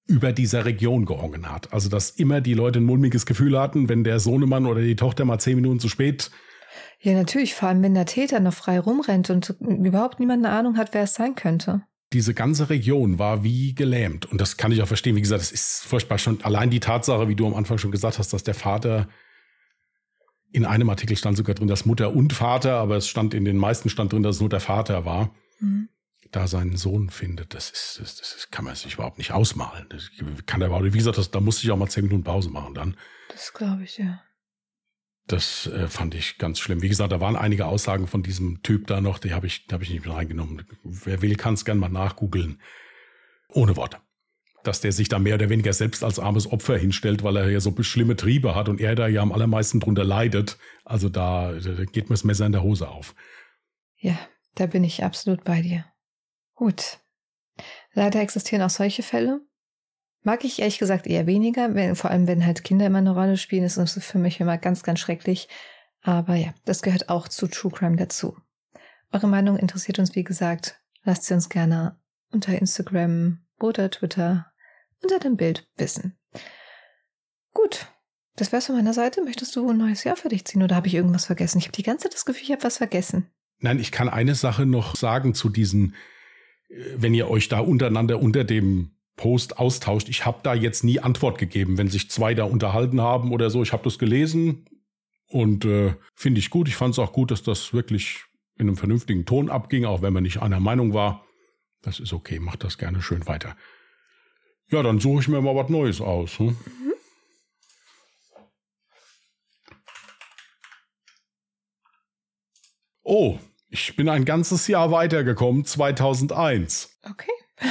über 0.07 0.33
dieser 0.33 0.65
Region 0.65 1.05
gehongen 1.05 1.49
hat. 1.51 1.71
Also, 1.73 1.89
dass 1.89 2.09
immer 2.09 2.41
die 2.41 2.53
Leute 2.53 2.79
ein 2.79 2.85
mulmiges 2.85 3.25
Gefühl 3.25 3.57
hatten, 3.59 3.87
wenn 3.89 4.03
der 4.03 4.19
Sohnemann 4.19 4.65
oder 4.65 4.81
die 4.81 4.95
Tochter 4.95 5.25
mal 5.25 5.39
zehn 5.39 5.55
Minuten 5.55 5.79
zu 5.79 5.89
spät 5.89 6.31
Ja, 6.99 7.13
natürlich, 7.13 7.53
vor 7.55 7.69
allem 7.69 7.81
wenn 7.83 7.93
der 7.93 8.05
Täter 8.05 8.39
noch 8.39 8.53
frei 8.53 8.79
rumrennt 8.79 9.29
und 9.29 9.55
überhaupt 9.59 10.19
niemand 10.19 10.45
eine 10.45 10.53
Ahnung 10.55 10.77
hat, 10.77 10.93
wer 10.93 11.03
es 11.03 11.13
sein 11.13 11.35
könnte. 11.35 11.83
diese 12.13 12.33
ganze 12.33 12.69
Region 12.69 13.19
war 13.19 13.43
wie 13.43 13.73
gelähmt. 13.73 14.25
Und 14.25 14.41
das 14.41 14.57
kann 14.57 14.71
ich 14.73 14.81
auch 14.81 14.87
verstehen. 14.87 15.15
Wie 15.15 15.21
gesagt, 15.21 15.41
es 15.43 15.51
ist 15.51 15.83
furchtbar 15.85 16.17
schon 16.17 16.43
allein 16.43 16.69
die 16.69 16.81
Tatsache, 16.81 17.29
wie 17.29 17.35
du 17.35 17.47
am 17.47 17.53
Anfang 17.53 17.77
schon 17.77 17.91
gesagt 17.91 18.19
hast, 18.19 18.33
dass 18.33 18.43
der 18.43 18.53
Vater 18.53 19.07
in 20.51 20.65
einem 20.65 20.89
Artikel 20.89 21.15
stand 21.15 21.37
sogar 21.37 21.55
drin, 21.55 21.69
dass 21.69 21.85
Mutter 21.85 22.13
und 22.13 22.33
Vater, 22.33 22.73
aber 22.73 22.97
es 22.97 23.07
stand 23.07 23.33
in 23.33 23.45
den 23.45 23.55
meisten 23.55 23.87
stand 23.89 24.11
drin, 24.11 24.23
dass 24.23 24.35
es 24.35 24.41
nur 24.41 24.49
der 24.49 24.59
Vater 24.59 25.05
war, 25.05 25.33
Mhm. 25.61 25.87
Da 26.31 26.47
seinen 26.47 26.77
Sohn 26.77 27.09
findet. 27.09 27.53
Das 27.53 27.69
ist, 27.69 27.99
das, 28.01 28.15
das 28.17 28.47
kann 28.51 28.65
man 28.65 28.75
sich 28.75 28.93
überhaupt 28.95 29.17
nicht 29.17 29.31
ausmalen. 29.31 29.85
Das 29.89 30.09
kann 30.45 30.61
er 30.61 30.67
überhaupt, 30.67 30.85
wie 30.85 30.97
gesagt, 30.97 31.17
das, 31.17 31.31
da 31.31 31.39
musste 31.39 31.65
ich 31.65 31.71
auch 31.71 31.77
mal 31.77 31.89
zehn 31.89 32.05
Minuten 32.05 32.23
Pause 32.23 32.49
machen 32.49 32.73
dann. 32.73 32.97
Das 33.29 33.53
glaube 33.53 33.83
ich, 33.83 33.97
ja. 33.97 34.21
Das 35.27 35.67
äh, 35.67 35.87
fand 35.87 36.15
ich 36.15 36.37
ganz 36.37 36.59
schlimm. 36.59 36.81
Wie 36.81 36.89
gesagt, 36.89 37.11
da 37.11 37.21
waren 37.21 37.35
einige 37.35 37.65
Aussagen 37.65 38.07
von 38.07 38.23
diesem 38.23 38.63
Typ 38.63 38.87
da 38.87 39.01
noch, 39.01 39.19
die 39.19 39.33
habe 39.33 39.47
ich, 39.47 39.67
die 39.67 39.73
hab 39.73 39.81
ich 39.81 39.89
nicht 39.89 40.05
mit 40.05 40.13
reingenommen. 40.13 40.65
Wer 40.83 41.21
will, 41.21 41.35
kann 41.35 41.53
es 41.53 41.65
gerne 41.65 41.79
mal 41.79 41.89
nachgoogeln. 41.89 42.59
Ohne 43.49 43.75
Worte. 43.75 43.97
Dass 44.63 44.81
der 44.81 44.91
sich 44.91 45.09
da 45.09 45.19
mehr 45.19 45.35
oder 45.35 45.49
weniger 45.49 45.73
selbst 45.73 46.03
als 46.03 46.19
armes 46.19 46.51
Opfer 46.51 46.77
hinstellt, 46.77 47.23
weil 47.23 47.35
er 47.37 47.49
ja 47.49 47.59
so 47.59 47.73
schlimme 47.81 48.15
Triebe 48.15 48.55
hat 48.55 48.69
und 48.69 48.79
er 48.79 48.95
da 48.95 49.07
ja 49.07 49.21
am 49.21 49.31
allermeisten 49.31 49.79
drunter 49.79 50.03
leidet. 50.03 50.57
Also 50.85 51.09
da, 51.09 51.53
da 51.53 51.85
geht 51.85 52.09
mir 52.09 52.13
das 52.13 52.23
Messer 52.23 52.45
in 52.45 52.51
der 52.51 52.63
Hose 52.63 52.89
auf. 52.89 53.15
Ja, 53.97 54.17
da 54.55 54.65
bin 54.65 54.83
ich 54.83 55.03
absolut 55.03 55.43
bei 55.43 55.61
dir. 55.61 55.85
Gut. 56.61 56.99
Leider 57.93 58.21
existieren 58.21 58.61
auch 58.61 58.69
solche 58.69 59.01
Fälle. 59.01 59.41
Mag 60.21 60.45
ich 60.45 60.59
ehrlich 60.59 60.77
gesagt 60.77 61.07
eher 61.07 61.25
weniger, 61.25 61.73
wenn, 61.73 61.95
vor 61.95 62.11
allem 62.11 62.27
wenn 62.27 62.45
halt 62.45 62.63
Kinder 62.63 62.85
immer 62.85 62.99
eine 62.99 63.15
Rolle 63.15 63.37
spielen, 63.37 63.63
ist 63.63 63.79
das 63.79 63.97
für 64.05 64.19
mich 64.19 64.39
immer 64.39 64.59
ganz, 64.59 64.83
ganz 64.83 64.99
schrecklich. 64.99 65.49
Aber 66.03 66.35
ja, 66.35 66.53
das 66.65 66.83
gehört 66.83 67.09
auch 67.09 67.27
zu 67.27 67.47
True 67.47 67.71
Crime 67.71 67.95
dazu. 67.95 68.37
Eure 69.11 69.27
Meinung 69.27 69.57
interessiert 69.57 69.97
uns, 69.97 70.13
wie 70.13 70.23
gesagt. 70.23 70.79
Lasst 71.03 71.23
sie 71.23 71.33
uns 71.33 71.49
gerne 71.49 71.99
unter 72.31 72.55
Instagram 72.55 73.39
oder 73.59 73.89
Twitter 73.89 74.53
unter 75.01 75.17
dem 75.17 75.37
Bild 75.37 75.67
wissen. 75.77 76.15
Gut, 77.55 77.87
das 78.35 78.51
wär's 78.51 78.67
von 78.67 78.75
meiner 78.75 78.93
Seite. 78.93 79.23
Möchtest 79.23 79.55
du 79.55 79.67
ein 79.67 79.77
neues 79.79 80.03
Jahr 80.03 80.15
für 80.15 80.29
dich 80.29 80.45
ziehen 80.45 80.61
oder 80.61 80.75
habe 80.75 80.85
ich 80.85 80.93
irgendwas 80.93 81.25
vergessen? 81.25 81.57
Ich 81.57 81.65
habe 81.65 81.75
die 81.75 81.81
ganze 81.81 82.03
Zeit 82.03 82.13
das 82.13 82.25
Gefühl, 82.25 82.43
ich 82.43 82.51
habe 82.51 82.63
was 82.63 82.77
vergessen. 82.77 83.31
Nein, 83.57 83.79
ich 83.79 83.91
kann 83.91 84.09
eine 84.09 84.35
Sache 84.35 84.67
noch 84.67 84.95
sagen 84.95 85.33
zu 85.33 85.49
diesen, 85.49 85.95
wenn 86.95 87.13
ihr 87.13 87.29
euch 87.29 87.49
da 87.49 87.59
untereinander 87.59 88.21
unter 88.21 88.43
dem 88.43 88.91
Post 89.15 89.59
austauscht. 89.59 90.09
Ich 90.09 90.25
habe 90.25 90.39
da 90.43 90.53
jetzt 90.53 90.83
nie 90.83 90.99
Antwort 90.99 91.37
gegeben, 91.37 91.77
wenn 91.77 91.89
sich 91.89 92.09
zwei 92.09 92.33
da 92.33 92.45
unterhalten 92.45 93.01
haben 93.01 93.31
oder 93.31 93.49
so. 93.49 93.61
Ich 93.61 93.73
habe 93.73 93.83
das 93.83 93.99
gelesen 93.99 94.65
und 95.27 95.65
äh, 95.65 95.93
finde 96.15 96.39
ich 96.39 96.49
gut. 96.49 96.67
Ich 96.67 96.75
fand 96.75 96.95
es 96.95 96.99
auch 96.99 97.13
gut, 97.13 97.31
dass 97.31 97.43
das 97.43 97.73
wirklich 97.73 98.23
in 98.57 98.67
einem 98.67 98.77
vernünftigen 98.77 99.25
Ton 99.25 99.49
abging, 99.49 99.85
auch 99.85 100.01
wenn 100.01 100.13
man 100.13 100.23
nicht 100.23 100.41
einer 100.41 100.59
Meinung 100.59 100.93
war. 100.93 101.25
Das 101.81 101.99
ist 101.99 102.13
okay, 102.13 102.39
macht 102.39 102.63
das 102.63 102.77
gerne 102.77 103.01
schön 103.01 103.27
weiter. 103.27 103.55
Ja, 104.69 104.81
dann 104.83 104.99
suche 104.99 105.21
ich 105.21 105.27
mir 105.27 105.41
mal 105.41 105.55
was 105.55 105.69
Neues 105.69 105.99
aus. 105.99 106.39
Hm? 106.39 106.47
Mhm. 106.47 106.55
Oh, 113.03 113.39
ich 113.71 113.95
bin 113.95 114.09
ein 114.09 114.25
ganzes 114.25 114.67
Jahr 114.67 114.91
weitergekommen, 114.91 115.63
2001. 115.63 116.99
Okay. 117.09 117.31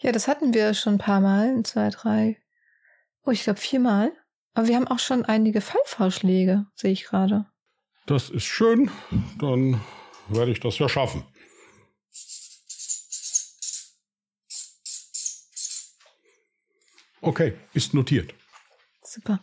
ja, 0.00 0.10
das 0.10 0.26
hatten 0.26 0.52
wir 0.52 0.74
schon 0.74 0.94
ein 0.94 0.98
paar 0.98 1.20
Mal, 1.20 1.62
zwei, 1.62 1.90
drei, 1.90 2.38
oh, 3.24 3.30
ich 3.30 3.44
glaube 3.44 3.60
viermal. 3.60 4.12
Aber 4.54 4.66
wir 4.66 4.76
haben 4.76 4.88
auch 4.88 4.98
schon 4.98 5.24
einige 5.24 5.60
Fallvorschläge, 5.60 6.66
sehe 6.74 6.90
ich 6.90 7.04
gerade. 7.04 7.46
Das 8.06 8.30
ist 8.30 8.44
schön, 8.44 8.90
dann 9.38 9.80
werde 10.28 10.50
ich 10.50 10.60
das 10.60 10.78
ja 10.78 10.88
schaffen. 10.88 11.24
Okay, 17.20 17.54
ist 17.74 17.94
notiert. 17.94 18.34
Super. 19.02 19.40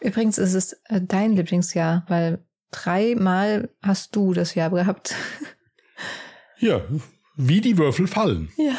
Übrigens 0.00 0.38
ist 0.38 0.54
es 0.54 0.72
äh, 0.84 1.00
dein 1.00 1.32
Lieblingsjahr, 1.34 2.04
weil 2.08 2.44
dreimal 2.70 3.70
hast 3.82 4.14
du 4.16 4.32
das 4.32 4.54
Jahr 4.54 4.70
gehabt. 4.70 5.14
Ja, 6.58 6.82
wie 7.36 7.60
die 7.60 7.76
Würfel 7.76 8.06
fallen. 8.06 8.50
Ja. 8.56 8.76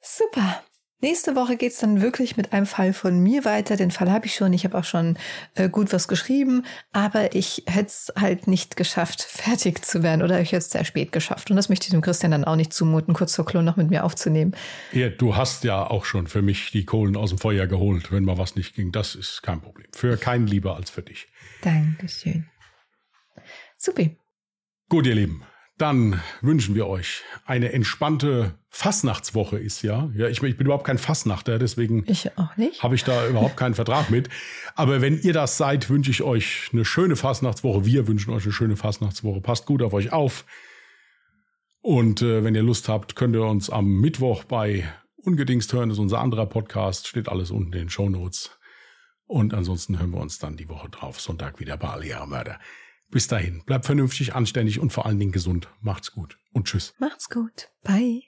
Super. 0.00 0.62
Nächste 1.04 1.34
Woche 1.34 1.56
geht's 1.56 1.80
dann 1.80 2.00
wirklich 2.00 2.36
mit 2.36 2.52
einem 2.52 2.64
Fall 2.64 2.92
von 2.92 3.18
mir 3.18 3.44
weiter. 3.44 3.74
Den 3.74 3.90
Fall 3.90 4.08
habe 4.08 4.26
ich 4.26 4.36
schon. 4.36 4.52
Ich 4.52 4.64
habe 4.64 4.78
auch 4.78 4.84
schon 4.84 5.18
äh, 5.56 5.68
gut 5.68 5.92
was 5.92 6.06
geschrieben, 6.06 6.64
aber 6.92 7.34
ich 7.34 7.64
hätte 7.66 7.88
es 7.88 8.12
halt 8.16 8.46
nicht 8.46 8.76
geschafft, 8.76 9.20
fertig 9.28 9.84
zu 9.84 10.04
werden 10.04 10.22
oder 10.22 10.40
ich 10.40 10.52
hätte 10.52 10.58
es 10.58 10.70
sehr 10.70 10.84
spät 10.84 11.10
geschafft. 11.10 11.50
Und 11.50 11.56
das 11.56 11.68
möchte 11.68 11.86
ich 11.86 11.90
dem 11.90 12.02
Christian 12.02 12.30
dann 12.30 12.44
auch 12.44 12.54
nicht 12.54 12.72
zumuten, 12.72 13.14
kurz 13.14 13.34
vor 13.34 13.44
Klon 13.44 13.64
noch 13.64 13.76
mit 13.76 13.90
mir 13.90 14.04
aufzunehmen. 14.04 14.54
Ja, 14.92 15.08
du 15.08 15.34
hast 15.34 15.64
ja 15.64 15.90
auch 15.90 16.04
schon 16.04 16.28
für 16.28 16.40
mich 16.40 16.70
die 16.70 16.84
Kohlen 16.84 17.16
aus 17.16 17.30
dem 17.30 17.38
Feuer 17.38 17.66
geholt, 17.66 18.12
wenn 18.12 18.24
mal 18.24 18.38
was 18.38 18.54
nicht 18.54 18.76
ging. 18.76 18.92
Das 18.92 19.16
ist 19.16 19.42
kein 19.42 19.60
Problem. 19.60 19.88
Für 19.92 20.16
keinen 20.16 20.46
lieber 20.46 20.76
als 20.76 20.90
für 20.90 21.02
dich. 21.02 21.26
Dankeschön. 21.62 22.46
Supi. 23.78 24.16
Gut, 24.88 25.06
ihr 25.06 25.14
Lieben 25.14 25.42
dann 25.82 26.20
wünschen 26.42 26.76
wir 26.76 26.86
euch 26.86 27.22
eine 27.44 27.72
entspannte 27.72 28.54
Fastnachtswoche 28.68 29.58
ist 29.58 29.82
ja. 29.82 30.10
Ja, 30.14 30.28
ich, 30.28 30.40
ich 30.42 30.56
bin 30.56 30.66
überhaupt 30.66 30.86
kein 30.86 30.96
Fastnachter, 30.96 31.58
deswegen 31.58 32.04
ich 32.06 32.38
auch 32.38 32.56
nicht. 32.56 32.82
habe 32.82 32.94
ich 32.94 33.02
da 33.02 33.26
überhaupt 33.26 33.56
keinen 33.56 33.74
Vertrag 33.74 34.08
mit. 34.08 34.28
Aber 34.76 35.00
wenn 35.00 35.18
ihr 35.20 35.32
das 35.32 35.56
seid, 35.56 35.90
wünsche 35.90 36.12
ich 36.12 36.22
euch 36.22 36.70
eine 36.72 36.84
schöne 36.84 37.16
Fastnachtswoche. 37.16 37.84
Wir 37.84 38.06
wünschen 38.06 38.32
euch 38.32 38.44
eine 38.44 38.52
schöne 38.52 38.76
Fastnachtswoche. 38.76 39.40
Passt 39.40 39.66
gut 39.66 39.82
auf 39.82 39.92
euch 39.92 40.12
auf. 40.12 40.44
Und 41.80 42.22
äh, 42.22 42.44
wenn 42.44 42.54
ihr 42.54 42.62
Lust 42.62 42.88
habt, 42.88 43.16
könnt 43.16 43.34
ihr 43.34 43.44
uns 43.44 43.68
am 43.68 44.00
Mittwoch 44.00 44.44
bei 44.44 44.88
Ungedingst 45.16 45.72
hören. 45.72 45.88
Das 45.88 45.98
ist 45.98 46.02
unser 46.02 46.20
anderer 46.20 46.46
Podcast. 46.46 47.08
Steht 47.08 47.28
alles 47.28 47.50
unten 47.50 47.72
in 47.72 47.78
den 47.80 47.90
Show 47.90 48.08
Notes. 48.08 48.56
Und 49.32 49.54
ansonsten 49.54 49.98
hören 49.98 50.10
wir 50.10 50.20
uns 50.20 50.38
dann 50.38 50.58
die 50.58 50.68
Woche 50.68 50.90
drauf, 50.90 51.18
Sonntag 51.18 51.58
wieder 51.58 51.78
bei 51.78 51.88
Alle 51.88 52.26
Mörder. 52.26 52.60
Bis 53.10 53.28
dahin, 53.28 53.62
bleibt 53.64 53.86
vernünftig, 53.86 54.34
anständig 54.34 54.78
und 54.78 54.92
vor 54.92 55.06
allen 55.06 55.18
Dingen 55.18 55.32
gesund. 55.32 55.68
Macht's 55.80 56.12
gut 56.12 56.38
und 56.52 56.66
tschüss. 56.66 56.92
Macht's 56.98 57.30
gut. 57.30 57.70
Bye. 57.82 58.24